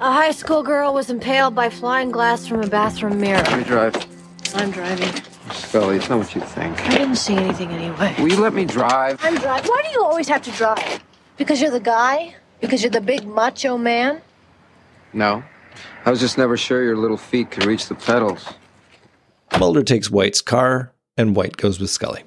A 0.00 0.12
high 0.12 0.30
school 0.30 0.62
girl 0.62 0.94
was 0.94 1.10
impaled 1.10 1.54
by 1.56 1.68
flying 1.68 2.10
glass 2.12 2.46
from 2.46 2.62
a 2.62 2.68
bathroom 2.68 3.20
mirror. 3.20 3.42
Let 3.42 3.58
me 3.58 3.64
drive. 3.64 4.54
I'm 4.54 4.70
driving. 4.70 5.22
Scully, 5.52 5.96
it's 5.96 6.08
not 6.08 6.18
what 6.18 6.34
you 6.34 6.40
think. 6.40 6.80
I 6.80 6.98
didn't 6.98 7.16
see 7.16 7.34
anything 7.34 7.70
anyway. 7.70 8.14
Will 8.18 8.28
you 8.28 8.40
let 8.40 8.54
me 8.54 8.64
drive? 8.64 9.18
I'm 9.22 9.34
driving. 9.36 9.68
Why 9.68 9.82
do 9.84 9.90
you 9.90 10.04
always 10.04 10.28
have 10.28 10.42
to 10.42 10.50
drive? 10.52 11.02
Because 11.36 11.60
you're 11.60 11.70
the 11.70 11.80
guy? 11.80 12.36
Because 12.60 12.82
you're 12.82 12.90
the 12.90 13.00
big 13.00 13.26
macho 13.26 13.76
man? 13.76 14.20
No. 15.12 15.42
I 16.04 16.10
was 16.10 16.20
just 16.20 16.38
never 16.38 16.56
sure 16.56 16.82
your 16.82 16.96
little 16.96 17.16
feet 17.16 17.50
could 17.50 17.64
reach 17.64 17.88
the 17.88 17.94
pedals. 17.94 18.54
Mulder 19.58 19.82
takes 19.82 20.10
White's 20.10 20.40
car, 20.40 20.92
and 21.16 21.34
White 21.34 21.56
goes 21.56 21.80
with 21.80 21.90
Scully. 21.90 22.22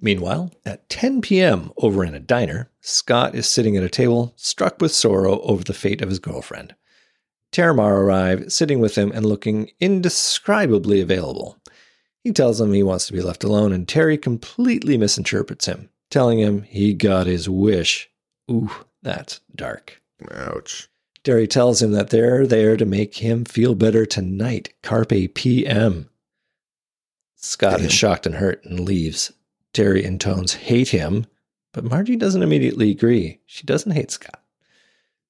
Meanwhile, 0.00 0.52
at 0.64 0.88
10 0.88 1.22
p.m. 1.22 1.72
over 1.78 2.04
in 2.04 2.14
a 2.14 2.20
diner, 2.20 2.70
Scott 2.80 3.34
is 3.34 3.46
sitting 3.46 3.76
at 3.76 3.82
a 3.82 3.88
table, 3.88 4.34
struck 4.36 4.80
with 4.80 4.92
sorrow 4.92 5.40
over 5.40 5.64
the 5.64 5.72
fate 5.72 6.02
of 6.02 6.10
his 6.10 6.18
girlfriend. 6.18 6.74
Terramar 7.52 7.92
arrive, 7.92 8.52
sitting 8.52 8.80
with 8.80 8.96
him 8.96 9.10
and 9.12 9.24
looking 9.24 9.70
indescribably 9.80 11.00
available. 11.00 11.58
He 12.22 12.32
tells 12.32 12.60
him 12.60 12.72
he 12.72 12.82
wants 12.82 13.06
to 13.06 13.12
be 13.12 13.22
left 13.22 13.44
alone, 13.44 13.72
and 13.72 13.88
Terry 13.88 14.18
completely 14.18 14.98
misinterprets 14.98 15.66
him, 15.66 15.88
telling 16.10 16.40
him 16.40 16.62
he 16.62 16.92
got 16.92 17.26
his 17.26 17.48
wish. 17.48 18.10
Ooh, 18.50 18.70
that's 19.02 19.40
dark. 19.54 20.02
Ouch. 20.30 20.88
Terry 21.24 21.46
tells 21.46 21.80
him 21.80 21.92
that 21.92 22.10
they're 22.10 22.46
there 22.46 22.76
to 22.76 22.84
make 22.84 23.16
him 23.16 23.44
feel 23.44 23.74
better 23.74 24.04
tonight. 24.04 24.74
Carpe 24.82 25.34
PM. 25.34 26.10
Scott 27.36 27.78
Damn. 27.78 27.86
is 27.86 27.92
shocked 27.92 28.26
and 28.26 28.36
hurt 28.36 28.64
and 28.64 28.80
leaves. 28.80 29.32
Terry 29.76 30.06
and 30.06 30.18
Tones 30.18 30.54
hate 30.54 30.88
him, 30.88 31.26
but 31.74 31.84
Margie 31.84 32.16
doesn't 32.16 32.42
immediately 32.42 32.90
agree. 32.90 33.40
She 33.44 33.66
doesn't 33.66 33.92
hate 33.92 34.10
Scott. 34.10 34.42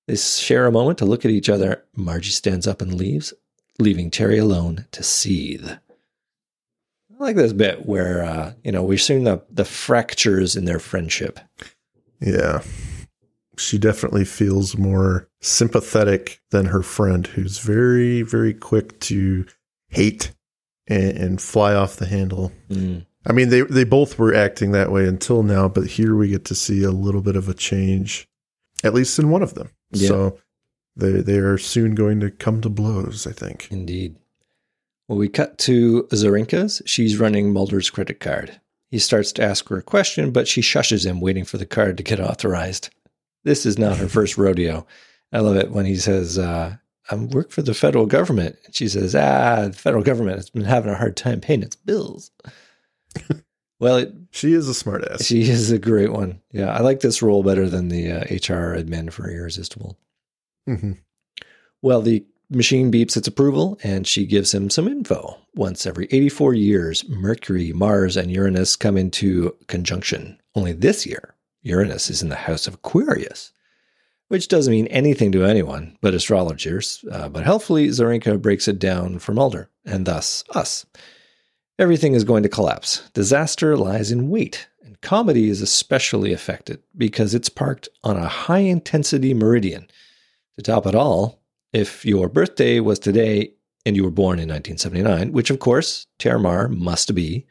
They 0.06 0.14
share 0.14 0.66
a 0.66 0.72
moment 0.72 0.98
to 0.98 1.04
look 1.04 1.24
at 1.24 1.32
each 1.32 1.48
other. 1.48 1.82
Margie 1.96 2.30
stands 2.30 2.64
up 2.64 2.80
and 2.80 2.94
leaves, 2.94 3.34
leaving 3.80 4.08
Terry 4.08 4.38
alone 4.38 4.86
to 4.92 5.02
seethe. 5.02 5.68
I 5.68 5.78
like 7.18 7.34
this 7.34 7.52
bit 7.52 7.86
where 7.86 8.24
uh, 8.24 8.52
you 8.62 8.70
know 8.70 8.84
we're 8.84 8.98
seeing 8.98 9.24
the 9.24 9.42
the 9.50 9.64
fractures 9.64 10.54
in 10.54 10.64
their 10.64 10.78
friendship. 10.78 11.40
Yeah. 12.20 12.62
She 13.58 13.78
definitely 13.78 14.24
feels 14.24 14.76
more 14.76 15.28
sympathetic 15.40 16.40
than 16.50 16.66
her 16.66 16.82
friend, 16.82 17.26
who's 17.26 17.58
very, 17.58 18.22
very 18.22 18.54
quick 18.54 19.00
to 19.00 19.44
hate 19.88 20.32
and, 20.86 21.16
and 21.16 21.42
fly 21.42 21.74
off 21.74 21.96
the 21.96 22.06
handle. 22.06 22.52
Mm. 22.68 23.06
I 23.26 23.32
mean, 23.32 23.48
they, 23.48 23.62
they 23.62 23.84
both 23.84 24.18
were 24.18 24.34
acting 24.34 24.72
that 24.72 24.92
way 24.92 25.06
until 25.06 25.42
now, 25.42 25.68
but 25.68 25.86
here 25.86 26.14
we 26.14 26.28
get 26.28 26.44
to 26.46 26.54
see 26.54 26.84
a 26.84 26.92
little 26.92 27.22
bit 27.22 27.36
of 27.36 27.48
a 27.48 27.54
change, 27.54 28.28
at 28.84 28.94
least 28.94 29.18
in 29.18 29.30
one 29.30 29.42
of 29.42 29.54
them. 29.54 29.70
Yeah. 29.90 30.08
So 30.08 30.38
they, 30.94 31.20
they 31.20 31.38
are 31.38 31.58
soon 31.58 31.94
going 31.94 32.20
to 32.20 32.30
come 32.30 32.60
to 32.60 32.68
blows, 32.68 33.26
I 33.26 33.32
think. 33.32 33.68
Indeed. 33.70 34.16
Well, 35.08 35.18
we 35.18 35.28
cut 35.28 35.58
to 35.58 36.04
Zirinka's. 36.12 36.82
She's 36.86 37.18
running 37.18 37.52
Mulder's 37.52 37.90
credit 37.90 38.20
card. 38.20 38.60
He 38.90 38.98
starts 38.98 39.32
to 39.32 39.42
ask 39.42 39.68
her 39.68 39.78
a 39.78 39.82
question, 39.82 40.30
but 40.30 40.46
she 40.46 40.60
shushes 40.60 41.04
him, 41.04 41.20
waiting 41.20 41.44
for 41.44 41.58
the 41.58 41.66
card 41.66 41.96
to 41.96 42.02
get 42.02 42.20
authorized. 42.20 42.90
This 43.44 43.66
is 43.66 43.78
not 43.78 43.98
her 43.98 44.08
first 44.08 44.38
rodeo. 44.38 44.86
I 45.32 45.40
love 45.40 45.56
it 45.56 45.70
when 45.70 45.86
he 45.86 45.96
says, 45.96 46.38
uh, 46.38 46.76
I 47.10 47.14
work 47.14 47.50
for 47.50 47.62
the 47.62 47.74
federal 47.74 48.06
government. 48.06 48.56
And 48.64 48.74
she 48.74 48.88
says, 48.88 49.14
Ah, 49.14 49.66
the 49.66 49.72
federal 49.72 50.02
government 50.02 50.36
has 50.36 50.50
been 50.50 50.64
having 50.64 50.90
a 50.90 50.96
hard 50.96 51.16
time 51.16 51.40
paying 51.40 51.62
its 51.62 51.76
bills. 51.76 52.30
well, 53.80 53.96
it, 53.96 54.12
She 54.30 54.52
is 54.52 54.68
a 54.68 54.72
smartass. 54.72 55.26
she 55.26 55.42
is 55.42 55.70
a 55.70 55.78
great 55.78 56.12
one. 56.12 56.40
Yeah, 56.52 56.70
I 56.72 56.80
like 56.80 57.00
this 57.00 57.22
role 57.22 57.42
better 57.42 57.68
than 57.68 57.88
the 57.88 58.10
uh, 58.12 58.20
HR 58.24 58.76
admin 58.76 59.12
for 59.12 59.30
Irresistible. 59.30 59.98
hmm 60.66 60.92
Well, 61.82 62.02
the 62.02 62.24
machine 62.50 62.92
beeps 62.92 63.16
its 63.16 63.26
approval 63.28 63.78
and 63.82 64.06
she 64.06 64.24
gives 64.26 64.54
him 64.54 64.70
some 64.70 64.86
info. 64.88 65.36
Once 65.54 65.86
every 65.86 66.06
84 66.10 66.54
years, 66.54 67.08
Mercury, 67.08 67.72
Mars, 67.72 68.16
and 68.16 68.30
Uranus 68.30 68.76
come 68.76 68.96
into 68.96 69.54
conjunction. 69.66 70.40
Only 70.54 70.72
this 70.72 71.04
year, 71.06 71.34
Uranus 71.62 72.08
is 72.10 72.22
in 72.22 72.28
the 72.28 72.36
house 72.36 72.66
of 72.66 72.74
Aquarius, 72.74 73.52
which 74.28 74.48
doesn't 74.48 74.70
mean 74.70 74.86
anything 74.88 75.32
to 75.32 75.44
anyone 75.44 75.96
but 76.00 76.14
astrologers. 76.14 77.04
Uh, 77.10 77.28
but 77.28 77.44
helpfully, 77.44 77.88
Zirinka 77.88 78.40
breaks 78.40 78.68
it 78.68 78.78
down 78.78 79.18
for 79.18 79.32
Mulder 79.32 79.68
and 79.84 80.06
thus 80.06 80.44
us. 80.54 80.86
Everything 81.78 82.14
is 82.14 82.24
going 82.24 82.42
to 82.42 82.48
collapse. 82.48 83.08
Disaster 83.12 83.76
lies 83.76 84.10
in 84.10 84.30
wait, 84.30 84.66
and 84.82 84.98
Comity 85.02 85.48
is 85.48 85.60
especially 85.60 86.32
affected 86.32 86.82
because 86.96 87.34
it's 87.34 87.50
parked 87.50 87.88
on 88.02 88.16
a 88.16 88.26
high 88.28 88.60
intensity 88.60 89.34
meridian. 89.34 89.86
To 90.56 90.62
top 90.62 90.86
it 90.86 90.94
all, 90.94 91.38
if 91.74 92.04
your 92.06 92.28
birthday 92.30 92.80
was 92.80 92.98
today 92.98 93.52
and 93.84 93.94
you 93.94 94.04
were 94.04 94.10
born 94.10 94.38
in 94.38 94.48
1979, 94.48 95.32
which 95.32 95.50
of 95.50 95.58
course 95.58 96.06
Termar 96.18 96.68
must 96.74 97.14
be, 97.14 97.46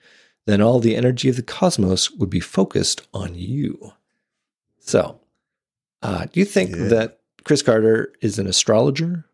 then 0.47 0.59
all 0.59 0.80
the 0.80 0.95
energy 0.95 1.30
of 1.30 1.36
the 1.36 1.43
cosmos 1.43 2.09
would 2.11 2.30
be 2.32 2.39
focused 2.39 3.01
on 3.13 3.36
you. 3.36 3.93
So, 4.80 5.19
uh, 6.01 6.26
do 6.32 6.39
you 6.39 6.45
think 6.45 6.71
Yeah. 6.71 6.88
that 6.88 7.19
Chris 7.43 7.61
Carter 7.61 8.11
is 8.21 8.39
an 8.39 8.47
astrologer? 8.47 9.26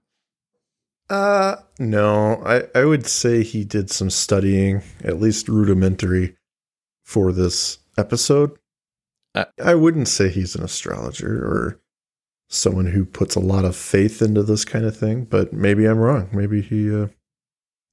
Uh, 1.11 1.57
no, 1.77 2.41
I, 2.45 2.63
I 2.73 2.85
would 2.85 3.05
say 3.05 3.43
he 3.43 3.65
did 3.65 3.91
some 3.91 4.09
studying, 4.09 4.81
at 5.03 5.19
least 5.19 5.49
rudimentary, 5.49 6.37
for 7.03 7.33
this 7.33 7.79
episode. 7.97 8.57
Uh, 9.35 9.43
I 9.61 9.75
wouldn't 9.75 10.07
say 10.07 10.29
he's 10.29 10.55
an 10.55 10.63
astrologer 10.63 11.45
or 11.45 11.81
someone 12.47 12.85
who 12.85 13.03
puts 13.03 13.35
a 13.35 13.41
lot 13.41 13.65
of 13.65 13.75
faith 13.75 14.21
into 14.21 14.41
this 14.41 14.63
kind 14.63 14.85
of 14.85 14.95
thing, 14.95 15.25
but 15.25 15.51
maybe 15.51 15.85
I'm 15.85 15.99
wrong. 15.99 16.29
Maybe 16.31 16.61
he 16.61 16.95
uh, 16.95 17.07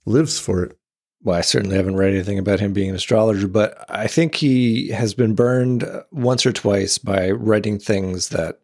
lives 0.06 0.38
for 0.38 0.62
it. 0.62 0.78
Well, 1.20 1.36
I 1.36 1.40
certainly 1.40 1.76
haven't 1.76 1.96
read 1.96 2.14
anything 2.14 2.38
about 2.38 2.60
him 2.60 2.72
being 2.72 2.90
an 2.90 2.94
astrologer, 2.94 3.48
but 3.48 3.84
I 3.88 4.06
think 4.06 4.36
he 4.36 4.90
has 4.90 5.12
been 5.12 5.34
burned 5.34 5.84
once 6.12 6.46
or 6.46 6.52
twice 6.52 6.98
by 6.98 7.32
writing 7.32 7.80
things 7.80 8.28
that 8.28 8.60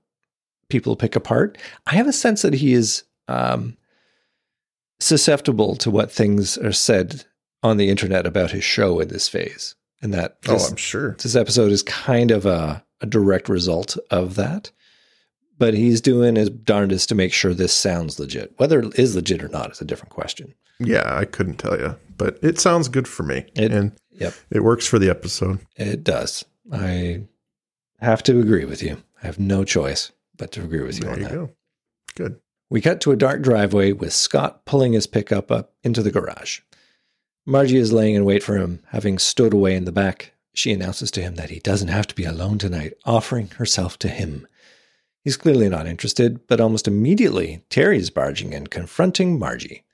people 0.69 0.95
pick 0.95 1.17
apart. 1.17 1.59
I 1.89 1.97
have 1.97 2.07
a 2.07 2.13
sense 2.13 2.43
that 2.43 2.55
he 2.55 2.73
is 2.73 3.03
um, 3.27 3.77
susceptible 5.01 5.77
to 5.77 5.91
what 5.91 6.11
things 6.13 6.57
are 6.59 6.73
said 6.73 7.25
on 7.63 7.77
the 7.77 7.89
internet 7.91 8.27
about 8.27 8.51
his 8.51 8.65
show 8.65 9.01
in 9.01 9.09
this 9.09 9.29
phase, 9.29 9.75
and 10.03 10.13
that 10.15 10.37
Oh, 10.49 10.57
I'm 10.57 10.77
sure. 10.77 11.17
this 11.23 11.35
episode 11.37 11.73
is 11.73 11.83
kind 11.83 12.31
of 12.31 12.47
a, 12.47 12.85
a 13.01 13.07
direct 13.07 13.49
result 13.49 13.97
of 14.11 14.35
that. 14.37 14.71
but 15.57 15.73
he's 15.75 16.01
doing 16.01 16.35
his 16.35 16.51
darndest 16.51 17.09
to 17.09 17.15
make 17.15 17.33
sure 17.33 17.55
this 17.55 17.73
sounds 17.73 18.19
legit. 18.19 18.53
Whether 18.57 18.81
it 18.81 18.99
is 18.99 19.15
legit 19.15 19.43
or 19.43 19.49
not 19.49 19.71
is 19.71 19.81
a 19.81 19.85
different 19.85 20.11
question. 20.13 20.53
Yeah, 20.81 21.05
I 21.17 21.25
couldn't 21.25 21.59
tell 21.59 21.79
you, 21.79 21.95
but 22.19 22.39
it 22.43 22.59
sounds 22.59 22.89
good 22.89 23.07
for 23.07 23.23
me, 23.23 23.47
It- 23.55 23.71
and 23.73 23.93
Yep, 24.11 24.35
it 24.51 24.65
works 24.65 24.87
for 24.87 24.99
the 24.99 25.09
episode. 25.11 25.61
it 25.77 26.03
does. 26.05 26.45
I 26.73 27.23
have 28.01 28.23
to 28.25 28.41
agree 28.41 28.65
with 28.65 28.83
you. 28.83 29.03
I 29.23 29.27
have 29.27 29.39
no 29.39 29.63
choice 29.65 30.11
but 30.37 30.51
to 30.53 30.63
agree 30.65 30.83
with 30.83 30.97
you 30.99 31.03
There 31.05 31.13
on 31.13 31.19
you 31.21 31.25
that. 31.27 31.35
go. 31.35 31.51
Good. 32.17 32.41
We 32.75 32.81
cut 32.81 33.01
to 33.03 33.13
a 33.13 33.17
dark 33.17 33.41
driveway 33.41 33.93
with 33.93 34.13
Scott 34.13 34.65
pulling 34.65 34.95
his 34.95 35.07
pickup 35.07 35.53
up 35.53 35.75
into 35.85 36.03
the 36.03 36.11
garage. 36.11 36.59
Margie 37.47 37.77
is 37.77 37.93
laying 37.93 38.17
in 38.17 38.25
wait 38.25 38.43
for 38.43 38.57
him, 38.57 38.83
having 38.89 39.17
stood 39.17 39.53
away 39.53 39.77
in 39.77 39.85
the 39.85 39.93
back. 39.93 40.33
She 40.55 40.73
announces 40.73 41.13
to 41.13 41.23
him 41.23 41.37
that 41.37 41.51
he 41.51 41.61
doesn't 41.61 41.87
have 41.87 42.09
to 42.09 42.17
be 42.17 42.25
alone 42.25 42.59
tonight, 42.59 42.95
offering 43.05 43.47
herself 43.59 43.97
to 44.01 44.09
him. 44.09 44.49
He's 45.23 45.37
clearly 45.37 45.69
not 45.69 45.87
interested, 45.87 46.49
but 46.49 46.61
almost 46.61 46.89
immediately, 46.89 47.63
Terry 47.71 47.99
is 47.99 48.11
barging 48.11 48.53
in, 48.53 48.67
confronting 48.67 49.39
Margie. 49.39 49.85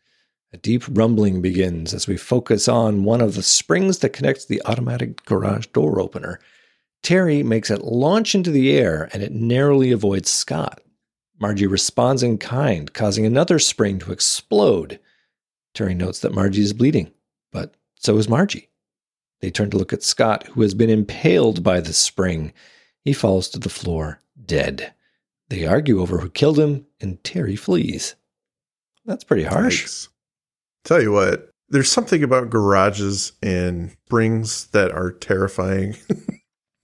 A 0.55 0.57
deep 0.57 0.85
rumbling 0.89 1.43
begins 1.43 1.93
as 1.93 2.07
we 2.07 2.17
focus 2.17 2.67
on 2.67 3.05
one 3.05 3.21
of 3.21 3.35
the 3.35 3.43
springs 3.43 3.99
that 3.99 4.15
connects 4.15 4.47
the 4.47 4.63
automatic 4.65 5.27
garage 5.27 5.67
door 5.67 6.01
opener. 6.01 6.41
Terry 7.03 7.43
makes 7.43 7.71
it 7.71 7.85
launch 7.85 8.35
into 8.35 8.51
the 8.51 8.73
air 8.73 9.11
and 9.13 9.23
it 9.23 9.33
narrowly 9.33 9.93
avoids 9.93 10.31
Scott. 10.31 10.81
Margie 11.41 11.67
responds 11.67 12.23
in 12.23 12.37
kind, 12.37 12.93
causing 12.93 13.25
another 13.25 13.59
spring 13.59 13.99
to 14.01 14.13
explode. 14.13 15.01
Terry 15.75 15.95
notes 15.95 16.21
that 16.21 16.35
Margie 16.35 16.63
is 16.63 16.75
bleeding, 16.75 17.11
but 17.51 17.75
so 17.97 18.19
is 18.19 18.29
Margie. 18.29 18.69
They 19.41 19.51
turn 19.51 19.71
to 19.71 19.79
look 19.79 19.93
at 19.93 20.03
Scott, 20.03 20.47
who 20.49 20.61
has 20.61 20.75
been 20.75 20.91
impaled 20.91 21.63
by 21.63 21.81
the 21.81 21.95
spring. 21.95 22.53
He 23.05 23.15
falls 23.15 23.49
to 23.49 23.59
the 23.59 23.71
floor, 23.71 24.21
dead. 24.45 24.93
They 25.49 25.67
argue 25.67 26.01
over 26.01 26.19
who 26.19 26.29
killed 26.29 26.59
him, 26.59 26.87
and 27.01 27.23
Terry 27.25 27.57
flees. 27.57 28.17
That's 29.07 29.25
pretty 29.25 29.45
harsh. 29.45 29.87
Yikes. 29.87 30.09
Tell 30.85 31.01
you 31.01 31.13
what, 31.13 31.51
there's 31.71 31.91
something 31.91 32.23
about 32.23 32.51
garages 32.51 33.33
and 33.43 33.97
springs 34.07 34.67
that 34.69 34.93
are 34.93 35.11
terrifying. 35.11 35.97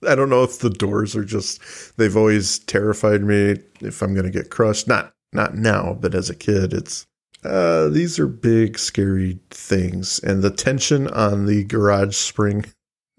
I 0.07 0.15
don't 0.15 0.31
know 0.31 0.43
if 0.43 0.59
the 0.59 0.71
doors 0.71 1.15
are 1.17 1.25
just 1.25 1.61
they've 1.97 2.17
always 2.17 2.59
terrified 2.61 3.23
me 3.23 3.57
if 3.81 4.03
I'm 4.03 4.15
going 4.15 4.27
to 4.27 4.31
get 4.39 4.51
crushed. 4.51 4.89
Not 4.89 5.13
not 5.33 5.55
now, 5.57 5.97
but 6.01 6.15
as 6.15 6.29
a 6.31 6.35
kid 6.35 6.73
it's 6.73 7.07
uh 7.45 7.89
these 7.89 8.19
are 8.19 8.27
big 8.27 8.79
scary 8.79 9.39
things 9.51 10.19
and 10.21 10.43
the 10.43 10.51
tension 10.51 11.07
on 11.09 11.47
the 11.47 11.65
garage 11.65 12.17
spring 12.17 12.65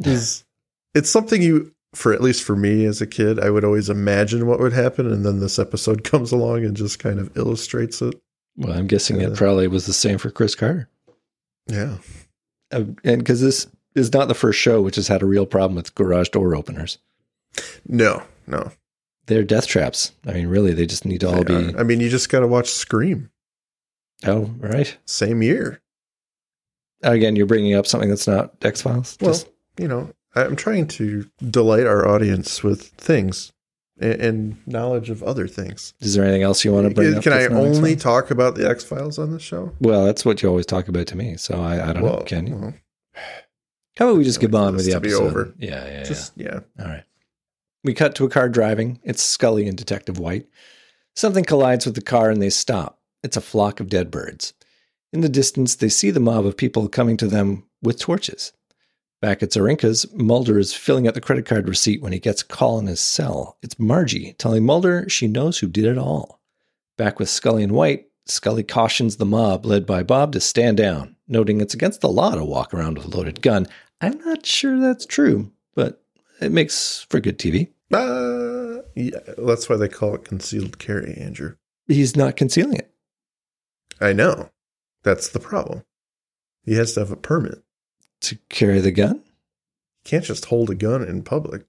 is 0.04 0.44
it's 0.94 1.10
something 1.10 1.42
you 1.42 1.72
for 1.96 2.14
at 2.14 2.22
least 2.22 2.44
for 2.44 2.56
me 2.56 2.86
as 2.86 3.02
a 3.02 3.08
kid, 3.08 3.40
I 3.40 3.50
would 3.50 3.64
always 3.64 3.90
imagine 3.90 4.46
what 4.46 4.60
would 4.60 4.74
happen 4.74 5.12
and 5.12 5.26
then 5.26 5.40
this 5.40 5.58
episode 5.58 6.04
comes 6.12 6.32
along 6.32 6.66
and 6.66 6.76
just 6.76 7.00
kind 7.00 7.20
of 7.20 7.36
illustrates 7.38 8.02
it. 8.02 8.14
Well, 8.58 8.78
I'm 8.78 8.88
guessing 8.88 9.20
Yeah. 9.22 9.28
it 9.28 9.36
probably 9.38 9.68
was 9.68 9.86
the 9.86 9.94
same 9.94 10.18
for 10.18 10.30
Chris 10.30 10.54
Carter. 10.56 10.90
Yeah. 11.68 11.98
Uh, 12.72 12.84
and 13.04 13.20
because 13.20 13.42
this 13.42 13.68
is 13.98 14.14
not 14.14 14.28
the 14.28 14.34
first 14.36 14.60
show 14.60 14.82
which 14.82 14.96
has 14.96 15.08
had 15.08 15.22
a 15.22 15.26
real 15.26 15.46
problem 15.46 15.76
with 15.76 15.96
garage 15.96 16.30
door 16.30 16.56
openers. 16.56 16.98
No, 17.88 18.24
no. 18.46 18.72
They're 19.28 19.44
death 19.44 19.68
traps. 19.68 20.14
I 20.26 20.34
mean, 20.34 20.48
really, 20.48 20.74
they 20.74 20.86
just 20.86 21.06
need 21.06 21.22
to 21.22 21.28
all 21.30 21.44
They 21.44 21.64
be. 21.70 21.74
are. 21.76 21.80
I 21.80 21.84
mean, 21.84 22.00
you 22.00 22.10
just 22.10 22.30
got 22.30 22.40
to 22.42 22.48
watch 22.48 22.70
Scream. 22.70 23.30
Oh, 24.26 24.52
right. 24.60 24.98
Same 25.06 25.42
year. 25.42 25.82
Again, 27.04 27.36
you're 27.36 27.46
bringing 27.46 27.76
up 27.76 27.86
something 27.86 28.10
that's 28.10 28.28
not 28.28 28.54
X 28.62 28.82
Files. 28.82 29.18
Well, 29.22 29.38
you 29.78 29.88
know, 29.88 30.12
I'm 30.36 30.56
trying 30.56 30.88
to 30.90 31.30
delight 31.50 31.86
our 31.86 32.08
audience 32.08 32.64
with 32.64 32.88
things 32.88 33.52
and, 34.00 34.22
and 34.22 34.58
knowledge 34.68 35.10
of 35.10 35.22
other 35.24 35.48
things. 35.48 35.94
is 36.00 36.16
there 36.16 36.24
anything 36.24 36.42
else 36.44 36.64
you 36.66 36.72
want 36.74 36.88
to 36.88 36.94
bring 36.96 37.10
Can, 37.10 37.18
up? 37.18 37.24
can 37.24 37.34
I 37.34 37.46
only 37.48 37.92
X-Files? 37.94 38.02
talk 38.04 38.32
about 38.32 38.56
the 38.56 38.68
X 38.68 38.84
Files 38.84 39.20
on 39.20 39.32
this 39.32 39.42
show? 39.44 39.74
Well, 39.80 40.06
that's 40.06 40.24
what 40.26 40.42
you 40.42 40.50
always 40.50 40.66
talk 40.66 40.88
about 40.88 41.06
to 41.08 41.18
me. 41.18 41.36
So 41.38 41.62
I, 41.62 41.90
I 41.90 41.94
don't 41.94 42.04
know. 42.04 42.24
Can 42.26 42.48
you? 42.48 42.56
well, 42.56 42.74
How 43.98 44.06
about 44.08 44.18
we 44.18 44.24
just 44.24 44.40
get 44.40 44.54
on 44.54 44.76
with 44.76 44.86
this 44.86 44.94
the 44.94 44.94
to 44.94 45.00
be 45.00 45.10
episode? 45.10 45.28
over. 45.28 45.54
Yeah, 45.58 45.86
yeah, 45.86 46.04
just 46.04 46.34
yeah. 46.36 46.60
yeah. 46.78 46.84
All 46.84 46.90
right. 46.92 47.04
We 47.84 47.94
cut 47.94 48.16
to 48.16 48.26
a 48.26 48.30
car 48.30 48.50
driving. 48.50 49.00
It's 49.04 49.24
Scully 49.24 49.68
and 49.68 49.78
Detective 49.78 50.20
White. 50.20 50.48
Something 51.16 51.44
collides 51.44 51.86
with 51.86 51.96
the 51.96 52.02
car 52.02 52.30
and 52.30 52.42
they 52.42 52.50
stop. 52.50 53.00
It's 53.24 53.38
a 53.38 53.42
flock 53.42 53.80
of 53.80 53.90
dead 53.90 54.12
birds. 54.12 54.54
In 55.14 55.22
the 55.22 55.30
distance, 55.30 55.76
they 55.76 55.90
see 55.90 56.12
the 56.12 56.20
mob 56.20 56.46
of 56.46 56.58
people 56.58 56.88
coming 56.90 57.18
to 57.18 57.28
them 57.28 57.64
with 57.82 58.00
torches. 58.00 58.52
Back 59.20 59.42
at 59.42 59.50
Zirinka's, 59.50 60.06
Mulder 60.14 60.60
is 60.60 60.74
filling 60.74 61.08
out 61.08 61.16
the 61.16 61.22
credit 61.22 61.46
card 61.46 61.68
receipt 61.68 62.02
when 62.04 62.14
he 62.14 62.20
gets 62.20 62.44
a 62.44 62.46
call 62.46 62.78
in 62.78 62.86
his 62.86 63.00
cell. 63.00 63.58
It's 63.64 63.80
Margie 63.80 64.34
telling 64.34 64.64
Mulder 64.64 65.10
she 65.10 65.28
knows 65.28 65.58
who 65.58 65.68
did 65.68 65.86
it 65.86 65.98
all. 65.98 66.40
Back 66.98 67.18
with 67.20 67.30
Scully 67.30 67.64
and 67.64 67.72
White, 67.72 68.08
Scully 68.26 68.64
cautions 68.64 69.16
the 69.16 69.26
mob, 69.26 69.66
led 69.66 69.86
by 69.86 70.04
Bob, 70.04 70.34
to 70.34 70.40
stand 70.40 70.78
down, 70.78 71.16
noting 71.28 71.62
it's 71.62 71.74
against 71.74 72.02
the 72.02 72.10
law 72.10 72.36
to 72.36 72.44
walk 72.44 72.74
around 72.74 72.98
with 72.98 73.08
a 73.08 73.18
loaded 73.18 73.42
gun. 73.42 73.68
I'm 74.02 74.18
not 74.20 74.46
sure 74.46 74.80
that's 74.80 75.06
true, 75.06 75.52
but 75.76 76.04
it 76.42 76.52
makes 76.52 77.06
for 77.10 77.20
good 77.20 77.40
TV. 77.40 77.70
Uh, 77.92 78.84
yeah. 78.96 79.20
That's 79.38 79.70
why 79.70 79.78
they 79.78 79.88
call 79.88 80.16
it 80.16 80.26
concealed 80.26 80.78
carry, 80.80 81.14
Andrew. 81.16 81.56
He's 81.88 82.16
not 82.16 82.36
concealing 82.36 82.78
it. 82.78 82.92
I 84.00 84.14
know. 84.14 84.50
That's 85.04 85.30
the 85.30 85.40
problem. 85.40 85.84
He 86.64 86.76
has 86.76 86.94
to 86.94 87.00
have 87.00 87.12
a 87.12 87.16
permit. 87.16 87.64
To 88.22 88.38
carry 88.50 88.80
the 88.82 88.92
gun? 88.92 89.24
He 90.04 90.10
can't 90.10 90.26
just 90.26 90.46
hold 90.46 90.70
a 90.70 90.76
gun 90.76 91.04
in 91.04 91.24
public. 91.24 91.66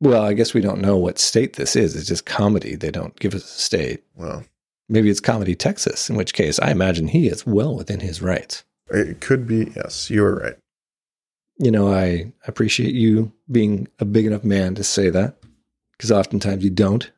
Well, 0.00 0.22
I 0.22 0.32
guess 0.32 0.54
we 0.54 0.60
don't 0.60 0.80
know 0.80 0.96
what 0.96 1.18
state 1.18 1.56
this 1.56 1.76
is. 1.76 1.94
It's 1.96 2.06
just 2.08 2.24
Comity. 2.24 2.78
They 2.78 2.90
don't 2.90 3.18
give 3.18 3.34
us 3.34 3.44
a 3.44 3.60
state. 3.60 4.04
Well, 4.14 4.44
Maybe 4.88 5.08
it's 5.08 5.20
Comity 5.20 5.56
Texas, 5.56 6.10
in 6.10 6.16
which 6.16 6.34
case 6.34 6.58
I 6.58 6.70
imagine 6.72 7.08
he 7.08 7.28
is 7.28 7.46
well 7.46 7.76
within 7.76 8.00
his 8.00 8.20
rights. 8.20 8.64
it 8.90 9.20
could 9.20 9.46
be. 9.46 9.72
Yes, 9.76 10.10
you 10.10 10.24
are 10.24 10.34
right. 10.36 10.56
You 11.62 11.70
know, 11.70 11.92
I 11.92 12.32
appreciate 12.46 12.94
you 12.94 13.32
being 13.50 13.86
a 13.98 14.04
big 14.06 14.24
enough 14.24 14.44
man 14.44 14.74
to 14.76 14.82
say 14.84 15.10
that 15.10 15.36
because 15.92 16.10
oftentimes 16.10 16.64
you 16.64 16.70
don't. 16.70 17.10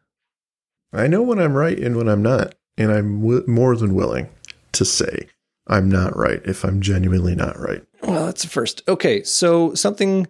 I 0.92 1.06
know 1.06 1.22
when 1.22 1.38
I'm 1.38 1.54
right 1.54 1.78
and 1.78 1.96
when 1.96 2.08
I'm 2.08 2.22
not, 2.22 2.56
and 2.76 2.90
I'm 2.90 3.20
wi- 3.20 3.44
more 3.46 3.76
than 3.76 3.94
willing 3.94 4.28
to 4.72 4.84
say 4.84 5.28
I'm 5.68 5.88
not 5.88 6.16
right 6.16 6.40
if 6.44 6.64
I'm 6.64 6.80
genuinely 6.80 7.36
not 7.36 7.56
right. 7.58 7.82
Well, 8.02 8.26
that's 8.26 8.42
the 8.42 8.48
first. 8.48 8.82
Okay, 8.88 9.22
so 9.22 9.74
something 9.74 10.26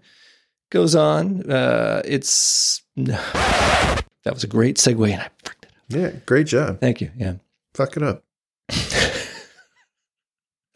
goes 0.70 0.94
on. 0.94 1.50
Uh, 1.50 2.02
it's 2.04 2.82
that 2.96 4.04
was 4.26 4.44
a 4.44 4.48
great 4.48 4.76
segue, 4.76 5.10
and 5.10 5.22
I 5.22 5.28
fricked 5.42 5.64
it. 5.64 5.70
up. 5.70 5.74
Yeah, 5.88 6.10
great 6.26 6.46
job. 6.46 6.80
Thank 6.80 7.00
you. 7.00 7.10
Yeah. 7.16 7.34
Fuck 7.74 7.96
it 7.96 8.02
up. 8.02 8.24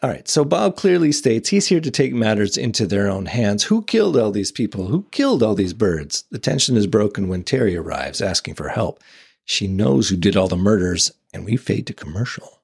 All 0.07 0.13
right. 0.13 0.29
So 0.29 0.45
Bob 0.45 0.77
clearly 0.77 1.11
states 1.11 1.49
he's 1.49 1.67
here 1.67 1.81
to 1.81 1.91
take 1.91 2.15
matters 2.15 2.57
into 2.57 2.87
their 2.87 3.09
own 3.09 3.27
hands. 3.27 3.65
Who 3.65 3.83
killed 3.83 4.17
all 4.17 4.31
these 4.31 4.53
people? 4.53 4.87
Who 4.87 5.03
killed 5.11 5.43
all 5.43 5.57
these 5.57 5.73
birds? 5.73 6.23
The 6.31 6.39
tension 6.39 6.77
is 6.77 6.87
broken 6.87 7.27
when 7.27 7.43
Terry 7.43 7.77
arrives 7.77 8.23
asking 8.23 8.55
for 8.55 8.69
help. 8.69 9.03
She 9.45 9.67
knows 9.67 10.09
who 10.09 10.17
did 10.17 10.37
all 10.37 10.47
the 10.47 10.55
murders, 10.55 11.11
and 11.35 11.45
we 11.45 11.57
fade 11.57 11.89
to 11.89 11.93
commercial. 11.93 12.63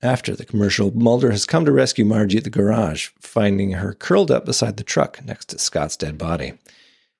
After 0.00 0.34
the 0.34 0.46
commercial, 0.46 0.90
Mulder 0.96 1.32
has 1.32 1.44
come 1.44 1.66
to 1.66 1.70
rescue 1.70 2.06
Margie 2.06 2.38
at 2.38 2.44
the 2.44 2.50
garage, 2.50 3.08
finding 3.20 3.72
her 3.72 3.92
curled 3.92 4.30
up 4.30 4.46
beside 4.46 4.78
the 4.78 4.84
truck 4.84 5.22
next 5.22 5.50
to 5.50 5.58
Scott's 5.58 5.98
dead 5.98 6.16
body. 6.16 6.54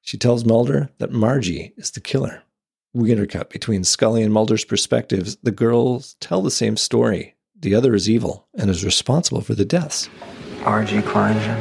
She 0.00 0.16
tells 0.16 0.46
Mulder 0.46 0.88
that 0.96 1.12
Margie 1.12 1.74
is 1.76 1.90
the 1.90 2.00
killer. 2.00 2.44
We 2.94 3.10
intercut 3.10 3.50
between 3.50 3.84
Scully 3.84 4.22
and 4.22 4.32
Mulder's 4.32 4.64
perspectives. 4.64 5.36
The 5.42 5.50
girls 5.50 6.16
tell 6.18 6.40
the 6.40 6.50
same 6.50 6.78
story. 6.78 7.34
The 7.58 7.74
other 7.74 7.94
is 7.94 8.08
evil 8.08 8.46
and 8.54 8.68
is 8.70 8.84
responsible 8.84 9.40
for 9.40 9.54
the 9.54 9.64
deaths. 9.64 10.10
R.G. 10.64 10.96
Kleinjan? 10.98 11.56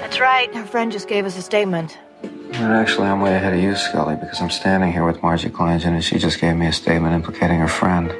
That's 0.00 0.20
right. 0.20 0.54
Her 0.54 0.64
friend 0.64 0.92
just 0.92 1.08
gave 1.08 1.24
us 1.24 1.38
a 1.38 1.42
statement. 1.42 1.98
Well, 2.22 2.72
actually, 2.72 3.06
I'm 3.06 3.20
way 3.20 3.34
ahead 3.34 3.54
of 3.54 3.60
you, 3.60 3.74
Scully, 3.76 4.16
because 4.16 4.40
I'm 4.40 4.50
standing 4.50 4.92
here 4.92 5.04
with 5.06 5.22
Margie 5.22 5.48
Kleinjan, 5.48 5.94
and 5.94 6.04
she 6.04 6.18
just 6.18 6.40
gave 6.40 6.56
me 6.56 6.66
a 6.66 6.72
statement 6.72 7.14
implicating 7.14 7.58
her 7.60 7.68
friend, 7.68 8.12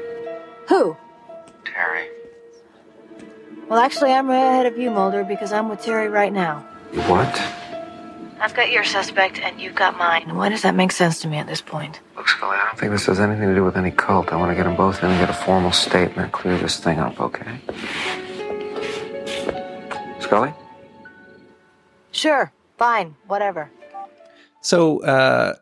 Who? 0.69 0.97
Terry. 1.65 2.09
Well, 3.69 3.79
actually, 3.79 4.13
I'm 4.13 4.29
way 4.29 4.37
ahead 4.41 4.67
of 4.67 4.79
you, 4.79 4.91
Mulder, 4.91 5.25
because 5.25 5.53
I'm 5.53 5.69
with 5.69 5.83
Terry 5.83 6.09
right 6.09 6.33
now. 6.33 6.61
What? 7.09 7.43
I've 8.41 8.55
got 8.55 8.71
your 8.71 8.85
suspect, 8.85 9.41
and 9.41 9.61
you've 9.61 9.75
got 9.75 9.99
mine. 9.99 10.35
Why 10.37 10.49
does 10.49 10.63
that 10.63 10.75
make 10.75 10.93
sense 10.93 11.21
to 11.21 11.29
me 11.29 11.39
at 11.39 11.47
this 11.47 11.61
point? 11.61 12.01
Look, 12.17 12.29
Scully, 12.29 12.57
I 12.57 12.67
don't 12.67 12.79
think 12.79 12.93
this 12.93 13.07
has 13.07 13.19
anything 13.19 13.49
to 13.49 13.55
do 13.55 13.65
with 13.65 13.77
any 13.77 13.91
cult. 13.91 14.33
I 14.33 14.37
want 14.37 14.51
to 14.51 14.55
get 14.55 14.65
them 14.65 14.77
both 14.77 15.03
in 15.03 15.11
and 15.11 15.19
get 15.19 15.29
a 15.29 15.33
formal 15.33 15.73
statement, 15.73 16.33
clear 16.33 16.57
this 16.57 16.79
thing 16.79 16.99
up, 16.99 17.21
okay? 17.21 17.61
Scully? 20.21 20.53
Sure. 22.13 22.53
Fine. 22.77 23.17
Whatever. 23.27 23.71
So, 24.61 25.03
uh, 25.03 25.55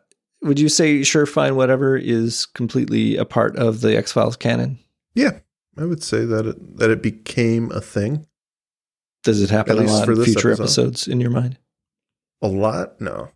would 0.43 0.59
you 0.59 0.69
say 0.69 1.03
sure, 1.03 1.25
fine, 1.25 1.55
whatever 1.55 1.97
is 1.97 2.45
completely 2.45 3.17
a 3.17 3.25
part 3.25 3.55
of 3.55 3.81
the 3.81 3.97
X 3.97 4.11
Files 4.11 4.37
canon? 4.37 4.77
Yeah, 5.15 5.39
I 5.77 5.85
would 5.85 6.03
say 6.03 6.25
that 6.25 6.45
it, 6.45 6.77
that 6.77 6.91
it 6.91 7.01
became 7.01 7.71
a 7.71 7.81
thing. 7.81 8.27
Does 9.23 9.41
it 9.41 9.49
happen 9.49 9.79
a 9.79 9.81
lot 9.81 10.05
for 10.05 10.13
in 10.13 10.23
future 10.23 10.51
episode. 10.51 10.63
episodes 10.63 11.07
in 11.07 11.19
your 11.19 11.31
mind? 11.31 11.57
A 12.41 12.47
lot? 12.47 12.99
No. 13.01 13.29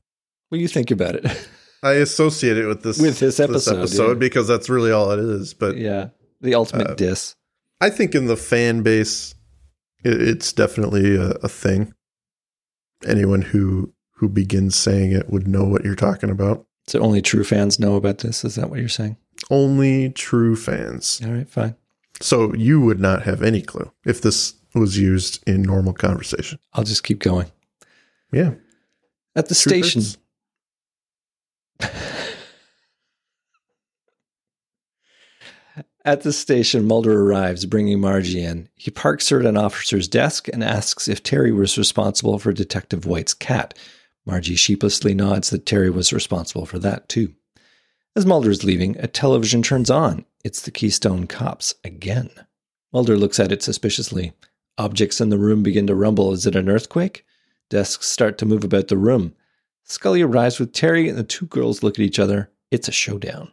Well, 0.49 0.61
you 0.61 0.67
think 0.67 0.91
about 0.91 1.15
it. 1.15 1.25
I 1.83 1.93
associate 1.93 2.57
it 2.57 2.67
with 2.67 2.83
this 2.83 2.99
With 2.99 3.19
this 3.19 3.39
episode, 3.39 3.87
yeah. 4.07 4.13
because 4.13 4.47
that's 4.47 4.69
really 4.69 4.91
all 4.91 5.11
it 5.11 5.19
is. 5.19 5.53
But 5.55 5.77
yeah, 5.77 6.09
the 6.41 6.53
ultimate 6.55 6.91
Uh, 6.91 6.95
diss. 6.95 7.35
I 7.79 7.89
think 7.89 8.13
in 8.13 8.27
the 8.27 8.37
fan 8.37 8.83
base, 8.83 9.33
it, 10.03 10.21
it's 10.21 10.53
definitely 10.53 11.15
a, 11.15 11.29
a 11.41 11.47
thing. 11.49 11.93
Anyone 13.05 13.41
who 13.41 13.93
who 14.17 14.29
begins 14.29 14.75
saying 14.75 15.11
it 15.11 15.31
would 15.31 15.47
know 15.47 15.63
what 15.63 15.83
you're 15.83 15.95
talking 15.95 16.29
about. 16.29 16.67
So 16.85 16.99
only 16.99 17.21
true 17.23 17.43
fans 17.43 17.79
know 17.79 17.95
about 17.95 18.19
this. 18.19 18.43
Is 18.45 18.53
that 18.55 18.69
what 18.69 18.77
you're 18.79 18.87
saying? 18.89 19.17
Only 19.49 20.11
true 20.11 20.55
fans. 20.55 21.19
All 21.25 21.31
right, 21.31 21.49
fine. 21.49 21.75
So 22.19 22.53
you 22.53 22.79
would 22.79 22.99
not 22.99 23.23
have 23.23 23.41
any 23.41 23.63
clue 23.63 23.91
if 24.05 24.21
this 24.21 24.53
was 24.75 24.99
used 24.99 25.41
in 25.47 25.63
normal 25.63 25.93
conversation. 25.93 26.59
I'll 26.73 26.83
just 26.83 27.03
keep 27.03 27.17
going. 27.19 27.47
Yeah. 28.31 28.51
At 29.35 29.47
the 29.47 29.55
Truth 29.55 29.85
station. 29.85 30.21
At 36.03 36.21
the 36.21 36.33
station, 36.33 36.85
Mulder 36.85 37.21
arrives, 37.21 37.65
bringing 37.65 38.01
Margie 38.01 38.43
in. 38.43 38.67
He 38.75 38.89
parks 38.89 39.29
her 39.29 39.39
at 39.39 39.45
an 39.45 39.55
officer's 39.55 40.07
desk 40.07 40.47
and 40.51 40.63
asks 40.63 41.07
if 41.07 41.21
Terry 41.21 41.51
was 41.51 41.77
responsible 41.77 42.39
for 42.39 42.51
Detective 42.51 43.05
White's 43.05 43.35
cat. 43.35 43.77
Margie 44.25 44.55
sheepishly 44.55 45.13
nods 45.13 45.51
that 45.51 45.67
Terry 45.67 45.91
was 45.91 46.11
responsible 46.11 46.65
for 46.65 46.79
that, 46.79 47.07
too. 47.07 47.35
As 48.15 48.25
Mulder 48.25 48.49
is 48.49 48.63
leaving, 48.63 48.97
a 48.97 49.07
television 49.07 49.61
turns 49.61 49.91
on. 49.91 50.25
It's 50.43 50.61
the 50.63 50.71
Keystone 50.71 51.27
Cops 51.27 51.75
again. 51.83 52.31
Mulder 52.91 53.15
looks 53.15 53.39
at 53.39 53.51
it 53.51 53.61
suspiciously. 53.61 54.33
Objects 54.79 55.21
in 55.21 55.29
the 55.29 55.37
room 55.37 55.61
begin 55.61 55.85
to 55.87 55.95
rumble. 55.95 56.33
Is 56.33 56.47
it 56.47 56.55
an 56.55 56.67
earthquake? 56.67 57.25
Desks 57.71 58.05
start 58.05 58.37
to 58.37 58.45
move 58.45 58.65
about 58.65 58.89
the 58.89 58.97
room. 58.97 59.33
Scully 59.85 60.21
arrives 60.21 60.59
with 60.59 60.73
Terry, 60.73 61.07
and 61.07 61.17
the 61.17 61.23
two 61.23 61.45
girls 61.45 61.81
look 61.81 61.97
at 61.97 62.03
each 62.03 62.19
other. 62.19 62.51
It's 62.69 62.89
a 62.89 62.91
showdown. 62.91 63.49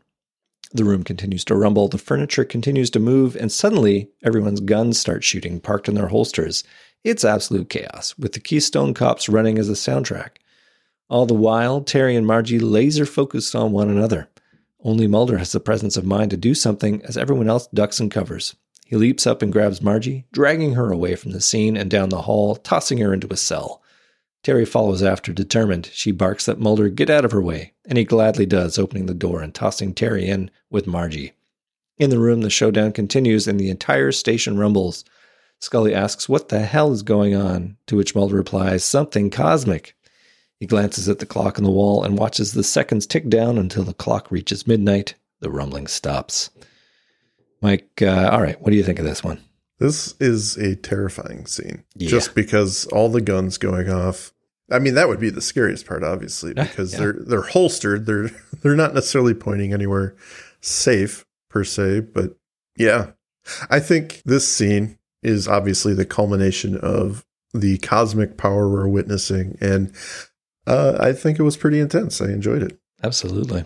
The 0.73 0.83
room 0.83 1.05
continues 1.05 1.45
to 1.45 1.55
rumble, 1.55 1.87
the 1.87 1.99
furniture 1.99 2.45
continues 2.45 2.91
to 2.91 2.99
move, 2.99 3.37
and 3.37 3.53
suddenly 3.53 4.11
everyone's 4.25 4.59
guns 4.59 4.99
start 4.99 5.23
shooting, 5.23 5.61
parked 5.61 5.89
in 5.89 5.95
their 5.95 6.09
holsters. 6.09 6.64
It's 7.05 7.25
absolute 7.25 7.71
chaos, 7.71 8.19
with 8.19 8.33
the 8.33 8.41
Keystone 8.41 8.93
Cops 8.93 9.29
running 9.29 9.57
as 9.57 9.69
a 9.69 9.75
soundtrack. 9.75 10.39
All 11.09 11.25
the 11.25 11.33
while, 11.33 11.81
Terry 11.81 12.16
and 12.16 12.27
Margie 12.27 12.59
laser 12.59 13.07
focused 13.07 13.55
on 13.55 13.71
one 13.71 13.89
another. 13.89 14.29
Only 14.83 15.07
Mulder 15.07 15.39
has 15.39 15.53
the 15.53 15.61
presence 15.61 15.97
of 15.97 16.05
mind 16.05 16.33
to 16.33 16.37
do 16.37 16.57
something 16.57 17.03
as 17.05 17.16
everyone 17.16 17.49
else 17.49 17.69
ducks 17.69 18.01
and 18.01 18.11
covers. 18.11 18.57
He 18.85 18.97
leaps 18.97 19.29
up 19.29 19.43
and 19.43 19.53
grabs 19.53 19.81
Margie, 19.81 20.27
dragging 20.33 20.75
her 20.75 20.91
away 20.91 21.14
from 21.14 21.31
the 21.31 21.41
scene 21.41 21.77
and 21.77 21.89
down 21.89 22.09
the 22.09 22.23
hall, 22.23 22.57
tossing 22.57 22.99
her 22.99 23.14
into 23.14 23.29
a 23.31 23.37
cell. 23.37 23.81
Terry 24.43 24.64
follows 24.64 25.03
after, 25.03 25.32
determined. 25.32 25.91
She 25.93 26.12
barks 26.12 26.49
at 26.49 26.61
Mulder, 26.61 26.89
get 26.89 27.11
out 27.11 27.24
of 27.24 27.32
her 27.32 27.43
way, 27.43 27.72
and 27.86 27.99
he 27.99 28.05
gladly 28.05 28.47
does, 28.47 28.78
opening 28.78 29.07
the 29.07 29.14
door 29.14 29.43
and 29.43 29.55
tossing 29.55 29.95
Terry 29.95 30.26
in 30.26 30.51
with 30.70 30.86
Margie. 30.86 31.32
In 31.99 32.11
the 32.11 32.18
room, 32.18 32.43
the 32.43 32.51
showdown 32.51 32.93
continues 32.93 33.49
and 33.49 33.59
the 33.59 33.70
entire 33.70 34.12
station 34.12 34.57
rumbles. 34.57 35.05
Scully 35.59 35.93
asks 35.93 36.28
what 36.28 36.49
the 36.49 36.61
hell 36.61 36.93
is 36.93 37.03
going 37.03 37.34
on, 37.34 37.76
to 37.86 37.97
which 37.97 38.14
Mulder 38.14 38.36
replies, 38.36 38.84
something 38.84 39.30
cosmic. 39.30 39.97
He 40.61 40.66
glances 40.66 41.09
at 41.09 41.18
the 41.18 41.26
clock 41.26 41.59
on 41.59 41.64
the 41.64 41.70
wall 41.70 42.05
and 42.05 42.18
watches 42.18 42.53
the 42.53 42.64
seconds 42.64 43.07
tick 43.07 43.28
down 43.28 43.59
until 43.59 43.82
the 43.82 43.95
clock 43.95 44.30
reaches 44.30 44.66
midnight. 44.66 45.14
The 45.41 45.51
rumbling 45.51 45.86
stops. 45.89 46.51
Mike, 47.61 48.03
uh, 48.03 48.30
all 48.32 48.43
right, 48.43 48.61
what 48.61 48.70
do 48.70 48.76
you 48.76 48.84
think 48.84 48.99
of 48.99 49.05
this 49.05 49.24
one? 49.24 49.41
This 49.79 50.14
is 50.18 50.57
a 50.57 50.74
terrifying 50.74 51.47
scene. 51.47 51.85
Yeah. 51.95 52.09
Just 52.09 52.35
because 52.35 52.87
all 52.87 53.09
the 53.09 53.20
guns 53.20 53.59
going 53.59 53.89
off. 53.89 54.33
I 54.70 54.79
mean, 54.81 54.95
that 54.95 55.09
would 55.09 55.20
be 55.20 55.31
the 55.31 55.41
scariest 55.41 55.87
part, 55.87 56.03
obviously, 56.03 56.53
because 56.55 56.93
yeah. 56.93 56.99
they're 56.99 57.16
they're 57.20 57.43
holstered. 57.43 58.07
They're 58.07 58.31
they're 58.62 58.76
not 58.76 58.95
necessarily 58.95 59.35
pointing 59.35 59.72
anywhere 59.72 60.16
safe 60.61 61.24
per 61.49 61.64
se, 61.64 62.01
but 62.01 62.37
yeah. 62.76 63.12
I 63.70 63.81
think 63.81 64.22
this 64.26 64.47
scene 64.47 64.99
is 65.22 65.49
obviously 65.49 65.95
the 65.95 66.05
culmination 66.05 66.76
of 66.76 67.24
the 67.55 67.79
cosmic 67.79 68.37
power 68.37 68.68
we're 68.68 68.89
witnessing, 68.89 69.57
and 69.61 69.95
uh, 70.66 70.99
I 71.01 71.12
think 71.14 71.39
it 71.39 71.45
was 71.45 71.57
pretty 71.57 71.81
intense. 71.81 72.20
I 72.20 72.26
enjoyed 72.26 72.62
it. 72.62 72.79
Absolutely. 73.03 73.64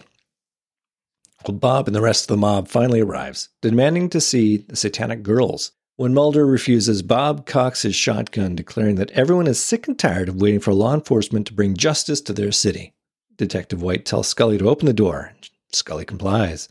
Well, 1.47 1.57
Bob 1.57 1.89
and 1.89 1.97
the 1.97 2.01
rest 2.01 2.25
of 2.25 2.29
the 2.29 2.41
mob 2.41 2.69
finally 2.69 3.01
arrives, 3.01 3.49
demanding 3.61 4.09
to 4.11 4.21
see 4.21 4.59
the 4.59 4.77
satanic 4.77 5.23
girls. 5.23 5.73
When 5.97 6.15
Mulder 6.15 6.47
refuses, 6.47 7.03
Bob 7.03 7.45
cocks 7.45 7.83
his 7.83 7.95
shotgun, 7.95 8.57
declaring 8.57 8.97
that 8.97 9.11
everyone 9.11 9.47
is 9.47 9.61
sick 9.61 9.87
and 9.87 9.99
tired 9.99 10.29
of 10.29 10.41
waiting 10.41 10.61
for 10.61 10.73
law 10.73 10.95
enforcement 10.95 11.47
to 11.49 11.55
bring 11.55 11.77
justice 11.77 12.21
to 12.23 12.33
their 12.33 12.51
city. 12.51 12.95
Detective 13.37 13.83
White 13.83 14.07
tells 14.07 14.29
Scully 14.29 14.57
to 14.59 14.69
open 14.69 14.87
the 14.87 14.95
door. 14.95 15.33
Scully 15.73 16.05
complies. 16.05 16.69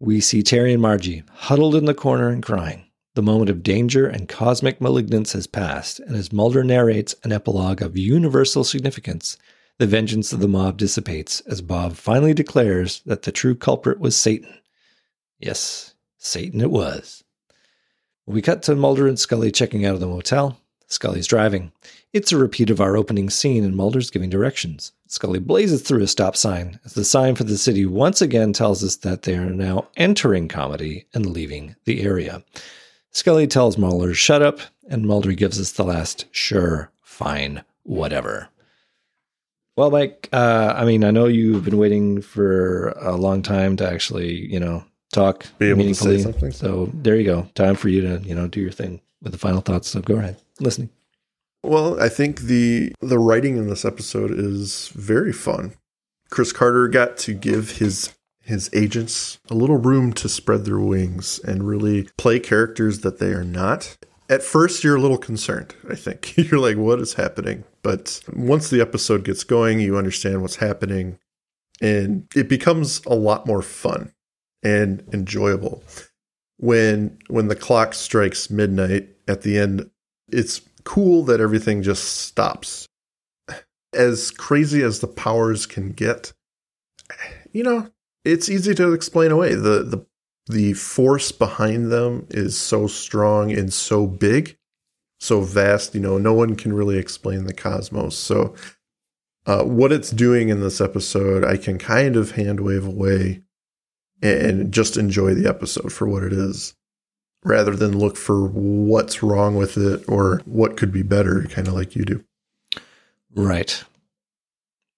We 0.00 0.20
see 0.20 0.42
Terry 0.42 0.72
and 0.72 0.82
Margie 0.82 1.24
huddled 1.30 1.74
in 1.74 1.84
the 1.84 1.94
corner 1.94 2.28
and 2.28 2.42
crying. 2.42 2.86
The 3.14 3.22
moment 3.22 3.50
of 3.50 3.62
danger 3.62 4.06
and 4.06 4.28
cosmic 4.28 4.80
malignance 4.80 5.32
has 5.32 5.46
passed, 5.46 6.00
and 6.00 6.16
as 6.16 6.32
Mulder 6.32 6.64
narrates 6.64 7.14
an 7.22 7.32
epilogue 7.32 7.82
of 7.82 7.96
universal 7.96 8.64
significance, 8.64 9.38
the 9.78 9.86
vengeance 9.86 10.32
of 10.32 10.40
the 10.40 10.48
mob 10.48 10.78
dissipates 10.78 11.40
as 11.40 11.60
Bob 11.60 11.96
finally 11.96 12.34
declares 12.34 13.02
that 13.06 13.22
the 13.22 13.32
true 13.32 13.54
culprit 13.54 14.00
was 14.00 14.16
Satan. 14.16 14.54
Yes, 15.38 15.94
Satan 16.18 16.60
it 16.60 16.70
was. 16.70 17.24
We 18.28 18.42
cut 18.42 18.64
to 18.64 18.74
Mulder 18.74 19.06
and 19.06 19.16
Scully 19.16 19.52
checking 19.52 19.86
out 19.86 19.94
of 19.94 20.00
the 20.00 20.08
motel. 20.08 20.58
Scully's 20.88 21.28
driving. 21.28 21.70
It's 22.12 22.32
a 22.32 22.36
repeat 22.36 22.70
of 22.70 22.80
our 22.80 22.96
opening 22.96 23.30
scene, 23.30 23.62
and 23.62 23.76
Mulder's 23.76 24.10
giving 24.10 24.30
directions. 24.30 24.90
Scully 25.06 25.38
blazes 25.38 25.82
through 25.82 26.02
a 26.02 26.08
stop 26.08 26.36
sign 26.36 26.80
as 26.84 26.94
the 26.94 27.04
sign 27.04 27.36
for 27.36 27.44
the 27.44 27.56
city 27.56 27.86
once 27.86 28.20
again 28.20 28.52
tells 28.52 28.82
us 28.82 28.96
that 28.96 29.22
they 29.22 29.36
are 29.36 29.50
now 29.50 29.86
entering 29.96 30.48
Comity 30.48 31.04
and 31.14 31.26
leaving 31.26 31.76
the 31.84 32.02
area. 32.02 32.42
Scully 33.12 33.46
tells 33.46 33.78
Mulder, 33.78 34.12
shut 34.12 34.42
up, 34.42 34.58
and 34.88 35.06
Mulder 35.06 35.32
gives 35.32 35.60
us 35.60 35.70
the 35.72 35.84
last, 35.84 36.26
sure, 36.32 36.90
fine, 37.02 37.62
whatever. 37.84 38.48
Well, 39.76 39.92
Mike, 39.92 40.28
uh, 40.32 40.74
I 40.76 40.84
mean, 40.84 41.04
I 41.04 41.12
know 41.12 41.26
you've 41.26 41.64
been 41.64 41.78
waiting 41.78 42.22
for 42.22 42.88
a 43.00 43.14
long 43.14 43.42
time 43.42 43.76
to 43.76 43.88
actually, 43.88 44.52
you 44.52 44.58
know, 44.58 44.84
talk 45.12 45.46
Be 45.58 45.70
able 45.70 45.82
to 45.84 45.94
say 45.94 46.06
meaningfully. 46.08 46.22
something. 46.22 46.52
So 46.52 46.90
there 46.94 47.16
you 47.16 47.24
go. 47.24 47.48
Time 47.54 47.74
for 47.74 47.88
you 47.88 48.02
to, 48.02 48.18
you 48.26 48.34
know, 48.34 48.46
do 48.48 48.60
your 48.60 48.72
thing 48.72 49.00
with 49.22 49.32
the 49.32 49.38
final 49.38 49.60
thoughts. 49.60 49.88
So 49.88 50.00
go 50.00 50.16
ahead, 50.16 50.36
listening. 50.60 50.90
Well, 51.62 52.00
I 52.00 52.08
think 52.08 52.42
the 52.42 52.92
the 53.00 53.18
writing 53.18 53.56
in 53.56 53.68
this 53.68 53.84
episode 53.84 54.30
is 54.30 54.88
very 54.94 55.32
fun. 55.32 55.74
Chris 56.30 56.52
Carter 56.52 56.88
got 56.88 57.16
to 57.18 57.34
give 57.34 57.78
his 57.78 58.14
his 58.40 58.70
agents 58.72 59.38
a 59.50 59.54
little 59.54 59.76
room 59.76 60.12
to 60.12 60.28
spread 60.28 60.64
their 60.64 60.78
wings 60.78 61.40
and 61.40 61.66
really 61.66 62.08
play 62.16 62.38
characters 62.38 63.00
that 63.00 63.18
they 63.18 63.32
are 63.32 63.42
not. 63.44 63.96
At 64.28 64.42
first, 64.42 64.84
you're 64.84 64.96
a 64.96 65.00
little 65.00 65.18
concerned. 65.18 65.74
I 65.90 65.94
think 65.96 66.36
you're 66.50 66.60
like, 66.60 66.76
"What 66.76 67.00
is 67.00 67.14
happening?" 67.14 67.64
But 67.82 68.20
once 68.32 68.70
the 68.70 68.80
episode 68.80 69.24
gets 69.24 69.42
going, 69.44 69.80
you 69.80 69.96
understand 69.96 70.42
what's 70.42 70.56
happening, 70.56 71.18
and 71.80 72.26
it 72.36 72.48
becomes 72.48 73.00
a 73.06 73.14
lot 73.14 73.46
more 73.46 73.62
fun 73.62 74.12
and 74.62 75.02
enjoyable. 75.12 75.82
When 76.58 77.18
when 77.28 77.48
the 77.48 77.56
clock 77.56 77.94
strikes 77.94 78.50
midnight 78.50 79.08
at 79.28 79.42
the 79.42 79.58
end, 79.58 79.90
it's 80.28 80.60
cool 80.84 81.24
that 81.24 81.40
everything 81.40 81.82
just 81.82 82.04
stops. 82.22 82.86
As 83.92 84.30
crazy 84.30 84.82
as 84.82 85.00
the 85.00 85.08
powers 85.08 85.66
can 85.66 85.92
get, 85.92 86.32
you 87.52 87.62
know, 87.62 87.90
it's 88.24 88.48
easy 88.48 88.74
to 88.74 88.92
explain 88.92 89.30
away. 89.30 89.54
The 89.54 89.82
the 89.82 90.06
the 90.48 90.72
force 90.74 91.32
behind 91.32 91.90
them 91.90 92.26
is 92.30 92.56
so 92.56 92.86
strong 92.86 93.50
and 93.50 93.72
so 93.72 94.06
big, 94.06 94.56
so 95.18 95.40
vast, 95.40 95.94
you 95.94 96.00
know, 96.00 96.18
no 96.18 96.32
one 96.32 96.54
can 96.54 96.72
really 96.72 96.98
explain 96.98 97.44
the 97.44 97.52
cosmos. 97.54 98.16
So 98.16 98.54
uh, 99.46 99.64
what 99.64 99.92
it's 99.92 100.10
doing 100.10 100.48
in 100.48 100.60
this 100.60 100.80
episode, 100.80 101.44
I 101.44 101.56
can 101.56 101.78
kind 101.78 102.16
of 102.16 102.32
hand 102.32 102.60
wave 102.60 102.86
away 102.86 103.42
and 104.22 104.72
just 104.72 104.96
enjoy 104.96 105.34
the 105.34 105.48
episode 105.48 105.92
for 105.92 106.08
what 106.08 106.22
it 106.22 106.32
is 106.32 106.74
rather 107.44 107.76
than 107.76 107.98
look 107.98 108.16
for 108.16 108.46
what's 108.48 109.22
wrong 109.22 109.54
with 109.56 109.76
it 109.76 110.04
or 110.08 110.40
what 110.46 110.76
could 110.76 110.90
be 110.92 111.02
better, 111.02 111.44
kind 111.44 111.68
of 111.68 111.74
like 111.74 111.94
you 111.94 112.04
do. 112.04 112.24
Right. 113.34 113.84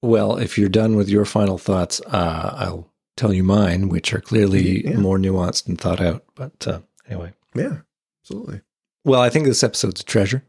Well, 0.03 0.37
if 0.37 0.57
you're 0.57 0.69
done 0.69 0.97
with 0.97 1.09
your 1.09 1.25
final 1.25 1.59
thoughts, 1.59 2.01
uh, 2.07 2.55
I'll 2.57 2.91
tell 3.17 3.33
you 3.33 3.43
mine, 3.43 3.89
which 3.89 4.15
are 4.15 4.21
clearly 4.21 4.85
Yeah. 4.87 4.97
more 4.97 5.19
nuanced 5.19 5.67
and 5.67 5.79
thought 5.79 6.01
out. 6.01 6.25
But 6.37 6.67
uh, 6.67 6.81
anyway. 7.09 7.33
Yeah, 7.55 7.79
absolutely. 8.23 8.61
Well, 9.05 9.21
I 9.21 9.29
think 9.31 9.45
this 9.47 9.65
episode's 9.65 10.01
a 10.01 10.05
treasure. 10.05 10.45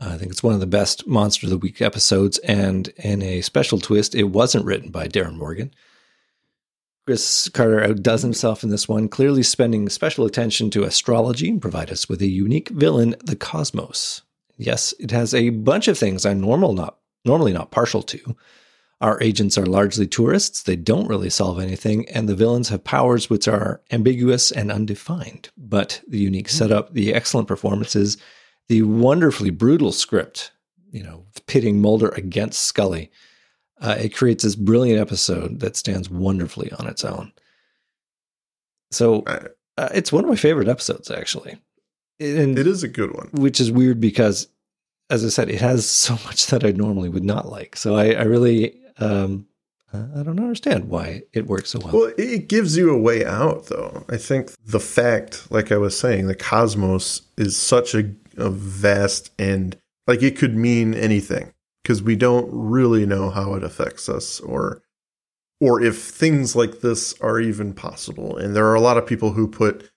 I 0.00 0.18
think 0.18 0.32
it's 0.32 0.42
one 0.42 0.54
of 0.54 0.60
the 0.60 0.66
best 0.66 1.06
Monster 1.06 1.46
of 1.46 1.50
the 1.50 1.58
Week 1.58 1.80
episodes. 1.80 2.38
And 2.38 2.88
in 2.96 3.22
a 3.22 3.42
special 3.42 3.78
twist, 3.78 4.14
it 4.14 4.24
wasn't 4.24 4.64
written 4.64 4.90
by 4.90 5.06
Darin 5.06 5.38
Morgan. 5.38 5.72
Chris 7.06 7.50
Carter 7.50 7.84
outdoes 7.84 8.22
himself 8.22 8.62
in 8.62 8.70
this 8.70 8.88
one, 8.88 9.08
clearly 9.08 9.42
spending 9.42 9.88
special 9.88 10.24
attention 10.24 10.70
to 10.70 10.84
astrology 10.84 11.50
and 11.50 11.60
provide 11.60 11.90
us 11.90 12.08
with 12.08 12.22
a 12.22 12.26
unique 12.26 12.70
villain, 12.70 13.14
the 13.22 13.36
Cosmos. 13.36 14.22
Yes, 14.56 14.94
it 14.98 15.10
has 15.10 15.34
a 15.34 15.50
bunch 15.50 15.88
of 15.88 15.98
things 15.98 16.24
I'm 16.24 16.40
normal 16.40 16.72
not 16.72 16.98
normally 17.24 17.52
not 17.52 17.70
partial 17.70 18.02
to. 18.02 18.36
Our 19.00 19.20
agents 19.22 19.58
are 19.58 19.66
largely 19.66 20.06
tourists, 20.06 20.62
they 20.62 20.76
don't 20.76 21.08
really 21.08 21.30
solve 21.30 21.58
anything, 21.58 22.08
and 22.08 22.28
the 22.28 22.36
villains 22.36 22.68
have 22.68 22.84
powers 22.84 23.28
which 23.28 23.48
are 23.48 23.82
ambiguous 23.90 24.50
and 24.50 24.70
undefined. 24.70 25.50
But 25.56 26.00
the 26.08 26.18
unique 26.18 26.48
hmm. 26.48 26.56
setup, 26.56 26.92
the 26.92 27.12
excellent 27.12 27.48
performances, 27.48 28.16
the 28.68 28.82
wonderfully 28.82 29.50
brutal 29.50 29.92
script, 29.92 30.52
you 30.90 31.02
know, 31.02 31.26
pitting 31.46 31.80
Mulder 31.80 32.08
against 32.10 32.62
Scully, 32.62 33.10
uh, 33.84 33.96
it 34.00 34.14
creates 34.14 34.42
this 34.42 34.56
brilliant 34.56 34.98
episode 34.98 35.60
that 35.60 35.76
stands 35.76 36.08
wonderfully 36.08 36.72
on 36.78 36.86
its 36.86 37.04
own. 37.04 37.30
So 38.90 39.24
uh, 39.26 39.88
it's 39.92 40.10
one 40.10 40.24
of 40.24 40.30
my 40.30 40.36
favorite 40.36 40.68
episodes, 40.68 41.10
actually. 41.10 41.58
And 42.18 42.58
it 42.58 42.66
is 42.66 42.82
a 42.82 42.88
good 42.88 43.14
one. 43.14 43.28
Which 43.32 43.60
is 43.60 43.70
weird 43.70 44.00
because, 44.00 44.48
as 45.10 45.22
I 45.22 45.28
said, 45.28 45.50
it 45.50 45.60
has 45.60 45.86
so 45.86 46.14
much 46.24 46.46
that 46.46 46.64
I 46.64 46.70
normally 46.70 47.10
would 47.10 47.24
not 47.24 47.46
like. 47.46 47.76
So 47.76 47.94
I, 47.94 48.12
I 48.12 48.22
really, 48.22 48.80
um, 48.98 49.46
I 49.92 50.22
don't 50.22 50.40
understand 50.40 50.88
why 50.88 51.24
it 51.34 51.46
works 51.46 51.70
so 51.70 51.80
well. 51.80 51.92
Well, 51.92 52.12
it 52.16 52.48
gives 52.48 52.78
you 52.78 52.90
a 52.90 52.98
way 52.98 53.22
out, 53.26 53.66
though. 53.66 54.06
I 54.08 54.16
think 54.16 54.50
the 54.64 54.80
fact, 54.80 55.52
like 55.52 55.70
I 55.70 55.76
was 55.76 55.98
saying, 55.98 56.26
the 56.26 56.34
cosmos 56.34 57.20
is 57.36 57.54
such 57.54 57.94
a, 57.94 58.10
a 58.38 58.48
vast 58.48 59.30
and 59.38 59.76
like 60.06 60.22
it 60.22 60.38
could 60.38 60.56
mean 60.56 60.94
anything 60.94 61.52
because 61.84 62.02
we 62.02 62.16
don't 62.16 62.48
really 62.50 63.04
know 63.04 63.28
how 63.28 63.54
it 63.54 63.62
affects 63.62 64.08
us 64.08 64.40
or 64.40 64.82
or 65.60 65.80
if 65.80 66.02
things 66.02 66.56
like 66.56 66.80
this 66.80 67.14
are 67.20 67.38
even 67.38 67.72
possible. 67.72 68.36
And 68.36 68.56
there 68.56 68.66
are 68.66 68.74
a 68.74 68.80
lot 68.80 68.98
of 68.98 69.06
people 69.06 69.32
who 69.32 69.46
put 69.46 69.88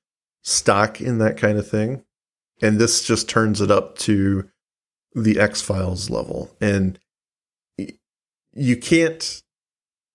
stock 0.44 1.02
in 1.02 1.18
that 1.18 1.36
kind 1.36 1.58
of 1.58 1.68
thing. 1.68 2.04
And 2.62 2.78
this 2.78 3.04
just 3.04 3.28
turns 3.28 3.60
it 3.60 3.72
up 3.72 3.98
to 4.00 4.48
the 5.14 5.40
X 5.40 5.62
Files 5.62 6.10
level. 6.10 6.56
And 6.62 7.00
you 8.54 8.78
can't 8.78 9.42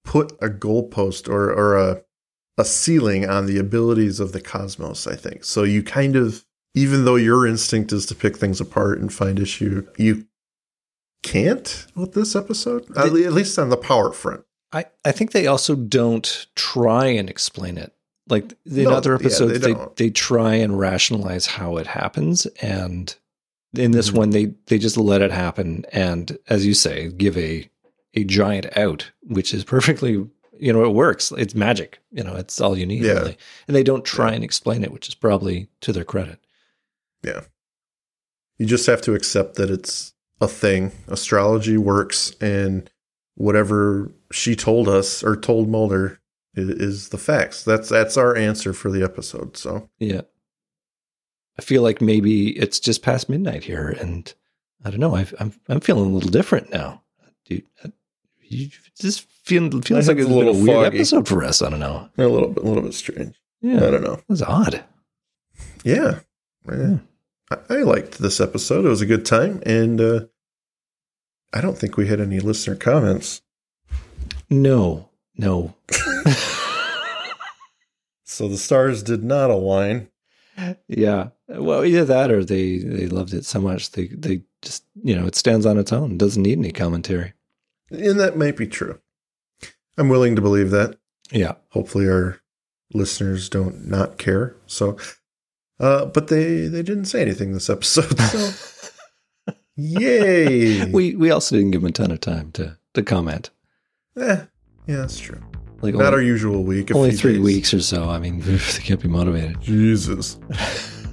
put 0.04 0.32
a 0.40 0.48
goalpost 0.48 1.28
or, 1.28 1.52
or 1.52 1.76
a, 1.76 2.02
a 2.56 2.64
ceiling 2.64 3.28
on 3.28 3.46
the 3.46 3.58
abilities 3.58 4.20
of 4.20 4.32
the 4.32 4.40
cosmos, 4.40 5.06
I 5.06 5.16
think. 5.16 5.44
So 5.44 5.64
you 5.64 5.82
kind 5.82 6.16
of, 6.16 6.44
even 6.74 7.04
though 7.04 7.16
your 7.16 7.46
instinct 7.46 7.92
is 7.92 8.06
to 8.06 8.14
pick 8.14 8.36
things 8.36 8.60
apart 8.60 9.00
and 9.00 9.12
find 9.12 9.38
issue, 9.38 9.86
you 9.98 10.26
can't 11.22 11.86
with 11.94 12.12
this 12.12 12.34
episode, 12.36 12.86
at 12.96 13.12
least 13.12 13.58
on 13.58 13.70
the 13.70 13.76
power 13.76 14.12
front. 14.12 14.44
I, 14.72 14.86
I 15.04 15.12
think 15.12 15.32
they 15.32 15.46
also 15.46 15.74
don't 15.74 16.46
try 16.54 17.06
and 17.06 17.28
explain 17.28 17.76
it. 17.76 17.92
Like 18.28 18.54
in 18.64 18.84
no, 18.84 18.92
other 18.92 19.14
episodes, 19.14 19.52
yeah, 19.52 19.58
they, 19.58 19.74
they, 19.74 19.86
they 19.96 20.10
try 20.10 20.54
and 20.54 20.78
rationalize 20.78 21.46
how 21.46 21.76
it 21.76 21.86
happens, 21.86 22.46
and 22.62 23.14
in 23.74 23.90
this 23.90 24.08
mm-hmm. 24.08 24.18
one, 24.18 24.30
they 24.30 24.54
they 24.66 24.78
just 24.78 24.96
let 24.96 25.22
it 25.22 25.32
happen, 25.32 25.84
and 25.92 26.38
as 26.48 26.64
you 26.64 26.72
say, 26.72 27.10
give 27.10 27.36
a 27.36 27.68
a 28.14 28.24
giant 28.24 28.76
out, 28.76 29.10
which 29.22 29.52
is 29.52 29.64
perfectly 29.64 30.24
you 30.58 30.72
know 30.72 30.84
it 30.84 30.94
works. 30.94 31.32
It's 31.32 31.54
magic. 31.54 31.98
You 32.12 32.22
know, 32.22 32.36
it's 32.36 32.60
all 32.60 32.78
you 32.78 32.86
need. 32.86 33.02
Yeah. 33.02 33.14
Really. 33.14 33.36
and 33.66 33.76
they 33.76 33.82
don't 33.82 34.04
try 34.04 34.28
yeah. 34.28 34.36
and 34.36 34.44
explain 34.44 34.84
it, 34.84 34.92
which 34.92 35.08
is 35.08 35.14
probably 35.14 35.68
to 35.80 35.92
their 35.92 36.04
credit. 36.04 36.38
Yeah, 37.24 37.42
you 38.58 38.66
just 38.66 38.86
have 38.86 39.00
to 39.02 39.14
accept 39.14 39.56
that 39.56 39.70
it's 39.70 40.11
a 40.42 40.48
thing. 40.48 40.92
Astrology 41.08 41.78
works, 41.78 42.34
and 42.40 42.90
whatever 43.36 44.10
she 44.32 44.54
told 44.56 44.88
us 44.88 45.22
or 45.22 45.36
told 45.36 45.68
Mulder 45.68 46.20
is, 46.54 46.68
is 46.68 47.08
the 47.10 47.18
facts. 47.18 47.64
That's 47.64 47.88
that's 47.88 48.16
our 48.16 48.36
answer 48.36 48.72
for 48.72 48.90
the 48.90 49.02
episode. 49.02 49.56
So 49.56 49.88
yeah, 49.98 50.22
I 51.58 51.62
feel 51.62 51.82
like 51.82 52.02
maybe 52.02 52.50
it's 52.58 52.80
just 52.80 53.02
past 53.02 53.28
midnight 53.28 53.64
here, 53.64 53.88
and 53.88 54.32
I 54.84 54.90
don't 54.90 55.00
know. 55.00 55.14
i 55.14 55.20
am 55.20 55.28
I'm, 55.38 55.54
I'm 55.68 55.80
feeling 55.80 56.10
a 56.10 56.14
little 56.14 56.30
different 56.30 56.70
now. 56.70 57.02
Dude, 57.46 57.64
uh, 57.84 57.88
you 58.42 58.68
just 59.00 59.28
feel, 59.44 59.70
feels 59.80 60.08
like 60.08 60.18
it's 60.18 60.28
a 60.28 60.32
little 60.32 60.54
weird 60.54 60.86
foggy. 60.86 60.98
episode 60.98 61.28
for 61.28 61.44
us. 61.44 61.62
I 61.62 61.70
don't 61.70 61.80
know. 61.80 62.08
A 62.18 62.26
little 62.26 62.48
bit, 62.48 62.62
a 62.62 62.66
little 62.66 62.82
bit 62.82 62.94
strange. 62.94 63.40
Yeah, 63.60 63.86
I 63.86 63.90
don't 63.90 64.02
know. 64.02 64.20
It's 64.28 64.42
odd. 64.42 64.84
Yeah, 65.84 66.20
yeah. 66.68 66.98
I, 67.68 67.82
liked 67.82 68.18
this 68.18 68.40
episode. 68.40 68.84
It 68.84 68.88
was 68.88 69.00
a 69.00 69.06
good 69.06 69.26
time, 69.26 69.62
and 69.64 70.00
uh, 70.00 70.20
I 71.52 71.60
don't 71.60 71.78
think 71.78 71.96
we 71.96 72.08
had 72.08 72.20
any 72.20 72.40
listener 72.40 72.76
comments. 72.76 73.42
No, 74.48 75.10
no. 75.36 75.74
so 78.24 78.48
the 78.48 78.58
stars 78.58 79.02
did 79.02 79.22
not 79.24 79.50
align. 79.50 80.08
Yeah. 80.88 81.28
Well, 81.48 81.84
either 81.84 82.04
that 82.04 82.30
or 82.30 82.44
they 82.44 82.78
they 82.78 83.06
loved 83.06 83.34
it 83.34 83.44
so 83.44 83.60
much 83.60 83.92
they 83.92 84.08
they 84.08 84.42
just 84.60 84.84
you 85.02 85.16
know 85.16 85.26
it 85.26 85.34
stands 85.34 85.64
on 85.66 85.78
its 85.78 85.92
own. 85.92 86.18
doesn't 86.18 86.42
need 86.42 86.58
any 86.58 86.72
commentary. 86.72 87.32
And 87.90 88.20
that 88.20 88.36
might 88.36 88.56
be 88.56 88.66
true. 88.66 89.00
I'm 89.98 90.08
willing 90.08 90.36
to 90.36 90.42
believe 90.42 90.70
that. 90.70 90.96
Yeah. 91.30 91.54
Hopefully 91.70 92.08
our 92.08 92.40
listeners 92.94 93.48
don't 93.48 93.86
not 93.86 94.18
care. 94.18 94.56
So, 94.66 94.96
uh, 95.82 96.06
but 96.06 96.28
they 96.28 96.68
they 96.68 96.82
didn't 96.82 97.06
say 97.06 97.20
anything 97.20 97.52
this 97.52 97.68
episode. 97.68 98.18
So, 98.18 99.52
yay! 99.76 100.84
we 100.90 101.16
we 101.16 101.30
also 101.30 101.56
didn't 101.56 101.72
give 101.72 101.82
them 101.82 101.88
a 101.88 101.92
ton 101.92 102.10
of 102.12 102.20
time 102.20 102.52
to 102.52 102.78
to 102.94 103.02
comment. 103.02 103.50
Eh, 104.16 104.44
yeah, 104.86 104.96
that's 104.96 105.18
true. 105.18 105.42
Like 105.80 105.94
not 105.94 106.14
only, 106.14 106.16
our 106.16 106.22
usual 106.22 106.62
week. 106.62 106.94
Only 106.94 107.10
three 107.10 107.34
days. 107.34 107.42
weeks 107.42 107.74
or 107.74 107.80
so. 107.80 108.08
I 108.08 108.20
mean, 108.20 108.40
they 108.44 108.58
can't 108.58 109.00
be 109.00 109.08
motivated. 109.08 109.60
Jesus. 109.60 110.38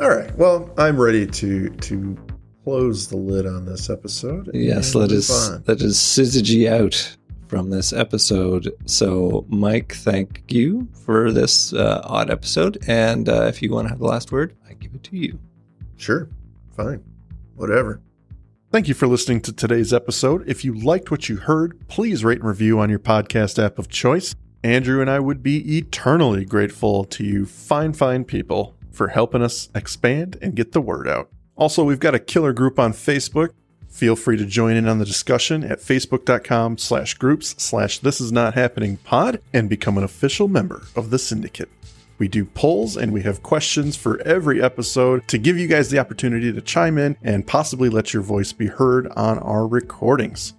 All 0.00 0.10
right. 0.10 0.36
Well, 0.36 0.70
I'm 0.76 1.00
ready 1.00 1.26
to 1.26 1.70
to 1.70 2.16
close 2.62 3.08
the 3.08 3.16
lid 3.16 3.46
on 3.46 3.64
this 3.64 3.88
episode. 3.88 4.50
Yes, 4.52 4.94
let 4.94 5.10
us 5.10 5.30
let 5.66 5.80
us 5.80 5.96
syzygy 5.96 6.70
out 6.70 7.15
from 7.48 7.70
this 7.70 7.92
episode. 7.92 8.72
So, 8.86 9.46
Mike, 9.48 9.94
thank 9.94 10.42
you 10.48 10.88
for 11.04 11.32
this 11.32 11.72
uh, 11.72 12.02
odd 12.04 12.30
episode. 12.30 12.78
And 12.86 13.28
uh, 13.28 13.44
if 13.44 13.62
you 13.62 13.72
want 13.72 13.86
to 13.86 13.90
have 13.90 13.98
the 13.98 14.06
last 14.06 14.32
word, 14.32 14.56
I 14.68 14.74
give 14.74 14.94
it 14.94 15.02
to 15.04 15.16
you. 15.16 15.38
Sure. 15.96 16.28
Fine. 16.76 17.02
Whatever. 17.54 18.00
Thank 18.72 18.88
you 18.88 18.94
for 18.94 19.06
listening 19.06 19.40
to 19.42 19.52
today's 19.52 19.92
episode. 19.92 20.46
If 20.46 20.64
you 20.64 20.74
liked 20.74 21.10
what 21.10 21.28
you 21.28 21.36
heard, 21.36 21.88
please 21.88 22.24
rate 22.24 22.40
and 22.40 22.48
review 22.48 22.80
on 22.80 22.90
your 22.90 22.98
podcast 22.98 23.62
app 23.62 23.78
of 23.78 23.88
choice. 23.88 24.34
Andrew 24.62 25.00
and 25.00 25.08
I 25.08 25.20
would 25.20 25.42
be 25.42 25.78
eternally 25.78 26.44
grateful 26.44 27.04
to 27.04 27.24
you, 27.24 27.46
fine, 27.46 27.92
fine 27.92 28.24
people, 28.24 28.76
for 28.90 29.08
helping 29.08 29.42
us 29.42 29.68
expand 29.74 30.36
and 30.42 30.56
get 30.56 30.72
the 30.72 30.80
word 30.80 31.06
out. 31.06 31.30
Also, 31.56 31.84
we've 31.84 32.00
got 32.00 32.14
a 32.14 32.18
killer 32.18 32.52
group 32.52 32.78
on 32.78 32.92
Facebook. 32.92 33.50
Feel 33.96 34.14
free 34.14 34.36
to 34.36 34.44
join 34.44 34.76
in 34.76 34.86
on 34.86 34.98
the 34.98 35.06
discussion 35.06 35.64
at 35.64 35.78
facebook.com 35.78 36.76
slash 36.76 37.14
groups 37.14 37.54
slash 37.56 37.98
this 38.00 38.20
is 38.20 38.30
not 38.30 38.52
happening 38.52 38.98
pod 38.98 39.40
and 39.54 39.70
become 39.70 39.96
an 39.96 40.04
official 40.04 40.48
member 40.48 40.82
of 40.94 41.08
the 41.08 41.18
syndicate. 41.18 41.70
We 42.18 42.28
do 42.28 42.44
polls 42.44 42.98
and 42.98 43.10
we 43.10 43.22
have 43.22 43.42
questions 43.42 43.96
for 43.96 44.20
every 44.20 44.62
episode 44.62 45.26
to 45.28 45.38
give 45.38 45.56
you 45.56 45.66
guys 45.66 45.88
the 45.88 45.98
opportunity 45.98 46.52
to 46.52 46.60
chime 46.60 46.98
in 46.98 47.16
and 47.22 47.46
possibly 47.46 47.88
let 47.88 48.12
your 48.12 48.22
voice 48.22 48.52
be 48.52 48.66
heard 48.66 49.06
on 49.12 49.38
our 49.38 49.66
recordings. 49.66 50.52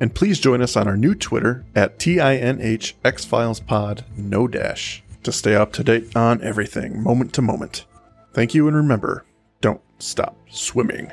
And 0.00 0.12
please 0.12 0.40
join 0.40 0.60
us 0.60 0.76
on 0.76 0.88
our 0.88 0.96
new 0.96 1.14
Twitter 1.14 1.64
at 1.76 2.00
TINHXFilesPod, 2.00 4.02
no 4.16 4.48
dash, 4.48 5.04
to 5.22 5.30
stay 5.30 5.54
up 5.54 5.72
to 5.74 5.84
date 5.84 6.16
on 6.16 6.42
everything, 6.42 7.00
moment 7.00 7.32
to 7.34 7.42
moment. 7.42 7.84
Thank 8.32 8.52
you, 8.52 8.66
and 8.66 8.76
remember 8.76 9.24
don't 9.60 9.80
stop 10.00 10.36
swimming. 10.50 11.12